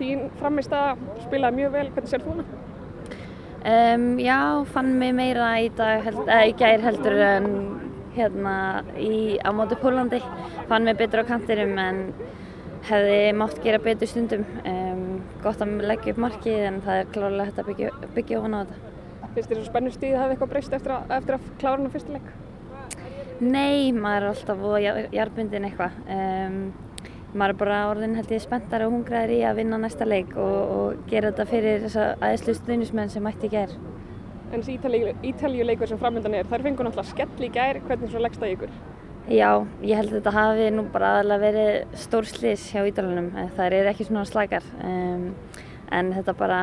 Þín 0.00 0.28
framist 0.40 0.72
að 0.74 1.00
spilaði 1.26 1.60
mjög 1.60 1.74
vel. 1.76 1.86
Hvernig 1.94 2.12
sér 2.12 2.24
þú 2.24 2.36
hana? 2.36 2.60
Um, 3.62 4.06
já, 4.18 4.38
fann 4.74 4.94
mig 4.98 5.12
meira 5.14 5.52
í, 5.62 5.68
dag, 5.78 6.06
eða, 6.10 6.38
í 6.50 6.54
gær 6.58 6.82
heldur 6.82 7.18
en 7.22 7.48
hérna 8.16 8.54
í, 8.98 9.38
á 9.38 9.50
móti 9.54 9.78
Pólandi. 9.78 10.18
Fann 10.70 10.88
mig 10.88 10.98
betur 10.98 11.22
á 11.22 11.30
kantinum 11.30 11.76
en 11.78 12.00
hefði 12.88 13.18
mátt 13.38 13.60
gera 13.62 13.78
betur 13.82 14.10
stundum. 14.10 14.42
Um, 14.66 15.20
gott 15.44 15.62
að 15.62 15.76
leggja 15.86 16.16
upp 16.16 16.22
markið 16.24 16.64
en 16.70 16.80
það 16.82 17.02
er 17.02 17.12
klárlega 17.14 17.50
hægt 17.50 17.62
að 17.62 17.70
byggja, 17.70 17.92
byggja 18.16 18.40
á 18.40 18.44
hana 18.46 18.62
á 18.62 18.64
þetta. 18.64 18.88
Finnst 19.32 19.48
þér 19.48 19.60
svo 19.60 19.68
spennur 19.70 19.94
stíð 19.94 20.16
hafi 20.18 20.34
eitthvað 20.34 20.50
breyst 20.56 20.74
eftir 20.76 20.96
að, 20.96 21.12
eftir 21.16 21.36
að 21.38 21.46
klára 21.62 21.78
hana 21.78 21.92
fyrsta 21.92 22.16
leik? 22.16 22.32
Nei, 23.42 23.92
maður 23.94 24.26
er 24.26 24.28
alltaf 24.32 24.58
voða 24.60 24.80
jarðbundin 25.14 25.68
eitthvað. 25.70 26.02
Um, 26.10 26.58
maður 27.32 27.54
er 27.54 27.58
bara 27.62 27.80
orðin 27.90 28.16
held 28.18 28.32
ég 28.34 28.44
spenntar 28.44 28.86
og 28.86 28.94
hungraður 28.94 29.34
í 29.36 29.40
að 29.48 29.58
vinna 29.62 29.80
næsta 29.80 30.08
leik 30.08 30.36
og, 30.36 30.56
og 30.76 31.02
gera 31.10 31.32
þetta 31.32 31.48
fyrir 31.48 31.84
þessa 31.86 32.06
aðeinslu 32.20 32.56
stuðnismenn 32.58 33.12
sem 33.12 33.24
mætti 33.24 33.48
í 33.48 33.54
gær. 33.56 33.76
en 34.52 34.60
þessi 34.60 34.74
Ítalíu, 34.76 35.12
Ítalíu 35.24 35.64
leikur 35.64 35.88
sem 35.88 36.00
framöndan 36.00 36.34
er, 36.36 36.48
þær 36.48 36.66
fengur 36.66 36.84
náttúrulega 36.84 37.08
skell 37.08 37.46
í 37.46 37.52
gær, 37.52 37.80
hvernig 37.86 38.10
svona 38.12 38.26
leggst 38.26 38.42
það 38.42 38.56
ykkur? 38.56 38.74
Já, 39.30 39.48
ég 39.86 39.96
held 39.96 40.10
að 40.10 40.16
þetta 40.18 40.32
hafi 40.34 40.70
nú 40.74 40.84
bara 40.92 41.12
aðalega 41.16 41.44
verið 41.46 41.98
stór 42.02 42.26
slís 42.26 42.64
hjá 42.72 42.82
Ídalunum. 42.88 43.30
Það 43.56 43.76
er 43.78 43.90
ekki 43.92 44.08
svona 44.08 44.24
slakar. 44.26 44.66
Um, 44.82 45.28
en 45.94 46.10
þetta 46.16 46.34
bara, 46.36 46.58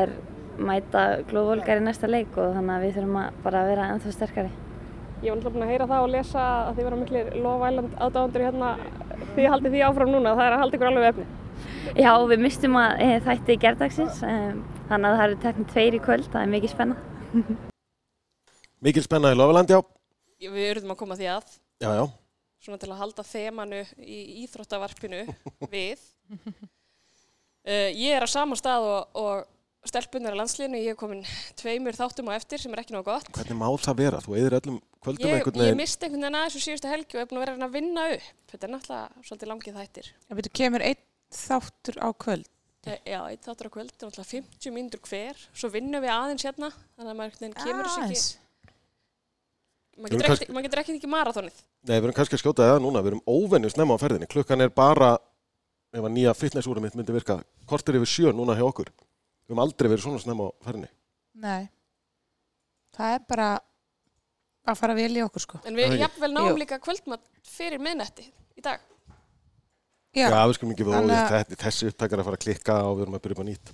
er 0.00 0.14
mæta 0.54 1.02
glóðvolgar 1.28 1.82
í 1.82 1.84
næsta 1.84 2.08
leik 2.08 2.36
og 2.38 2.54
þannig 2.54 2.76
að 2.76 2.86
við 2.86 2.94
þurfum 3.00 3.18
að 3.24 3.42
bara 3.44 3.64
vera 3.66 3.88
ennþá 3.92 4.14
sterkari. 4.14 4.52
Ég 5.24 5.30
var 5.32 5.38
náttúrulega 5.38 5.54
búin 5.54 5.64
að 5.64 5.70
heyra 5.72 5.86
það 5.88 6.02
og 6.04 6.10
lesa 6.12 6.42
að 6.68 6.74
þið 6.76 6.84
vera 6.86 6.96
miklir 7.00 7.28
Love 7.40 7.68
Island 7.70 7.94
aðdáðandur 8.04 8.42
hérna, 8.44 8.70
þið 9.36 9.46
haldið 9.54 9.74
því 9.74 9.82
áfram 9.86 10.10
núna, 10.12 10.34
það 10.36 10.44
er 10.50 10.56
að 10.56 10.62
halda 10.62 10.76
ykkur 10.78 10.90
alveg 10.90 11.06
efni. 11.10 11.24
Já, 12.04 12.10
við 12.32 12.42
mistum 12.44 12.76
að 12.80 13.00
e, 13.04 13.06
þætti 13.24 13.56
gerðdagsins, 13.62 14.18
um, 14.28 14.58
þannig 14.90 15.08
að 15.08 15.16
það 15.16 15.24
eru 15.28 15.38
teknið 15.44 15.70
tveir 15.72 15.96
í 15.96 16.02
kvöld, 16.04 16.28
það 16.34 16.42
er 16.44 16.52
mikið 16.54 16.74
spenna. 16.74 16.98
Mikil 18.84 19.04
spenna 19.06 19.32
í 19.32 19.38
Lofaland, 19.38 19.72
já. 19.72 19.80
Við 20.44 20.68
erum 20.74 20.92
að 20.92 21.00
koma 21.00 21.16
því 21.16 21.30
að, 21.38 21.56
Já, 21.80 21.88
já. 21.96 22.04
svona 22.66 22.82
til 22.82 22.90
að 22.92 23.00
halda 23.00 23.24
þemanu 23.30 23.80
í 24.04 24.20
íþróttavarpinu 24.44 25.22
við. 25.74 26.04
Uh, 27.64 27.88
ég 27.96 28.12
er 28.18 28.26
á 28.26 28.28
sama 28.28 28.58
stað 28.60 28.84
og, 28.90 29.16
og 29.16 29.46
stelpunar 29.88 30.34
í 30.34 30.38
landsliðinu, 30.40 30.78
ég 30.80 30.94
hef 30.94 30.98
komin 31.00 31.22
tveimur 31.60 31.96
þáttum 31.98 32.30
á 32.32 32.36
eftir 32.38 32.58
sem 32.62 32.72
er 32.74 32.82
ekki 32.84 32.94
nóg 32.96 33.04
gott. 33.08 33.28
Hvernig 33.36 33.58
má 33.60 33.66
það 33.84 33.98
vera? 34.00 34.20
Þú 34.24 34.36
eðir 34.38 34.56
öllum 34.60 34.78
kvöldum 35.04 35.28
Ég, 35.28 35.34
einhvern 35.38 35.58
ég 35.60 35.64
veginn. 35.66 35.80
misti 35.82 36.06
einhvern 36.08 36.24
veginn 36.24 36.38
aðeins 36.40 36.56
úr 36.58 36.64
síðustu 36.64 36.90
helgi 36.92 37.16
og 37.18 37.20
er 37.22 37.28
búin 37.30 37.38
að 37.40 37.44
vera 37.44 37.52
að 37.52 37.58
reyna 37.58 37.68
að 37.68 37.76
vinna 37.78 38.04
upp. 38.14 38.28
Þetta 38.52 38.64
er 38.68 38.72
náttúrulega 38.74 39.26
svolítið 39.28 39.50
langið 39.52 39.78
þættir. 39.80 40.08
Það 40.28 40.40
betur 40.40 40.54
kemur 40.60 40.86
einn 40.88 41.02
þáttur 41.34 41.98
á 42.00 42.08
kvöld. 42.24 42.48
Þe- 42.84 43.00
Já, 43.08 43.20
eitt 43.32 43.44
þáttur 43.48 43.68
á 43.68 43.74
kvöld, 43.76 43.92
það 43.96 44.02
er 44.04 44.10
náttúrulega 44.10 44.32
50 44.32 44.74
mínútur 44.74 45.00
hver. 45.08 45.36
Svo 45.54 45.68
vinnum 45.72 46.02
við 46.04 46.12
aðeins 46.14 46.44
hérna, 46.44 46.68
þannig 46.96 47.12
að 47.12 47.16
maður 47.20 47.28
einhvern 47.28 47.44
veginn 47.44 47.60
kemur 47.64 47.84
þessu 47.88 48.02
ekki. 48.04 48.40
Maður 49.94 50.10
getur, 50.10 50.26
kannski- 50.26 50.48
ekki, 50.98 51.08
marathonið. 51.08 51.58
Nei, 51.86 51.94
við 52.00 52.02
erum 52.08 52.16
kannski 52.16 52.34
að 52.34 52.42
skjóta 52.42 52.66
það 52.66 52.80
núna. 52.82 53.02
Við 53.04 53.10
erum 53.12 53.22
óvenju 53.30 53.70
snemma 53.70 53.94
á 53.94 54.02
ferðinni. 54.02 54.26
Klukkan 54.26 54.60
er 54.64 54.68
bara, 54.74 55.12
ef 55.94 56.02
að 56.02 56.12
nýja 56.16 56.34
fitnessúrum 56.34 56.82
mitt 56.82 56.96
myndi 56.98 57.12
virka, 57.14 57.36
kortir 57.66 57.94
yfir 57.94 58.10
sjö 58.10 58.32
núna 58.34 58.56
hjá 58.58 58.66
okkur. 58.66 58.90
Við 59.44 59.52
höfum 59.52 59.62
aldrei 59.64 59.90
verið 59.92 60.04
svona 60.06 60.20
snemma 60.22 60.48
á 60.48 60.50
ferðinni. 60.64 60.88
Nei. 61.44 61.68
Það 62.96 63.14
er 63.18 63.24
bara 63.28 63.48
að 64.64 64.78
fara 64.80 64.94
vel 64.96 65.10
í 65.18 65.22
okkur 65.24 65.44
sko. 65.44 65.60
En 65.68 65.76
við 65.76 65.98
jafnvel 66.00 66.30
náum 66.32 66.56
líka 66.60 66.78
kvöldmatt 66.80 67.24
fyrir 67.44 67.82
miðnetti 67.82 68.24
í 68.56 68.62
dag. 68.64 68.80
Já, 70.14 70.28
Já, 70.30 70.40
við 70.46 70.54
skulum 70.56 70.72
ekki 70.76 70.86
vera 70.86 71.00
að- 71.02 71.10
ólíkt. 71.10 71.56
Þessi 71.64 71.88
upptækar 71.90 72.20
að 72.22 72.28
fara 72.28 72.38
að 72.38 72.44
klikka 72.46 72.74
og 72.86 72.96
við 72.96 73.02
erum 73.04 73.16
að 73.18 73.22
byrja 73.24 73.34
upp 73.36 73.42
á 73.44 73.46
nýtt. 73.50 73.72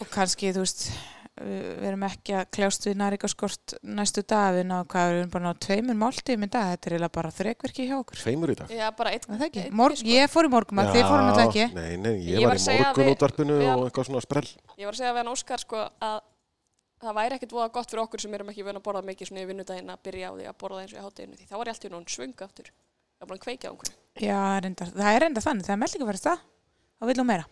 og 0.00 0.08
kannski, 0.14 0.52
þú 0.54 0.62
veist, 0.62 0.84
við 1.42 1.84
erum 1.88 2.02
ekki 2.08 2.34
að 2.38 2.46
kljást 2.56 2.86
við 2.88 2.96
næringaskort 3.00 3.74
næstu 3.82 4.22
dag, 4.28 4.54
við 4.56 4.64
náðum 4.70 4.88
hvað, 4.92 5.10
við 5.12 5.18
erum 5.20 5.32
bara 5.34 5.44
náðu 5.48 5.60
tveimur 5.66 5.98
máltíðum 6.02 6.46
í 6.46 6.48
dag, 6.54 6.70
þetta 6.72 6.88
er 6.90 6.94
eiginlega 6.96 7.14
bara 7.18 7.30
þrekverki 7.38 7.86
hjá 7.88 7.94
okkur. 7.98 8.20
Tveimur 8.22 8.52
í 8.52 8.56
dag. 8.60 8.72
Já, 8.78 8.86
bara 8.98 9.12
eitt. 9.14 9.28
Er 9.28 9.34
Það 9.38 9.46
ekki? 9.48 9.64
eitt 9.68 9.76
Morg, 9.80 9.96
sko. 10.00 10.08
ég 10.08 10.32
fór 10.32 10.48
í 10.48 10.52
morgum 10.56 10.82
að 10.82 10.90
þið 10.96 11.04
fórum 11.08 11.28
náttúrulega 11.28 11.48
ekki. 11.48 11.66
Nei, 11.78 11.96
nei, 11.96 12.14
ég, 12.18 12.40
Ég 12.42 12.48
var 12.48 12.54
var 12.54 12.58
í 12.58 12.66
við- 12.68 12.82
morgunútvarpinu 12.88 13.58
við- 13.62 13.70
og 13.76 13.86
eitthvað 13.90 14.08
svona 14.10 14.24
sprell. 14.26 14.50
Ég 14.78 14.84
var 14.88 14.92
að 14.94 15.00
segja 15.02 15.12
við 15.14 15.22
hann 15.22 15.32
Óskar 15.34 15.60
sko 15.64 15.84
að 16.00 16.18
það 16.98 17.14
væri 17.20 17.38
ekkert 17.38 17.52
voða 17.54 17.72
gott 17.72 17.90
fyrir 17.92 18.02
okkur 18.02 18.20
sem 18.20 18.34
erum 18.34 18.48
ekki 18.50 18.64
vöna 18.66 18.80
að 18.80 18.86
borða 18.88 19.04
mikið 19.06 19.28
svona 19.30 19.42
í 19.44 19.46
vinnudaginn 19.52 19.90
að 19.94 20.02
byrja 20.02 20.28
á 20.28 20.32
því 20.34 20.46
að 20.50 20.56
borða 20.58 20.80
eins 20.82 20.92
og 20.94 20.98
í 20.98 21.04
hátteginu 21.06 21.36
því 21.38 21.46
þá 21.46 21.54
var 21.58 21.66
ég 21.70 21.74
alltaf 21.78 21.90
nú 21.94 22.00
svöngu 22.10 22.42
aftur. 22.48 22.72
Það 23.18 23.22
var 23.22 23.28
bara 23.28 23.38
að 23.38 23.44
kveikja 23.46 23.68
á 23.68 23.72
einhverju. 23.72 23.94
Já, 24.18 24.38
er 24.58 24.66
enda, 24.66 24.84
það 24.98 25.14
er 25.14 25.24
enda 25.28 25.40
þannig, 25.46 25.64
það 25.68 25.74
er 25.76 25.80
meldi 25.84 25.94
ekki 25.98 26.02
að 26.06 26.10
vera 26.10 26.24
það, 26.26 26.38
þá 26.98 27.06
viljum 27.12 27.26
meira. 27.30 27.46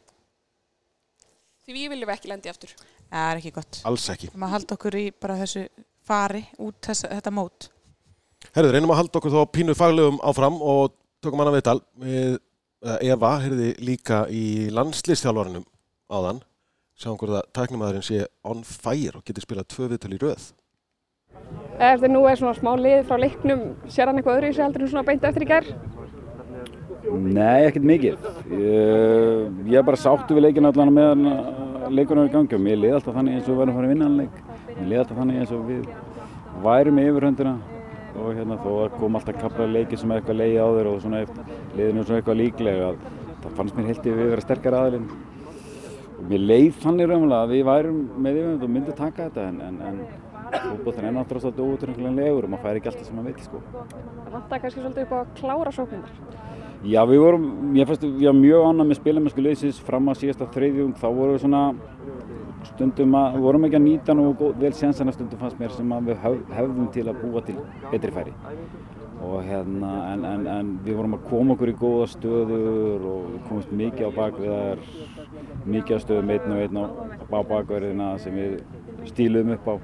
Því 1.66 1.74
við 1.74 1.88
viljum 1.94 2.12
ekki 2.14 2.28
lendi 2.30 2.50
aftur. 2.50 2.74
Það 3.10 3.30
er 3.30 3.40
ekki 3.40 3.54
gott. 3.54 3.80
Alls 3.88 4.08
ekki. 4.12 4.30
Að 4.34 4.52
halda 4.56 4.76
okkur 4.76 4.98
í 4.98 5.04
bara 5.14 5.38
þessu 5.40 5.64
fari 6.06 6.42
út 6.62 6.78
þessa, 6.86 7.10
þetta 7.14 7.32
mót. 7.34 7.68
Herðu, 8.56 8.74
reynum 8.74 8.92
að 8.94 9.00
halda 9.02 9.20
okkur 9.20 9.34
þá 9.34 9.54
pínu 9.54 9.76
faglegum 9.78 10.20
áfram 10.26 10.58
og 10.62 10.94
tökum 11.24 11.42
hana 11.42 11.54
viðtal. 11.54 11.78
Við, 12.02 12.36
eða 12.84 12.98
Eva 13.14 13.32
heyrði 13.42 13.72
líka 13.84 14.20
í 14.30 14.44
landslistjálfarinum 14.74 15.66
áðan. 16.12 16.42
Sjáum 16.96 17.18
hvort 17.20 17.34
að 17.36 17.50
tæknumæðurinn 17.56 18.06
sé 18.06 18.22
on 18.46 18.62
fire 18.64 19.18
og 19.18 19.26
getur 19.26 19.44
spilað 19.44 19.68
tvö 19.74 19.90
viðtal 19.92 20.14
í 20.16 20.20
röð. 20.22 20.46
Eftir 21.76 22.08
nú 22.08 22.22
er 22.24 22.38
svona 22.40 22.56
smá 22.56 22.70
lið 22.80 23.02
frá 23.08 23.18
leiknum, 23.20 23.66
sér 23.92 24.08
hann 24.08 24.16
eitthvað 24.16 24.38
öðru 24.38 24.48
í 24.48 24.56
sig 24.56 24.64
heldur 24.64 24.86
en 24.86 24.92
svona 24.94 25.04
beint 25.04 25.26
eftir 25.28 25.44
í 25.44 25.48
gerð? 25.50 25.74
Nei, 27.06 27.66
ekkert 27.66 27.84
mikið. 27.86 28.30
Ég, 28.56 29.58
ég 29.74 29.84
bara 29.86 30.00
sáttu 30.00 30.38
við 30.38 30.48
leikinu 30.48 30.72
allan 30.72 30.94
meðan 30.96 31.28
leikunum 31.90 32.24
er 32.24 32.30
í 32.30 32.32
gangi 32.34 32.56
og 32.56 32.62
mér 32.62 32.78
liði 32.80 32.96
alltaf 32.96 33.16
þannig 33.16 33.36
eins 33.36 33.48
og 33.48 33.52
við 33.52 33.60
værum 33.60 33.72
að 33.72 33.78
fara 33.78 33.86
að 33.86 33.92
vinna 33.92 34.08
leik. 34.16 34.38
Mér 34.68 34.86
liði 34.90 35.00
alltaf 35.02 35.20
þannig 35.20 35.40
eins 35.40 35.52
og 35.56 35.64
við 35.70 35.88
værum 36.64 37.00
í 37.00 37.06
yfirhöndina 37.10 37.54
og 38.16 38.28
hérna 38.38 38.58
þó 38.64 38.70
að 38.82 38.96
kom 38.96 39.18
alltaf 39.18 39.40
kapla 39.40 39.68
leiki 39.70 40.00
sem 40.00 40.14
eitthvað 40.16 40.40
leiði 40.40 40.60
á 40.62 40.68
þér 40.78 40.90
og 40.90 41.00
svona 41.04 41.22
liðinu 41.76 42.04
svona 42.04 42.20
eitthvað 42.20 42.40
líklega 42.40 42.90
að 42.90 43.00
það 43.42 43.56
fannst 43.58 43.78
mér 43.78 43.90
heilt 43.90 44.06
yfir 44.06 44.22
við 44.22 44.32
vera 44.32 44.46
sterkar 44.46 44.78
aðilinn. 44.80 45.10
Og 46.16 46.24
mér 46.30 46.46
leið 46.52 46.80
þannig 46.84 47.10
raunverulega 47.10 47.42
að 47.42 47.54
við 47.54 47.66
værum 47.70 48.00
með 48.16 48.40
yfirhönd 48.40 48.66
og 48.66 48.74
myndum 48.76 48.98
taka 49.02 49.28
þetta 49.28 49.48
en, 49.50 49.60
en, 49.66 49.82
en 49.90 50.35
fótboltan 50.54 51.08
er 51.08 51.16
náttúrulega 51.16 51.44
svolítið 51.44 51.72
ótrúinlegur 51.72 52.46
og 52.46 52.52
maður 52.52 52.64
fær 52.64 52.80
ekki 52.80 52.90
alltaf 52.92 53.08
sem 53.08 53.18
maður 53.18 53.32
vil 53.32 53.46
sko. 53.46 53.62
Það 53.72 54.32
vantar 54.36 54.62
kannski 54.64 54.82
svolítið 54.82 55.06
upp 55.06 55.14
á 55.14 55.18
að 55.18 55.32
klára 55.40 55.74
sóknindar. 55.76 56.14
Já, 56.86 57.00
við 57.08 57.22
vorum, 57.24 57.46
ég 57.74 57.88
fannst 57.88 58.04
við 58.04 58.26
varum 58.28 58.42
mjög 58.44 58.64
annað 58.70 58.90
með 58.90 58.98
spilamennsku 59.00 59.42
liðsins 59.42 59.78
fram 59.82 60.10
að 60.12 60.20
síðasta 60.22 60.50
þriðjung, 60.54 60.92
þá 61.00 61.06
vorum 61.08 61.34
við 61.34 61.42
svona 61.42 61.62
stundum 62.66 63.16
að, 63.16 63.38
vorum 63.44 63.66
ekki 63.66 63.78
að 63.78 63.84
nýta 63.86 64.16
góð, 64.16 64.52
vel 64.60 64.72
sénsana 64.76 65.14
stundum 65.14 65.40
fannst 65.40 65.58
mér 65.60 65.74
sem 65.74 65.92
að 65.96 66.10
við 66.10 66.22
hef, 66.24 66.38
hefðum 66.56 66.88
til 66.94 67.06
að 67.06 67.20
búa 67.22 67.42
til 67.46 67.56
betri 67.90 68.14
færi 68.14 68.34
og 69.26 69.36
hérna, 69.46 69.92
en, 70.12 70.24
en, 70.28 70.46
en 70.52 70.72
við 70.84 70.98
vorum 70.98 71.16
að 71.16 71.28
koma 71.30 71.54
okkur 71.54 71.72
í 71.72 71.76
góða 71.80 72.08
stöður 72.12 73.06
og 73.10 73.22
við 73.30 73.38
komumst 73.48 73.70
mikið 73.80 74.10
á 74.12 74.16
bakviðar, 74.18 74.82
mikið 75.64 75.96
á 75.96 76.00
stöðum 76.04 76.32
einn 76.34 76.52
og 76.52 76.64
einn 76.64 76.80
á, 76.80 76.84
á 77.32 77.40
bakverðina 77.48 78.10
sem 78.22 78.36
við 78.36 78.58
stíluðum 79.08 79.54
upp 79.56 79.70
á 79.72 79.74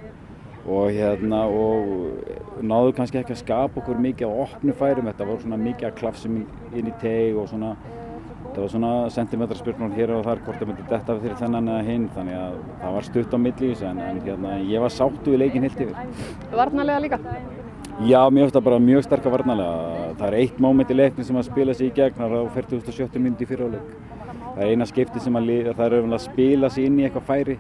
og 0.67 0.93
hérna 0.95 1.43
og 1.51 2.63
náðu 2.63 2.93
kannski 2.95 3.19
ekki 3.19 3.35
að 3.35 3.43
skapa 3.43 3.81
okkur 3.83 3.99
mikið 4.03 4.31
á 4.31 4.35
opnu 4.45 4.75
færum, 4.79 5.09
þetta 5.11 5.27
voru 5.27 5.43
svona 5.43 5.59
mikið 5.59 5.89
að 5.89 5.99
klafsum 5.99 6.37
inn 6.71 6.91
í 6.91 6.95
teg 7.03 7.39
og 7.39 7.49
svona 7.51 7.75
það 8.53 8.61
var 8.61 8.71
svona 8.75 8.93
sentimetrarspurnur 9.15 9.97
hér 9.97 10.13
og 10.13 10.27
þar 10.27 10.43
hvort 10.45 10.61
það 10.61 10.71
myndi 10.71 10.87
detta 10.91 11.17
fyrir 11.23 11.39
þennan 11.41 11.71
eða 11.73 11.87
hinn 11.87 12.07
þannig 12.13 12.39
að 12.39 12.57
það 12.83 12.97
var 12.97 13.09
stutt 13.09 13.35
á 13.35 13.39
milli 13.41 13.71
í 13.73 13.77
en, 13.89 14.01
en 14.05 14.23
hérna, 14.27 14.55
ég 14.69 14.85
var 14.85 14.93
sáttu 14.93 15.33
við 15.33 15.43
leikin 15.43 15.67
heilt 15.67 15.81
yfir. 15.87 16.25
Varnalega 16.53 17.03
líka. 17.07 17.21
Já, 18.03 18.21
mér 18.29 18.47
finnst 18.47 18.57
það 18.59 18.67
bara 18.69 18.81
mjög 18.83 19.07
sterk 19.07 19.29
að 19.29 19.37
varnalega. 19.39 20.09
Það 20.21 20.27
er 20.29 20.39
eitt 20.43 20.61
móment 20.61 20.93
í 20.93 20.97
leikni 20.97 21.25
sem 21.25 21.39
að 21.41 21.49
spila 21.49 21.77
sig 21.77 21.89
í 21.91 21.95
gegn 21.97 22.19
það 22.19 22.37
er 22.37 22.45
á 22.45 22.55
40.70 22.59 23.25
minnti 23.25 23.47
í 23.47 23.51
fyrirháleik. 23.51 23.95
Það 24.43 24.63
er 24.67 24.73
eina 24.75 24.89
skipti 24.89 25.23
sem 25.23 25.39
að, 25.39 25.53
að 25.81 26.19
spila 26.21 26.71
sig 26.73 26.89
inn 26.89 27.01
í 27.01 27.07
eitthvað 27.09 27.29
færi 27.31 27.59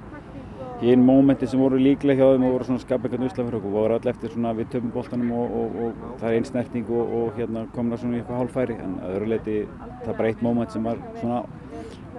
hinn 0.82 1.04
mómenti 1.06 1.46
sem 1.46 1.60
voru 1.62 1.78
líklega 1.78 2.18
hjá 2.18 2.32
þeim 2.34 2.44
og 2.48 2.54
voru 2.56 2.66
svona 2.66 2.80
að 2.80 2.86
skapa 2.86 3.06
eitthvað 3.06 3.26
usla 3.28 3.44
fyrir 3.46 3.56
okkur 3.58 3.74
voru 3.76 3.96
allir 3.96 4.12
eftir 4.12 4.32
svona 4.32 4.54
við 4.58 4.70
töfum 4.72 4.90
boltanum 4.94 5.30
og, 5.38 5.52
og, 5.60 5.76
og 5.84 6.16
það 6.18 6.28
er 6.28 6.38
einn 6.38 6.48
snerting 6.48 6.90
og, 6.90 7.12
og 7.18 7.38
hérna 7.38 7.62
komna 7.76 7.98
svona 8.00 8.18
í 8.18 8.22
eitthvað 8.22 8.40
hálfæri 8.40 8.78
en 8.82 8.96
að 8.98 9.14
öðru 9.16 9.30
leiti 9.30 9.56
það 10.02 10.10
er 10.12 10.18
bara 10.18 10.32
eitt 10.32 10.42
móment 10.42 10.74
sem 10.74 10.88
var 10.90 11.00
svona 11.20 11.42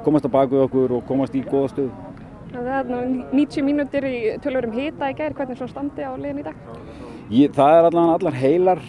komast 0.05 0.27
á 0.27 0.35
baku 0.37 0.63
okkur 0.63 0.95
og 0.97 1.05
komast 1.09 1.35
í 1.35 1.43
góða 1.43 1.73
stöðu. 1.73 1.91
Það 2.53 2.69
er 2.69 2.89
þarna 2.91 3.29
90 3.33 3.67
mínútur 3.67 4.07
í 4.07 4.17
tölvurum 4.43 4.75
hita 4.77 5.09
í 5.09 5.17
gær, 5.17 5.35
hvernig 5.35 5.59
svona 5.59 5.73
standi 5.73 6.05
á 6.05 6.13
liðin 6.15 6.43
í 6.43 6.45
dag? 6.47 6.67
Ég, 7.33 7.51
það 7.55 7.79
er 7.79 7.87
allan 7.89 8.13
allar 8.13 8.37
heilar 8.37 8.83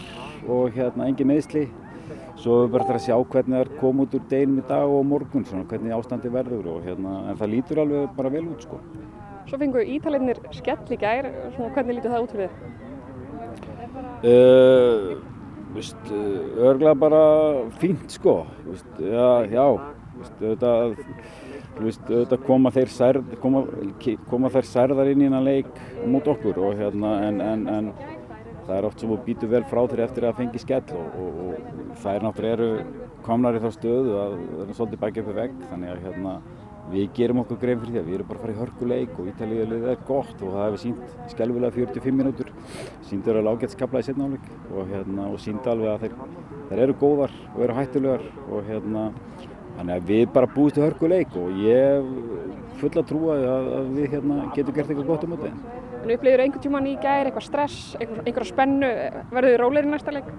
og 0.44 0.74
hérna 0.76 1.08
engin 1.08 1.30
meðsli 1.32 1.64
svo 2.38 2.60
við 2.64 2.74
bara 2.74 2.86
þarf 2.86 3.00
að 3.00 3.06
sjá 3.06 3.16
hvernig 3.32 3.56
það 3.56 3.62
er 3.64 3.70
koma 3.80 4.04
út 4.04 4.14
úr 4.18 4.24
deginum 4.30 4.60
í 4.60 4.66
dag 4.68 4.94
og 4.94 5.06
morgun 5.08 5.46
svona 5.48 5.66
hvernig 5.70 5.94
ástandi 5.96 6.32
verður 6.34 6.74
og 6.74 6.82
hérna 6.84 7.14
en 7.30 7.38
það 7.40 7.52
lítur 7.54 7.80
alveg 7.84 8.16
bara 8.18 8.32
vel 8.34 8.44
út 8.52 8.66
sko. 8.66 8.80
Svo 9.44 9.60
fengu 9.60 9.82
ítalinnir 9.84 10.40
skell 10.56 10.94
í 10.94 10.98
gær, 11.00 11.28
hvernig 11.58 11.98
lítur 11.98 12.14
það 12.14 12.24
út 12.24 12.34
fyrir 12.34 12.50
þið? 12.50 12.58
Uh, 14.24 15.22
Vist, 15.74 15.96
örglega 16.62 16.94
bara 16.94 17.20
fínt 17.80 18.12
sko, 18.14 18.44
vist, 18.62 18.90
já, 19.02 19.42
já, 19.50 19.64
vist, 20.20 20.36
auðvitað, 20.38 20.92
vist, 21.82 22.04
auðvitað 22.06 22.44
koma, 22.46 22.70
þeir 22.76 22.92
særð, 22.94 23.32
koma, 23.42 23.64
koma 24.30 24.50
þeir 24.54 24.68
særðar 24.70 25.10
inn 25.10 25.24
í 25.24 25.26
hennar 25.26 25.42
leik 25.42 25.80
mot 26.06 26.30
okkur 26.30 26.60
og 26.62 26.78
hérna 26.78 27.16
en, 27.26 27.42
en, 27.42 27.66
en 27.72 27.90
það 28.68 28.76
er 28.76 28.86
oft 28.86 29.02
sem 29.02 29.10
þú 29.10 29.18
býtur 29.26 29.50
vel 29.50 29.64
frá 29.72 29.82
þeir 29.90 30.04
eftir 30.06 30.28
að 30.28 30.38
fengi 30.44 30.62
skell 30.62 30.84
og, 30.94 31.18
og, 31.24 31.42
og 31.48 31.98
það 32.04 32.20
er 32.20 32.28
náttúrulega 32.28 32.54
eru 32.60 32.70
komnar 33.26 33.58
í 33.58 33.64
þá 33.64 33.68
stöðu 33.74 34.14
að 34.20 34.38
það 34.44 34.62
er 34.68 34.78
svolítið 34.78 35.02
bækja 35.02 35.24
upp 35.24 35.32
í 35.32 35.38
vegg. 35.40 35.60
Þannig 35.72 35.94
að 35.96 36.06
hérna 36.06 36.36
við 36.92 37.08
gerum 37.16 37.40
okkur 37.42 37.60
grein 37.62 37.80
fyrir 37.80 37.94
því 37.94 38.00
að 38.02 38.08
við 38.08 38.18
erum 38.18 38.28
bara 38.28 38.38
að 38.38 38.44
fara 38.44 38.54
í 38.54 38.58
hörkuleik 38.60 39.14
og 39.18 39.30
Ítalíulegð 39.30 39.88
er 39.92 40.02
gott 40.08 40.34
og 40.34 40.52
það 40.52 40.66
hefur 40.66 40.82
sínt 40.82 41.30
skelvilega 41.32 41.76
45 41.78 42.18
mínútur 42.18 42.52
síndur 43.08 43.40
alveg 43.40 43.64
ágætskapla 43.64 44.02
í 44.02 44.06
setna 44.08 44.28
áleik 44.28 44.50
og, 44.68 44.92
hérna, 44.92 45.30
og 45.30 45.40
síndi 45.40 45.72
alveg 45.72 45.94
að 45.94 46.04
þeir, 46.04 46.18
þeir 46.68 46.84
eru 46.86 46.96
góðar 47.00 47.36
og 47.54 47.64
eru 47.66 47.78
hættulegar 47.78 48.28
og, 48.44 48.60
hérna, 48.68 49.08
Þannig 49.74 49.94
að 49.94 50.10
við 50.10 50.28
bara 50.34 50.50
búist 50.54 50.76
til 50.76 50.84
hörkuleik 50.84 51.32
og 51.38 51.56
ég 51.58 52.10
fulla 52.78 53.02
trúa 53.06 53.34
að, 53.34 53.70
að 53.78 53.88
við 53.96 54.12
hérna, 54.12 54.36
getum 54.54 54.76
gert 54.76 54.92
eitthvað 54.92 55.08
gott 55.08 55.24
um 55.26 55.34
mótið. 55.34 55.56
En 56.04 56.12
upplýður 56.14 56.42
einhvern 56.44 56.62
tíman 56.62 56.86
í 56.86 56.94
gær, 57.02 57.26
eitthvað 57.26 57.46
stress, 57.48 57.78
einhver, 57.98 58.20
einhverja 58.22 58.50
spennu, 58.52 58.90
verður 59.32 59.50
þið 59.50 59.58
rólegir 59.62 59.88
í 59.88 59.92
næsta 59.94 60.14
leik? 60.14 60.30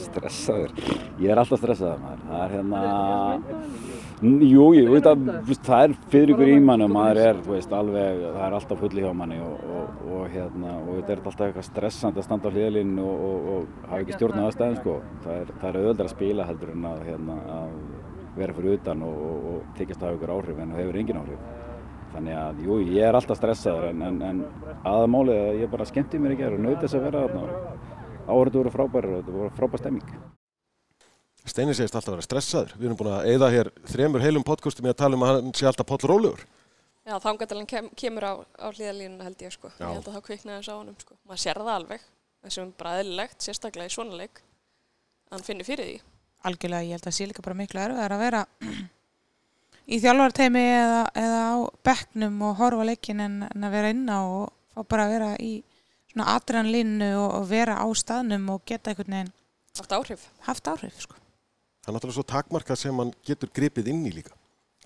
Stressaður. 0.00 0.76
Ég 1.22 1.32
er 1.32 1.40
alltaf 1.40 1.62
stressaður 1.62 2.68
maður. 2.74 3.89
Það 4.20 4.42
jú, 4.44 4.64
ég 4.76 4.90
veit 4.92 5.06
að 5.08 5.20
veist, 5.48 5.62
það 5.64 5.82
er 5.82 5.92
fyrir 6.12 6.30
ykkur 6.34 6.50
í 6.52 6.56
mann 6.60 6.84
og 6.84 6.90
maður 6.92 7.20
er, 7.22 7.38
veist, 7.46 7.70
alveg, 7.72 8.18
það 8.26 8.42
er 8.44 8.56
alltaf 8.58 8.82
fulli 8.82 9.04
hjá 9.04 9.12
manni 9.16 9.38
og, 9.40 9.62
og, 9.76 10.02
og 10.12 10.26
hérna, 10.34 10.74
og 10.82 10.90
þetta 10.98 11.14
er 11.14 11.22
alltaf 11.22 11.44
eitthvað 11.46 11.66
stressand 11.70 12.18
að 12.20 12.26
standa 12.26 12.50
á 12.50 12.54
hliðalinn 12.54 12.98
og, 13.00 13.22
og 13.54 13.70
hafa 13.86 14.00
ekki 14.02 14.18
stjórn 14.18 14.42
á 14.42 14.44
aðstæðin, 14.44 14.76
sko. 14.82 14.96
Það 15.24 15.38
er, 15.38 15.52
það 15.62 15.70
er 15.70 15.78
auðvöldar 15.80 16.10
að 16.10 16.12
spila 16.12 16.48
heldur 16.50 16.72
en 16.74 16.84
að, 16.90 17.00
hérna, 17.08 17.36
að 17.54 17.72
vera 18.36 18.56
fyrir 18.58 18.76
utan 18.76 19.04
og 19.08 19.72
tekjast 19.78 20.04
af 20.04 20.18
ykkur 20.18 20.34
áhrif 20.36 20.60
en 20.60 20.74
það 20.74 20.82
hefur 20.84 21.00
engin 21.00 21.20
áhrif. 21.22 21.46
Þannig 22.10 22.36
að, 22.42 22.60
jú, 22.66 22.76
ég 22.90 23.06
er 23.06 23.16
alltaf 23.16 23.38
stressaður 23.38 23.88
en, 23.94 24.04
en, 24.04 24.20
en 24.26 24.44
aðmálið 24.90 25.40
að 25.46 25.62
ég 25.62 25.72
bara 25.72 25.88
skemmti 25.88 26.20
mér 26.20 26.36
ekki 26.36 26.50
og 26.50 26.60
naut 26.60 26.84
þess 26.84 26.98
að 26.98 27.08
vera 27.08 27.24
þarna. 27.24 27.72
Áhörðu 28.26 28.60
voru 28.60 28.74
frábæri 28.76 29.14
og 29.14 29.18
þetta 29.22 29.38
voru 29.38 29.56
frábær 29.56 29.84
stemming. 29.84 30.14
Steini 31.50 31.74
segist 31.74 31.96
alltaf 31.98 32.12
að 32.12 32.16
vera 32.18 32.26
stressaður. 32.28 32.72
Við 32.78 32.86
erum 32.88 32.98
búin 33.00 33.10
að 33.16 33.28
eigða 33.32 33.48
hér 33.54 33.70
þremur 33.90 34.22
heilum 34.24 34.44
podcastum 34.46 34.86
í 34.86 34.92
að 34.92 34.98
tala 35.02 35.18
um 35.18 35.24
að 35.26 35.32
hann 35.34 35.52
sé 35.58 35.66
alltaf 35.70 35.88
Páll 35.88 36.06
Rólegur. 36.10 36.44
Já, 37.08 37.16
þá 37.18 37.30
gæti 37.40 37.56
hann 37.58 37.66
kem, 37.70 37.88
kemur 37.98 38.26
á, 38.28 38.32
á 38.60 38.66
hlýðalínuna 38.70 39.26
held 39.26 39.42
ég 39.42 39.54
sko. 39.56 39.70
Já. 39.80 39.82
Ég 39.88 39.96
held 39.98 40.06
að 40.10 40.14
það 40.18 40.24
kviknaði 40.28 40.60
þess 40.60 40.70
á 40.70 40.76
honum 40.78 40.98
sko. 41.00 41.16
Maður 41.26 41.42
sér 41.42 41.60
það 41.64 41.72
alveg, 41.74 42.04
þessum 42.46 42.70
bara 42.78 42.92
eðlilegt, 43.00 43.38
sérstaklega 43.42 43.90
í 43.90 43.94
svona 43.96 44.18
leik. 44.20 44.42
Hann 45.32 45.46
finnir 45.46 45.66
fyrir 45.66 45.88
því. 45.88 45.98
algjörlega, 46.50 46.86
ég 46.86 46.96
held 46.98 47.08
að 47.10 47.16
sé 47.18 47.26
líka 47.28 47.42
bara 47.44 47.58
miklu 47.58 47.80
erfiðar 47.82 48.14
að 48.16 48.22
vera 48.24 48.44
í 49.90 49.98
þjálfarteimi 50.00 50.62
eða, 50.76 51.00
eða 51.24 51.40
á 51.50 51.56
bekknum 51.88 52.38
og 52.46 52.54
horfa 52.62 52.86
leikin 52.88 53.20
en, 53.26 53.34
en 53.50 53.66
að 53.66 53.74
vera 53.74 53.90
inná 53.92 54.16
og 54.24 54.46
fá 54.72 54.84
bara 54.94 55.04
að 55.08 55.12
vera 55.16 55.30
í 55.42 55.50
svona 56.12 56.36
atræðanlínu 56.38 57.10
og, 57.18 57.28
og 57.40 57.48
vera 57.50 57.76
á 57.82 57.86
staðnum 57.92 58.48
og 58.54 58.62
geta 58.70 58.92
einhvern 58.94 59.16
veginn 59.18 59.32
Haft 59.80 59.92
áhrif. 59.98 60.24
haft 60.48 60.70
áhrif 60.72 60.96
sko. 61.04 61.19
Það 61.90 61.96
er 61.96 61.98
náttúrulega 61.98 62.16
svo 62.20 62.26
takmarkað 62.30 62.78
sem 62.78 63.00
hann 63.02 63.10
getur 63.26 63.50
gripið 63.56 63.88
inn 63.90 64.04
í 64.06 64.12
líka. 64.14 64.34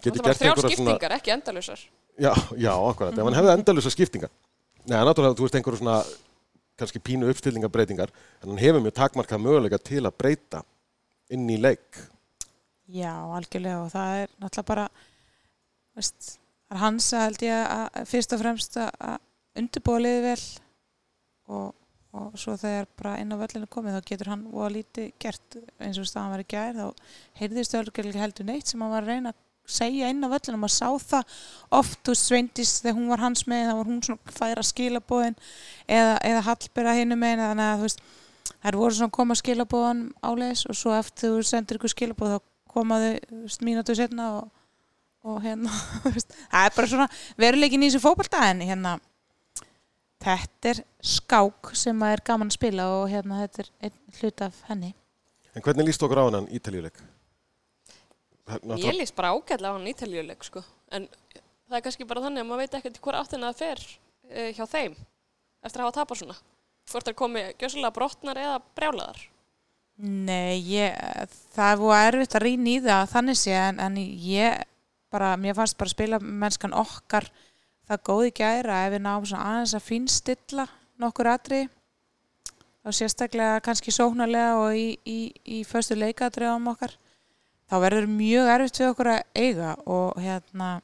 Það 0.00 0.20
var 0.24 0.36
þrjár 0.38 0.60
skiptingar, 0.64 1.12
ekki 1.18 1.32
endalusar. 1.34 1.80
Já, 2.16 2.30
já, 2.56 2.72
akkurat. 2.72 3.12
Ef 3.18 3.26
hann 3.28 3.36
hefði 3.36 3.52
endalusa 3.58 3.90
skiptingar. 3.92 4.30
Nei, 4.88 4.96
náttúrulega, 5.04 5.36
þú 5.36 5.44
veist 5.46 5.58
einhverju 5.58 5.80
svona 5.82 5.98
kannski 6.80 7.00
pínu 7.04 7.28
uppstillingabreytingar 7.30 8.10
en 8.42 8.48
hann 8.54 8.58
hefur 8.62 8.82
mjög 8.84 8.96
takmarkað 8.96 9.42
möguleika 9.44 9.78
til 9.84 10.00
að 10.08 10.16
breyta 10.18 10.62
inn 11.32 11.44
í 11.52 11.58
leik. 11.60 12.00
Já, 12.88 13.12
algjörlega 13.36 13.84
og 13.84 13.92
það 13.92 14.16
er 14.24 14.32
náttúrulega 14.42 14.68
bara 14.72 14.88
veist, 15.96 16.34
það 16.68 16.76
er 16.76 16.82
hans 16.82 17.06
að 17.14 17.24
held 17.28 17.44
ég 17.46 17.60
að, 17.60 17.86
að 18.00 18.10
fyrst 18.14 18.34
og 18.36 18.42
fremst 18.42 18.76
að- 18.80 18.92
að 19.12 19.18
undirbúa 19.62 20.00
liðið 20.02 20.26
vel 20.28 20.44
og, 21.54 21.68
og 22.14 22.36
svo 22.38 22.54
þegar 22.60 22.86
bara 22.98 23.16
inn 23.22 23.34
á 23.34 23.40
völlinu 23.40 23.70
komið 23.70 23.96
þá 23.98 24.10
getur 24.10 24.30
hann 24.30 24.44
og 24.52 24.70
lítið 24.74 25.10
gert 25.22 25.56
eins 25.82 25.98
og 25.98 26.06
staðan 26.08 26.34
var 26.34 26.44
í 26.44 26.50
gær. 26.54 26.76
Þá 26.78 27.40
heyrðist 27.40 27.74
ekki 27.80 28.12
heldur 28.14 28.48
neitt 28.48 28.70
sem 28.70 28.84
hann 28.84 28.94
var 28.94 29.02
að 29.02 29.12
reyna 29.14 29.34
að 29.34 29.40
segja 29.64 30.10
inn 30.12 30.24
á 30.24 30.28
völlinu 30.28 30.60
maður 30.60 30.74
sá 30.76 30.88
það 31.00 31.36
oft, 31.78 32.00
þú 32.04 32.12
veist, 32.12 32.26
Sveindís 32.28 32.72
þegar 32.84 32.98
hún 32.98 33.12
var 33.12 33.22
hans 33.24 33.44
með, 33.48 33.68
þá 33.68 33.76
var 33.78 33.88
hún 33.88 34.02
svona 34.04 34.20
að 34.20 34.38
færa 34.38 34.64
skilabóðin 34.68 35.38
eða, 35.88 36.18
eða 36.20 36.42
Hallbera 36.48 36.96
hinu 36.98 37.16
með 37.20 37.44
þannig 37.44 37.70
að 37.70 37.78
þú 37.78 37.88
veist 37.88 38.04
þær 38.64 38.78
voru 38.80 38.98
svona 38.98 39.10
að 39.10 39.16
koma 39.18 39.38
skilabóðan 39.40 40.02
áleiðis 40.24 40.66
og 40.68 40.78
svo 40.78 40.92
eftir 40.98 41.32
þú 41.32 41.46
sendir 41.48 41.80
ykkur 41.80 41.94
skilabóð 41.94 42.34
þá 42.34 42.44
komaðu 42.74 43.10
mínútu 43.64 43.96
setna 43.96 44.28
og, 44.40 44.52
og 45.24 45.40
hérna 45.44 45.72
það 46.12 46.60
er 46.60 46.76
bara 46.76 46.92
svona 46.92 47.08
veruleikin 47.40 47.86
í 47.86 47.88
þessu 47.88 48.04
fótbolta 48.04 48.44
en 48.50 48.64
hérna 48.68 48.98
þetta 50.24 50.72
er 50.72 50.82
skák 51.04 51.74
sem 51.78 52.04
að 52.04 52.16
er 52.16 52.26
gaman 52.26 52.52
að 52.52 52.58
spila 52.58 52.90
og 52.98 53.08
hérna 53.12 53.42
þetta 53.44 53.64
er 53.64 53.72
einn 53.88 54.20
hlut 54.20 54.46
af 54.48 54.60
henni 54.70 54.94
En 55.54 55.62
hvernig 55.62 55.86
líst 55.86 56.02
okkur 56.02 56.18
á 56.18 56.24
hann 56.26 56.48
ítaljuleik? 56.50 56.96
Ég 58.74 58.96
líst 58.98 59.14
bara 59.14 59.30
ágætlega 59.32 59.70
á 59.70 59.76
hann 59.76 59.86
ítaljuleik 59.86 60.42
sko. 60.44 60.64
En 60.90 61.06
það 61.68 61.78
er 61.78 61.84
kannski 61.84 62.08
bara 62.08 62.24
þannig 62.24 62.42
að 62.42 62.48
maður 62.48 62.64
veit 62.64 62.74
ekkert 62.80 62.98
í 62.98 63.04
hver 63.04 63.18
áttina 63.20 63.52
það 63.52 63.60
fer 63.62 63.84
uh, 63.84 64.50
hjá 64.50 64.64
þeim 64.72 64.96
eftir 65.64 65.80
að 65.80 65.86
hafa 65.86 65.96
tapað 66.00 66.20
svona. 66.20 66.36
Hvort 66.90 67.08
það 67.08 67.16
komi 67.22 67.44
gjössalega 67.62 67.94
brotnar 67.94 68.40
eða 68.42 68.58
brjálaðar. 68.76 69.22
Nei, 70.04 70.58
ég, 70.66 70.98
það 71.54 71.70
er 71.70 71.80
búið 71.80 72.06
erfitt 72.08 72.34
að 72.34 72.44
rýna 72.48 72.70
í 72.72 72.78
það 72.82 73.10
þannig 73.14 73.38
sé 73.38 73.54
en, 73.54 73.78
en 73.80 73.98
ég 74.02 74.64
bara, 75.14 75.36
mér 75.38 75.54
fannst 75.54 75.78
bara 75.78 75.92
spila 75.92 76.18
mennskan 76.18 76.74
okkar 76.74 77.30
það 77.88 78.02
góði 78.08 78.34
gæra 78.40 78.82
ef 78.86 78.94
við 78.94 79.04
náum 79.04 79.26
svona 79.28 79.46
aðeins 79.52 79.74
að 79.76 79.86
finnstilla 79.88 80.66
nokkur 81.00 81.30
atri 81.34 81.62
og 82.84 82.96
sérstaklega 82.96 83.62
kannski 83.64 83.92
sóknarlega 83.94 84.58
og 84.60 84.76
í, 84.76 84.86
í, 85.08 85.18
í 85.44 85.62
föstu 85.68 85.96
leikatriðum 85.98 86.72
okkar 86.74 86.96
þá 87.70 87.76
verður 87.84 88.10
mjög 88.12 88.50
erfitt 88.54 88.80
við 88.80 88.90
okkur 88.92 89.12
að 89.14 89.22
eiga 89.40 89.76
og 89.84 90.20
hérna 90.20 90.74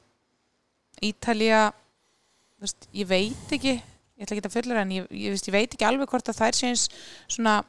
Ítalía 1.01 1.71
þú 1.71 2.65
veist, 2.67 2.87
ég 2.93 3.09
veit 3.09 3.53
ekki 3.57 3.75
ég 4.21 4.25
ætla 4.25 4.37
ekki 4.37 4.49
að 4.49 4.55
fullera 4.55 4.85
en 4.85 4.93
ég, 4.93 5.05
ég, 5.09 5.33
veist, 5.33 5.47
ég 5.49 5.55
veit 5.55 5.73
ekki 5.73 5.87
alveg 5.87 6.09
hvort 6.11 6.29
að 6.29 6.41
þær 6.41 6.57
sé 6.57 6.69
eins 6.69 6.87
svona, 7.25 7.61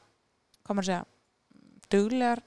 hvað 0.66 0.76
maður 0.76 0.82
að 0.82 0.90
segja 0.90 1.92
duglegar 1.92 2.42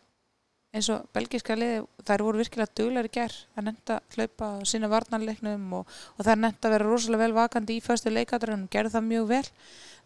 eins 0.75 0.89
og 0.91 1.05
belgíska 1.15 1.55
liði, 1.55 1.83
þær 2.05 2.23
voru 2.25 2.41
virkilega 2.41 2.75
duglegar 2.75 3.07
í 3.07 3.11
gerð 3.15 3.37
að 3.55 3.67
nefnda 3.69 3.97
hlaupa 4.15 4.49
sína 4.67 4.89
varnarleiknum 4.91 5.73
og, 5.79 5.97
og 6.17 6.27
þær 6.27 6.41
nefnda 6.41 6.69
að 6.69 6.75
vera 6.75 6.89
rosalega 6.89 7.23
vel 7.23 7.35
vakandi 7.37 7.77
í 7.77 7.83
föstu 7.83 8.11
leikadrönum, 8.11 8.67
gerðu 8.71 8.95
það 8.97 9.07
mjög 9.09 9.27
vel. 9.31 9.43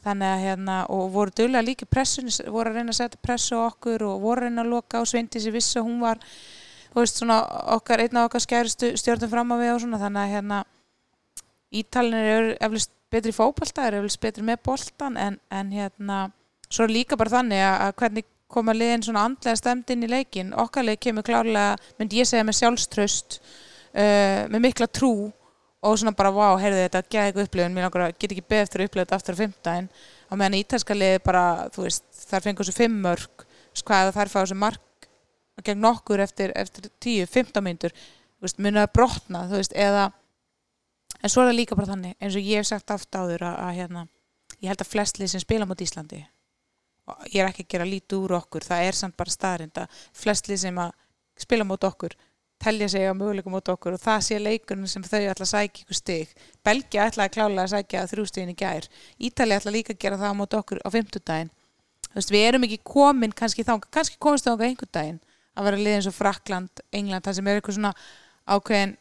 Þannig 0.06 0.30
að 0.32 0.44
hérna, 0.46 0.76
og 0.96 1.10
voru 1.12 1.34
duglega 1.36 1.66
líka 1.66 1.88
í 1.88 1.92
pressunni, 1.92 2.32
voru 2.48 2.72
að 2.72 2.80
reyna 2.80 2.94
að 2.94 3.00
setja 3.02 3.22
pressu 3.26 3.58
á 3.60 3.68
okkur 3.68 4.06
og 4.08 4.22
voru 4.24 4.46
að 4.46 4.48
reyna 4.48 4.64
að 4.64 4.74
loka 4.76 5.02
á 5.02 5.04
Sveindi 5.10 5.42
sem 5.44 5.56
vissi 5.56 5.80
að 5.82 5.90
hún 5.90 6.00
var, 6.06 6.22
þú 6.94 7.02
veist, 7.02 7.20
svona 7.20 7.40
okkar, 7.76 8.06
einn 8.06 8.22
af 8.22 8.30
okkar 8.30 8.46
skærustu 8.46 8.94
stjórnum 9.02 9.34
fram 9.34 9.52
á 9.52 9.56
við 9.60 9.74
og 9.74 9.84
svona, 9.84 10.00
þannig 10.06 10.24
að 10.24 10.36
hérna 10.38 10.62
Ítalinir 11.70 12.32
eru 12.34 12.54
eflust 12.66 12.94
betri 13.14 13.34
í 13.34 13.36
fótbolta, 13.36 13.90
eru 13.90 14.00
eflust 14.00 14.22
betri 14.24 14.46
með 14.46 14.64
boltan 14.66 15.20
en, 15.20 15.36
en 15.54 15.74
hérna, 15.76 16.22
svo 16.70 16.88
líka 16.90 17.18
bara 17.20 17.36
þannig 17.36 17.66
að 17.66 17.94
hvernig 18.00 18.30
koma 18.50 18.74
liðin 18.76 19.04
svona 19.06 19.26
andlega 19.30 19.60
stemd 19.60 19.92
inn 19.94 20.06
í 20.06 20.10
leikin 20.10 20.54
okkar 20.58 20.88
leik 20.88 21.04
kemur 21.06 21.26
klárlega, 21.26 21.78
myndi 22.00 22.22
ég 22.22 22.30
segja 22.30 22.46
með 22.48 22.60
sjálfströst 22.60 23.40
uh, 23.40 24.48
með 24.50 24.64
mikla 24.66 24.90
trú 24.90 25.14
og 25.80 25.96
svona 25.96 26.16
bara 26.18 26.32
vá, 26.36 26.58
heyrðu 26.60 26.82
þetta 26.84 27.04
geði 27.08 27.30
eitthvað 27.30 27.46
upplifun, 27.48 27.76
mér 27.76 27.88
langar 27.88 28.06
að 28.10 28.16
get 28.20 28.34
ekki 28.34 28.48
beð 28.52 28.64
eftir 28.66 28.84
að 28.84 28.96
þetta 28.98 29.20
aftur 29.20 29.38
á 29.38 29.42
fimmtæðin 29.42 29.90
á 30.28 30.34
meðan 30.36 30.58
ítalska 30.60 30.98
liði 30.98 31.22
bara, 31.24 31.44
þú 31.76 31.86
veist, 31.86 32.08
þær 32.28 32.46
fengur 32.46 32.68
þessu 32.68 32.80
fimm 32.82 32.98
mörg, 33.06 33.46
hvað 33.88 34.12
þær 34.18 34.32
fá 34.34 34.40
þessu 34.42 34.58
mark 34.60 35.08
gegn 35.64 35.82
nokkur 35.84 36.24
eftir, 36.24 36.54
eftir 36.56 36.90
10-15 37.04 37.64
myndur, 37.64 37.96
þú 38.40 38.48
veist, 38.48 38.60
munið 38.64 38.86
að 38.86 38.94
brotna, 38.96 39.46
þú 39.50 39.60
veist, 39.60 39.76
eða 39.76 40.10
en 41.20 41.32
svo 41.32 41.44
er 41.44 41.52
það 41.52 41.58
líka 41.58 41.78
bara 41.80 41.92
þannig, 41.94 42.18
eins 42.20 42.36
og 42.40 42.48
ég 42.48 42.62
hef 42.62 42.70
sagt 42.70 42.94
aft 42.96 43.16
áður 43.16 43.48
að, 43.50 43.58
að 43.66 43.80
hérna, 43.80 44.06
ég 44.60 44.72
held 44.72 44.84
að 44.84 44.92
flest 44.94 45.20
lið 45.20 45.34
sem 45.34 45.44
spila 45.44 45.68
mot 45.68 45.84
Íslandi 45.84 46.24
ég 47.30 47.44
er 47.44 47.52
ekki 47.52 47.68
að 47.68 47.72
gera 47.76 47.90
lítið 47.90 48.24
úr 48.24 48.36
okkur 48.40 48.66
það 48.66 48.88
er 48.88 48.98
samt 48.98 49.18
bara 49.20 49.36
staðrind 49.36 49.84
að 49.84 50.02
flest 50.24 50.50
lið 50.50 50.64
sem 50.66 50.82
að 50.82 50.92
spila 51.40 51.68
mot 51.68 51.88
okkur 51.90 52.18
telja 52.60 52.90
sig 52.92 53.08
á 53.08 53.16
möguleikum 53.16 53.54
mot 53.56 53.70
okkur 53.72 53.96
og 53.96 54.02
það 54.04 54.26
sé 54.26 54.40
leikurinn 54.40 54.90
sem 54.92 55.04
þau 55.06 55.22
ætla 55.22 55.46
að 55.46 55.52
sækja 55.54 55.84
ykkur 55.86 55.96
stig. 55.96 56.34
Belgia 56.66 57.06
ætla 57.08 57.30
að 57.30 57.38
klála 57.38 57.64
að 57.64 57.72
sækja 57.72 58.02
þrjústigin 58.12 58.52
í 58.52 58.56
gær. 58.60 58.90
Ítali 59.16 59.56
ætla 59.56 59.72
líka 59.72 59.96
að 59.96 60.02
gera 60.04 60.20
það 60.20 60.36
mot 60.42 60.58
okkur 60.60 60.82
á 60.84 60.90
veist, 62.16 62.32
við 62.34 62.48
erum 62.48 62.66
ekki 62.68 62.80
komin 62.86 63.36
kannski 63.36 63.66
þá, 63.68 63.78
kannski 63.92 64.20
komist 64.22 64.48
þá 64.48 64.56
einhvern 64.56 64.94
daginn 64.96 65.20
að 65.58 65.70
vera 65.70 65.84
lið 65.84 65.98
eins 65.98 66.10
og 66.10 66.16
Frakland, 66.16 66.84
England 66.96 67.28
það 67.28 67.38
sem 67.38 67.50
er 67.50 67.60
eitthvað 67.60 67.78
svona 67.78 67.94
ákveðin 68.50 68.96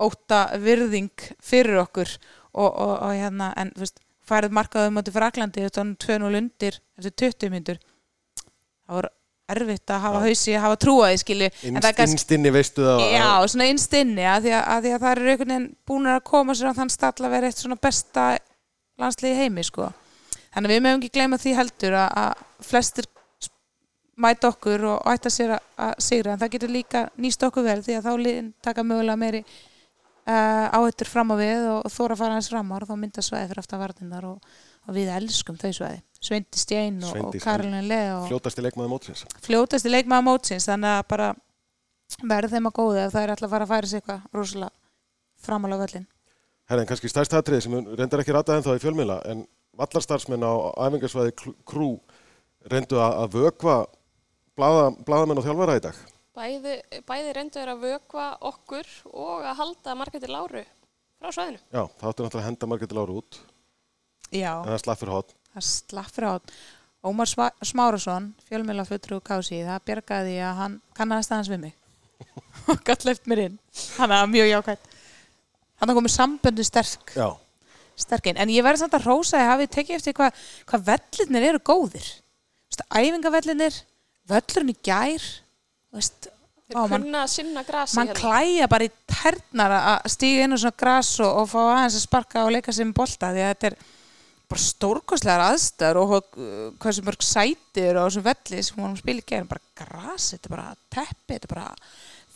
óta 0.00 0.40
virðing 0.60 1.26
fyrir 1.44 1.80
okkur 1.84 2.10
og, 2.10 2.68
og, 2.68 2.94
og 2.96 3.12
hérna, 3.14 3.52
en 3.60 3.72
þú 3.76 3.84
veist 3.84 4.00
færið 4.30 4.56
markaðum 4.56 5.00
átti 5.00 5.14
Fraklandi 5.14 5.64
þetta 5.66 5.84
var 5.84 5.94
2-0 6.06 6.40
undir 6.40 6.78
eftir 7.00 7.16
20 7.26 7.54
myndur 7.54 7.80
það 7.80 9.00
var 9.00 9.10
erfitt 9.50 9.92
að 9.92 10.02
hafa 10.04 10.22
hausi 10.24 10.54
að 10.54 10.64
hafa 10.64 10.78
trúaði 10.84 11.20
skilju. 11.22 11.48
Innstinni 11.70 12.52
veistu 12.54 12.84
það 12.86 13.04
Já, 13.14 13.28
svona 13.50 13.68
innstinni 13.70 14.26
að 14.28 14.46
því 14.46 14.52
að, 14.56 14.62
að, 14.74 14.84
því 14.84 14.92
að 14.94 15.04
það 15.04 15.14
eru 15.14 15.32
einhvern 15.32 15.54
veginn 15.54 15.68
búin 15.90 16.10
að 16.10 16.20
koma 16.30 16.56
sér 16.56 16.70
á 16.70 16.78
þann 16.78 16.92
stall 16.94 17.26
að 17.26 17.34
vera 17.34 17.50
eitt 17.50 17.62
svona 17.62 17.78
besta 17.80 18.26
landslið 19.00 19.32
í 19.32 19.40
heimi 19.40 19.64
sko. 19.66 19.88
Þannig 20.50 20.70
að 20.70 20.74
við 20.74 20.84
meðum 20.84 21.02
ekki 21.02 21.14
gleyma 21.16 21.40
því 21.40 21.56
heldur 21.58 21.96
að, 21.98 22.20
að 22.22 22.68
flestir 22.70 23.10
mæta 24.20 24.50
okkur 24.52 24.86
og 24.92 25.10
ætta 25.10 25.32
sér 25.32 25.56
að, 25.56 25.66
að 25.86 25.92
sigra 26.04 26.34
en 26.34 26.42
það 26.42 26.54
getur 26.54 26.74
líka 26.74 27.04
nýst 27.20 27.44
okkur 27.46 27.66
vel 27.66 27.80
því 27.86 27.98
að 27.98 28.08
þá 28.08 28.12
liðin 28.20 28.50
taka 28.62 28.84
mögulega 28.84 29.20
meiri 29.20 29.44
uh, 30.26 30.66
áhættur 30.76 31.10
fram 31.10 31.32
á 31.32 31.36
við 31.40 31.66
og, 31.70 31.80
og 31.86 31.94
þóra 31.94 32.16
að 32.16 32.22
fara 32.22 32.38
hans 32.38 32.50
fram 32.52 32.72
á 32.72 32.76
og 32.76 32.88
þá 32.88 32.96
mynda 33.00 33.24
svæði 33.24 33.50
fyrir 33.50 33.62
aftan 33.62 33.82
varnindar 33.82 34.26
og, 34.30 34.54
og 34.86 34.96
við 34.96 35.12
elskum 35.16 35.60
þau 35.60 35.70
svæði 35.76 36.00
Sveindi 36.20 36.60
Stein 36.60 36.98
og, 37.06 37.16
og 37.30 37.38
Karolin 37.40 37.86
Le 37.88 38.00
fljótasti 38.28 38.64
leikmaður 38.64 38.92
mótsins. 38.92 39.24
fljótasti 39.44 39.92
leikmaður 39.92 40.26
mótsins 40.26 40.68
þannig 40.68 40.98
að 40.98 41.06
bara 41.14 41.30
verð 42.28 42.56
þeim 42.56 42.68
að 42.68 42.76
góði 42.76 43.04
ef 43.04 43.14
það 43.14 43.22
er 43.22 43.32
alltaf 43.34 43.48
að 43.48 43.54
fara 43.54 43.68
að 43.68 43.72
færa 43.72 43.90
sig 43.90 44.00
eitthvað 44.00 44.26
rosalega 44.36 44.76
framála 45.40 45.78
völlin. 45.80 46.06
Herðin, 46.70 46.88
kannski 46.90 47.10
stærst 47.10 47.34
atriði 47.34 47.64
sem 47.64 47.76
reyndar 47.96 48.22
ekki 48.22 48.34
ratað 48.34 48.60
ennþá 48.60 48.76
í 48.76 48.82
fjölmiðla 48.82 49.16
en 49.30 49.44
vallarstarfsmenn 49.80 50.44
á 50.44 50.52
æfingarsvæði 50.86 51.32
krú 51.66 51.90
reyndu 52.70 53.00
að, 53.00 53.16
að 53.24 53.36
vökva 53.38 53.76
blaða, 54.58 54.90
blaðamenn 55.06 55.40
og 55.40 55.46
þjálfara 55.46 55.78
í 55.80 55.84
dag. 55.86 56.00
Bæði, 56.40 56.74
bæði 57.04 57.32
reyndu 57.36 57.58
þeir 57.60 57.70
að 57.74 57.82
vökva 57.84 58.26
okkur 58.48 58.86
og 59.12 59.42
að 59.44 59.58
halda 59.58 59.94
Margréti 59.98 60.28
Láru 60.30 60.62
frá 61.20 61.32
svæðinu. 61.36 61.58
Já, 61.68 61.82
það 62.00 62.06
átti 62.08 62.24
náttúrulega 62.24 62.40
að 62.40 62.46
henda 62.46 62.68
Margréti 62.70 62.96
Láru 62.96 63.16
út 63.20 63.36
Já, 64.32 64.52
en 64.62 64.70
það 64.70 64.78
slapp 64.84 65.00
fyrir 65.02 65.12
hot. 65.18 65.34
það 65.52 65.66
slapp 65.68 66.14
fyrir 66.14 66.30
át. 66.30 66.54
Ómar 67.10 67.28
Smárasson, 67.64 68.30
fjölmjöla 68.48 68.86
fulltrú 68.88 69.18
kási, 69.24 69.58
það 69.66 69.84
bjargaði 69.88 70.32
því 70.32 70.40
að 70.46 70.58
hann 70.62 70.78
kannast 70.96 71.32
aðeins 71.32 71.50
við 71.52 71.60
mig 71.66 71.76
og 72.72 72.80
gætt 72.88 73.04
left 73.08 73.28
mér 73.28 73.44
inn. 73.46 73.60
Hann 73.98 74.12
er 74.16 74.32
mjög 74.32 74.50
jákvæmt. 74.50 74.90
Hann 75.80 75.92
er 75.92 75.96
komið 75.96 76.14
samböndu 76.14 76.64
sterk, 76.68 77.14
Já, 77.16 77.28
sterkinn. 78.00 78.40
En 78.40 78.52
ég 78.52 78.64
verði 78.64 78.82
samt 78.84 78.96
að 78.96 79.08
rósa 79.08 79.40
að 79.40 79.48
hafi 79.54 79.68
tekið 79.76 79.98
eftir 79.98 80.16
hvað 80.16 80.42
hva 80.72 80.82
vellirnir 80.88 81.48
eru 81.52 81.62
góðir. 81.64 82.10
Þú 82.70 82.76
veist, 82.76 82.84
æfingavellinir, 83.00 83.80
völlurinn 84.30 84.74
í 84.74 84.76
gær, 84.86 85.30
veist, 85.94 86.30
Þeir 86.70 86.92
kunna 86.92 87.24
að 87.24 87.30
sinna 87.32 87.62
grasi 87.66 87.96
mann 87.98 88.12
klæja 88.14 88.66
bara 88.70 88.86
í 88.86 88.90
ternar 89.10 89.72
að 89.74 90.04
stíga 90.12 90.44
inn 90.44 90.54
á 90.54 90.58
svona 90.62 90.78
gras 90.78 91.08
og, 91.18 91.40
og 91.40 91.48
fá 91.50 91.58
aðeins 91.64 91.96
að 91.98 92.04
sparka 92.04 92.44
og 92.46 92.52
leika 92.54 92.74
með 92.76 92.92
bolta 93.00 93.30
því 93.34 93.42
að 93.42 93.50
þetta 93.50 93.70
er 93.70 93.76
bara 94.50 94.62
stórkostlegar 94.66 95.42
aðstæður 95.48 96.00
og 96.00 96.14
uh, 96.14 96.68
hversu 96.82 97.04
mörg 97.06 97.26
sætir 97.26 97.98
og 97.98 98.06
þessum 98.06 98.26
velli 98.28 98.62
sem 98.66 98.78
hún 98.82 98.94
spila 98.98 99.22
í 99.22 99.26
gerðin 99.26 99.50
bara 99.50 99.66
gras, 99.82 100.28
þetta 100.30 100.46
er 100.46 100.54
bara 100.54 100.68
teppi 100.94 101.34
þetta 101.34 101.50
er 101.50 101.54
bara 101.56 101.66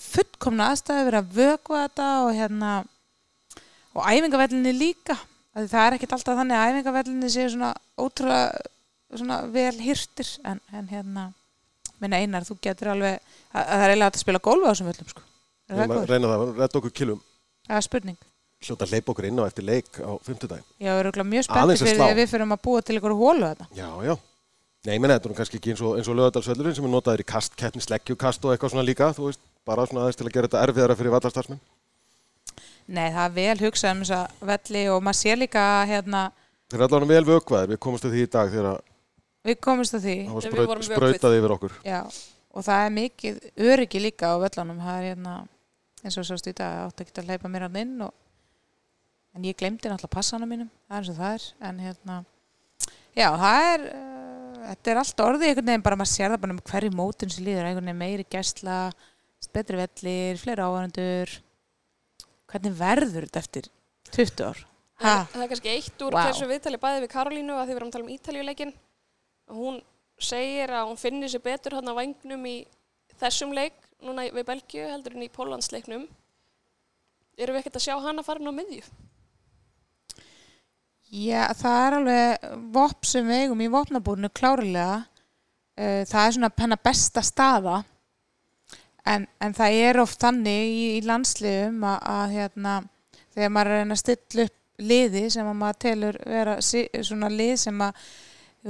fullkomna 0.09 0.69
aðstæður 0.73 1.09
verið 1.11 1.21
að 1.21 1.39
vökva 1.39 1.85
þetta 1.85 2.11
og 2.25 2.35
hérna 2.35 2.75
og 3.95 4.11
æfingavellinni 4.11 4.75
líka. 4.75 5.17
Það 5.55 5.81
er 5.85 5.97
ekkert 5.97 6.17
alltaf 6.17 6.39
þannig 6.41 6.59
að 6.59 6.73
æfingavellinni 6.73 7.31
séu 7.31 7.51
svona 7.53 7.71
ótrúlega 7.95 8.65
svona 9.15 9.41
vel 9.55 9.75
hýrtir 9.79 10.31
en, 10.43 10.59
en 10.75 10.91
hérna 10.91 11.29
minna 12.03 12.21
einar, 12.21 12.45
þú 12.47 12.57
getur 12.65 12.93
alveg 12.95 13.17
að, 13.17 13.63
að 13.63 13.71
það 13.71 13.85
er 13.85 13.93
eiginlega 13.95 14.11
að 14.11 14.21
spila 14.25 14.43
golfa 14.49 14.67
á 14.67 14.71
þessum 14.73 14.91
völlum 14.91 15.11
sko. 15.13 15.25
Er 15.65 15.75
það 15.75 15.81
Reyna, 15.81 15.95
góður? 15.95 16.13
reyna 16.13 16.31
það, 16.33 16.45
redda 16.61 16.81
okkur 16.81 16.95
kilum. 17.01 17.21
Það 17.69 17.81
er 17.81 17.87
spurning. 17.89 18.21
Hljóta 18.65 18.87
að 18.87 18.95
leipa 18.95 19.13
okkur 19.13 19.27
inn 19.29 19.41
á 19.41 19.45
eftir 19.45 19.67
leik 19.69 19.99
á 20.01 20.11
fimmtudaginn. 20.25 20.69
Ég 20.81 20.91
er 20.91 21.01
örugglega 21.03 21.29
mjög 21.31 21.47
spenntið 21.49 21.75
að 21.75 21.89
fyrir 21.89 22.05
að 22.05 22.21
við 22.21 22.31
fyrir 22.33 22.47
að 22.49 22.63
búa 22.65 22.85
til 22.85 22.97
ykkur 22.99 23.17
hólu 23.19 23.51
þetta. 23.51 23.67
Já, 23.77 23.89
já. 24.09 24.15
Nei, 24.85 24.99
menn, 25.01 25.15
þetta 25.15 25.31
er 25.31 25.37
kannski 25.39 25.59
ekki 25.61 25.73
eins 25.73 25.81
og, 25.85 25.97
og 25.97 26.17
lögadalsvellurinn 26.19 26.77
sem 26.77 26.85
er 26.85 26.93
notaður 26.93 27.23
í 27.25 27.27
kast, 27.29 27.55
keppni, 27.57 27.81
sleggjukast 27.85 28.45
og 28.45 28.53
eitthvað 28.53 28.75
svona 28.75 28.85
líka, 28.85 29.09
þú 29.17 29.31
veist, 29.31 29.41
bara 29.65 29.87
svona 29.89 30.03
aðeins 30.05 30.19
til 30.21 30.27
að 30.29 30.35
gera 30.35 30.51
þetta 30.51 30.65
erfiðara 30.67 30.97
fyrir 30.99 31.15
vallarstarfsmenn. 31.15 31.63
Nei, 32.93 33.07
það 33.15 33.25
er 33.25 33.35
vel 33.39 33.63
hugsað 33.65 33.95
um 33.95 34.03
þessa 34.05 34.49
velli 34.51 34.83
og 34.93 35.01
maður 35.07 35.21
sér 35.23 35.41
líka 35.41 35.63
hérna, 35.89 36.27
Þeir 36.69 36.81
eru 36.81 36.87
allavega 36.89 37.15
vel 37.15 37.29
vökvaðir, 37.29 37.71
við 37.73 37.81
komumst 37.85 38.05
að 38.09 38.15
því 38.15 38.23
í 38.25 38.29
dag 38.35 38.53
þegar 38.53 38.69
að 38.75 38.79
við 39.45 39.59
komumst 39.65 39.97
að 39.99 40.07
því 40.07 40.17
það 40.29 40.35
var 40.35 40.45
Við 40.45 40.89
spraut, 40.89 40.89
sprautað 40.89 41.37
yfir 41.39 41.55
okkur. 41.57 41.75
já, 41.85 42.01
og 42.55 42.65
það 42.67 42.85
er 42.87 42.93
mikið 42.99 43.41
öryggi 43.71 44.03
líka 44.03 44.31
á 44.33 44.37
völlunum. 44.43 44.83
Það 44.85 44.99
er 45.01 45.09
hérna, 45.11 45.35
eins 46.05 46.19
og 46.21 46.29
sást 46.29 46.51
í 46.51 46.55
dag, 46.57 46.77
ég 46.79 46.91
átti 46.91 47.05
ekki 47.07 47.21
að 47.23 47.31
hleypa 47.33 47.51
mér 47.53 47.67
hann 47.69 47.81
inn 47.83 48.05
og, 48.07 48.13
en 49.35 49.49
ég 49.49 49.57
glemdi 49.59 49.91
náttúrulega 49.91 50.15
passana 50.15 50.47
mínum, 50.49 50.71
það 50.89 50.97
er 50.97 51.03
eins 51.03 51.13
og 51.15 51.19
það 51.21 51.35
er. 51.39 51.49
En 51.71 51.81
hérna, 51.85 52.19
já, 53.19 53.29
það 53.45 53.71
er, 53.73 53.87
uh, 53.95 54.61
þetta 54.69 54.93
er 54.95 55.01
allt 55.03 55.25
orðið 55.27 55.49
einhvern 55.49 55.71
veginn, 55.73 55.87
bara 55.89 55.99
maður 56.01 56.13
sér 56.15 56.35
það 56.35 56.45
bara 56.45 56.55
um 56.57 56.63
hverju 56.71 56.93
mótin 56.95 57.35
sem 57.35 57.45
líður, 57.49 57.67
einhvern 57.69 57.91
veginn 57.91 58.03
meiri 58.05 58.27
gæsla, 58.31 58.79
betri 59.53 59.77
vellir, 59.77 60.39
fleiri 60.41 60.63
áhærendur. 60.65 61.35
Hvernig 62.49 62.79
verður 62.79 63.27
þetta 63.27 63.43
eftir 63.43 63.67
20 64.15 64.47
ár? 64.47 64.63
Ha? 65.03 65.13
Það, 65.15 65.27
það 65.35 65.43
er 65.43 65.49
kannski 65.51 65.71
eitt 65.75 66.03
úr 66.07 66.15
Vá. 66.15 66.21
þessu 66.29 66.47
viðtali 66.49 66.79
bæði 66.81 67.01
við 67.03 67.11
Karolínu 67.13 67.57
að 67.59 67.65
því 67.67 67.73
við 67.75 67.81
erum 67.81 67.89
að 67.91 67.97
tala 67.97 68.05
um 68.07 68.13
Ítaljuleikin. 68.15 68.73
Hún 69.53 69.81
segir 70.21 70.73
að 70.73 70.89
hún 70.89 71.01
finnir 71.01 71.33
sér 71.33 71.43
betur 71.45 71.77
hann 71.79 71.91
að 71.91 71.99
vangnum 72.01 72.45
í 72.49 72.59
þessum 73.21 73.55
leik, 73.57 73.77
núna 74.05 74.27
við 74.33 74.47
Belgíu 74.49 74.87
heldur 74.89 75.17
en 75.17 75.27
í 75.27 75.33
Póllandsleiknum. 75.33 76.07
Erum 77.37 77.57
við 77.57 77.65
ekkert 77.65 77.81
að 77.81 77.87
sjá 77.89 77.97
hana 78.05 78.25
farin 78.25 78.51
á 78.51 78.55
miðju? 78.55 78.85
Já, 81.15 81.47
það 81.55 81.81
er 81.81 81.97
alveg 81.99 82.47
vopn 82.75 83.07
sem 83.07 83.29
við 83.29 83.43
eigum 83.45 83.61
í 83.63 83.71
vopnabúrinu 83.71 84.31
klárlega. 84.35 85.05
Eh, 85.77 86.03
Það 86.07 86.27
er 86.27 86.35
svona 86.37 86.51
hennar 86.59 86.83
besta 86.83 87.23
staða 87.23 87.83
en, 89.05 89.27
en 89.43 89.55
það 89.55 89.79
er 89.85 90.01
oft 90.03 90.21
þannig 90.23 90.69
í, 90.71 90.85
í 90.99 91.01
landsliðum 91.07 91.83
að, 91.87 91.97
að 92.15 92.37
hérna, 92.39 92.75
þegar 93.35 93.55
maður 93.55 93.73
er 93.75 93.83
að 93.83 93.95
að 93.95 94.01
stilla 94.03 94.47
upp 94.49 94.61
liði 94.85 95.25
sem 95.31 95.49
að 95.51 95.59
maður 95.61 95.81
telur 95.85 96.21
vera 96.27 96.55
svona 96.63 97.31
lið 97.31 97.57
sem 97.63 97.83
að 97.85 98.07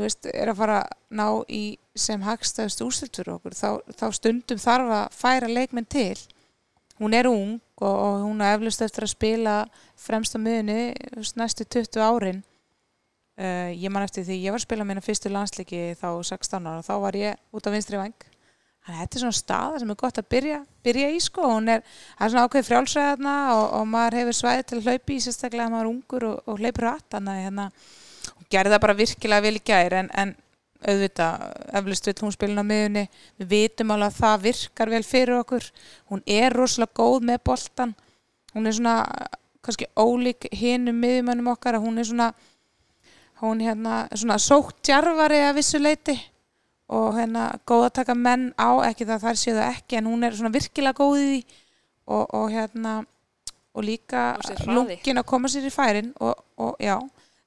veist, 0.02 0.26
er 0.26 0.50
að 0.50 0.58
fara 0.58 0.78
að 0.82 0.94
ná 1.14 1.26
í 1.46 1.62
sem 1.94 2.22
hagstæðust 2.26 2.82
fyrir 3.14 3.36
okkur 3.36 3.54
þá, 3.54 3.68
þá 3.94 4.06
stundum 4.16 4.58
þarf 4.58 4.94
að 4.98 5.04
færa 5.14 5.50
leikminn 5.50 5.86
til. 5.86 6.18
Hún 6.98 7.14
er 7.14 7.28
ung 7.30 7.60
og, 7.82 7.94
og 7.94 8.24
hún 8.24 8.42
er 8.42 8.56
eflust 8.56 8.82
eftir 8.82 9.06
að 9.06 9.14
spila 9.14 9.54
fremst 9.98 10.34
á 10.34 10.38
miðunni 10.38 10.94
þú 11.12 11.22
veist, 11.22 11.38
næstu 11.38 11.66
20 11.66 12.02
árin. 12.02 12.42
Uh, 13.34 13.70
ég 13.74 13.90
man 13.90 14.04
eftir 14.06 14.22
því 14.26 14.36
ég 14.44 14.54
var 14.54 14.60
að 14.60 14.68
spila 14.68 14.84
mína 14.86 15.02
fyrstu 15.02 15.30
landsleiki 15.32 15.96
þá 15.98 16.06
16 16.22 16.68
ára 16.70 16.78
og 16.78 16.86
þá 16.86 16.94
var 17.02 17.16
ég 17.18 17.40
út 17.50 17.66
af 17.66 17.74
vinstri 17.74 17.98
vang 17.98 18.14
þannig 18.84 18.98
að 18.98 19.00
þetta 19.00 19.16
er 19.16 19.22
svona 19.22 19.38
staða 19.38 19.80
sem 19.80 19.90
er 19.90 19.98
gott 19.98 20.20
að 20.20 20.28
byrja, 20.34 20.60
byrja 20.84 21.08
í 21.10 21.20
sko. 21.24 21.48
Hún 21.54 21.70
er, 21.72 21.82
er 22.20 22.30
svona 22.30 22.44
ákveð 22.44 22.66
frjálsræðarna 22.68 23.34
og, 23.54 23.64
og 23.78 23.86
maður 23.88 24.18
hefur 24.20 24.38
svæði 24.38 24.66
til 24.68 24.78
að 24.78 24.88
hlaupi 24.90 25.16
í 25.16 25.22
sérstaklega 25.24 25.66
að 25.66 25.74
maður 25.74 25.86
er 25.86 25.92
ungur 25.94 26.26
og, 26.28 26.42
og 26.44 26.60
hleypur 26.60 26.86
rætt 26.90 27.06
þannig 27.14 27.32
að 27.32 27.46
hérna, 27.46 27.66
gerði 28.50 28.74
það 28.74 28.82
bara 28.86 28.98
virkilega 28.98 29.46
vel 29.46 29.58
í 29.58 29.62
gær 29.64 29.98
en, 30.00 30.10
en 30.14 30.34
auðvitað, 30.84 31.44
eflust 31.80 32.08
vill 32.10 32.18
hún 32.26 32.34
spilin 32.34 32.60
á 32.60 32.64
miðunni 32.66 33.04
við 33.40 33.52
vitum 33.54 33.94
alveg 33.94 34.10
að 34.10 34.18
það 34.20 34.42
virkar 34.48 34.90
vel 34.92 35.04
fyrir 35.06 35.38
okkur. 35.38 35.68
Hún 36.12 36.24
er 36.28 36.52
rosalega 36.52 36.98
góð 36.98 37.30
með 37.30 37.44
boltan 37.48 37.94
hún 38.54 38.66
er 38.66 38.72
svona 38.72 39.04
kannski 39.64 39.88
ólík 39.96 40.46
hinum 40.52 41.00
miðjumönnum 41.02 41.50
okkar 41.54 41.78
að 41.78 41.86
hún 41.88 41.98
er 41.98 42.08
svona 42.08 42.28
hún 43.40 43.62
hérna 43.64 44.04
svona 44.14 44.38
sótt 44.38 44.78
djarfari 44.86 45.40
að 45.42 45.58
vissu 45.58 45.80
leiti 45.80 46.14
og 46.94 47.16
hérna 47.18 47.48
góð 47.66 47.88
að 47.88 47.96
taka 47.98 48.14
menn 48.14 48.52
á 48.60 48.70
ekki 48.86 49.08
það 49.08 49.26
þær 49.26 49.40
séu 49.40 49.56
það 49.56 49.72
ekki 49.72 49.98
en 49.98 50.10
hún 50.12 50.24
er 50.24 50.36
svona 50.36 50.54
virkilega 50.54 50.98
góð 51.00 51.18
í 51.18 51.26
því. 51.30 51.42
Og, 52.04 52.34
og 52.36 52.50
hérna 52.52 52.98
og 53.74 53.84
líka 53.86 54.34
lungin 54.68 55.18
að 55.18 55.26
koma 55.26 55.48
sér 55.48 55.64
í 55.64 55.72
færin 55.72 56.10
og, 56.20 56.36
og 56.60 56.76
já, 56.78 56.98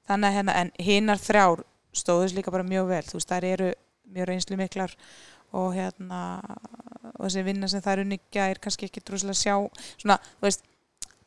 þannig 0.08 0.28
að 0.28 0.38
hérna 0.38 0.56
en 0.62 0.72
hinnar 0.82 1.20
þrjár 1.22 1.64
stóðus 1.96 2.34
líka 2.36 2.54
bara 2.54 2.66
mjög 2.66 2.88
vel. 2.92 3.04
Þú 3.08 3.18
veist, 3.18 3.32
þær 3.32 3.46
eru 3.48 3.68
mjög 4.08 4.30
reynslu 4.30 4.58
miklar 4.58 4.94
og 5.56 5.70
hérna 5.76 6.22
og 7.14 7.26
þessi 7.26 7.44
vinna 7.46 7.68
sem 7.70 7.84
þær 7.84 8.02
unni 8.04 8.18
gær 8.32 8.60
kannski 8.62 8.88
ekki 8.88 9.02
droslega 9.04 9.36
sjá 9.36 9.54
svona, 9.96 10.18
þú 10.38 10.48
veist 10.48 10.66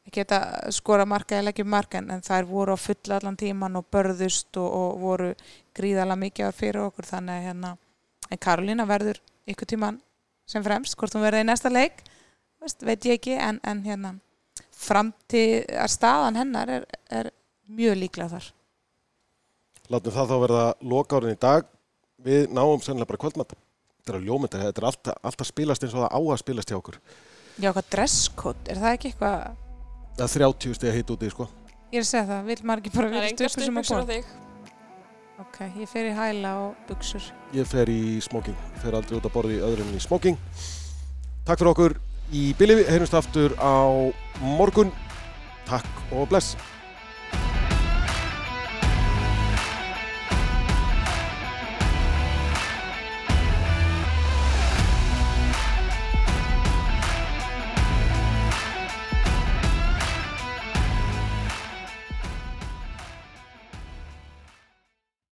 ekki 0.05 0.23
þetta 0.23 0.71
skora 0.73 1.05
marka 1.09 1.37
eða 1.37 1.53
upp 1.53 1.69
marka 1.69 2.01
en 2.01 2.23
þær 2.25 2.47
voru 2.49 2.75
á 2.75 2.79
fulla 2.81 3.17
allan 3.17 3.37
tíman 3.37 3.77
og 3.77 3.87
börðust 3.93 4.57
og, 4.57 4.69
og 4.69 5.01
voru 5.01 5.31
gríðalega 5.77 6.21
mikið 6.25 6.47
að 6.47 6.57
fyrir 6.57 6.85
okkur. 6.87 7.09
Þannig 7.09 7.37
að 7.37 7.47
hérna 7.49 7.75
en 8.31 8.41
Karolína 8.41 8.87
verður 8.89 9.21
ykkur 9.49 9.69
tíman 9.73 9.99
sem 10.49 10.63
fremst, 10.63 10.97
hvort 10.97 11.13
hún 11.15 11.23
verður 11.23 11.45
í 11.45 11.47
næsta 11.47 11.71
leik 11.71 12.01
veist, 12.61 12.84
veit 12.86 13.05
ég 13.07 13.19
ekki 13.19 13.38
en, 13.39 13.59
en 13.67 13.84
hérna 13.86 14.15
framtíð 14.82 15.69
að 15.77 15.93
staðan 15.93 16.39
hennar 16.39 16.71
er, 16.79 16.88
er 17.09 17.32
mjög 17.69 17.99
líklega 18.01 18.36
þar 18.36 18.49
Látum 19.91 20.13
það 20.15 20.29
þá 20.31 20.35
verða 20.45 20.63
lokárin 20.93 21.33
í 21.35 21.39
dag. 21.41 21.65
Við 22.21 22.51
náum 22.53 22.81
sennilega 22.83 23.09
bara 23.11 23.21
kvöldmatt. 23.25 23.55
Þetta 24.01 24.13
er 24.13 24.19
að 24.19 24.27
ljómynda, 24.29 24.61
þetta 24.61 24.81
er 24.81 24.87
alltaf, 24.89 25.17
alltaf 25.29 25.49
spilast 25.49 25.83
eins 25.85 25.95
og 25.97 26.03
það 26.05 26.13
á 26.15 26.19
að 26.21 26.39
spilast 26.41 26.71
hjá 26.71 26.77
okkur. 26.79 26.99
Já, 27.61 27.69
hvað 27.75 27.89
dresscode, 27.93 28.63
er 28.71 28.79
það 28.81 28.95
ekki 28.97 29.11
eitthvað 29.11 29.57
Það 30.17 30.23
er 30.25 30.31
30 30.41 30.77
steg 30.77 30.95
hitt 30.95 31.11
úti, 31.13 31.29
sko. 31.31 31.47
ég 31.91 31.99
er 31.99 32.05
að 32.05 32.07
segja 32.09 32.25
það, 32.29 32.45
vil 32.47 32.57
maður 32.69 32.81
ekki 32.81 32.91
bara 32.95 33.07
Það 33.07 33.11
er 33.11 33.17
vera 33.17 33.27
í 33.27 33.31
engar 33.31 33.51
stupursum 33.51 33.77
á 33.77 33.81
stuðbuxur 33.81 33.91
á 33.91 34.01
borð 34.01 34.11
þig. 34.11 34.25
ok, 35.43 35.57
ég 35.81 35.89
fer 35.91 36.07
í 36.07 36.13
hæla 36.15 36.51
og 36.61 36.75
buksur 36.89 37.27
Ég 37.57 37.67
fer 37.71 37.91
í 37.91 38.01
smoking, 38.23 38.57
fer 38.83 38.97
aldrei 38.97 39.17
út 39.19 39.27
að 39.27 39.35
borði 39.35 39.57
í 39.59 39.63
öðrum 39.67 39.91
í 39.95 40.01
smoking. 40.03 40.37
Takk 41.47 41.61
fyrir 41.61 41.71
okkur 41.73 41.95
í 42.31 42.43
Billy, 42.59 42.77
heyrjumst 42.87 43.17
aftur 43.19 43.55
á 43.59 43.75
morgun. 44.39 44.91
Takk 45.67 46.03
og 46.15 46.29
bless. 46.31 46.55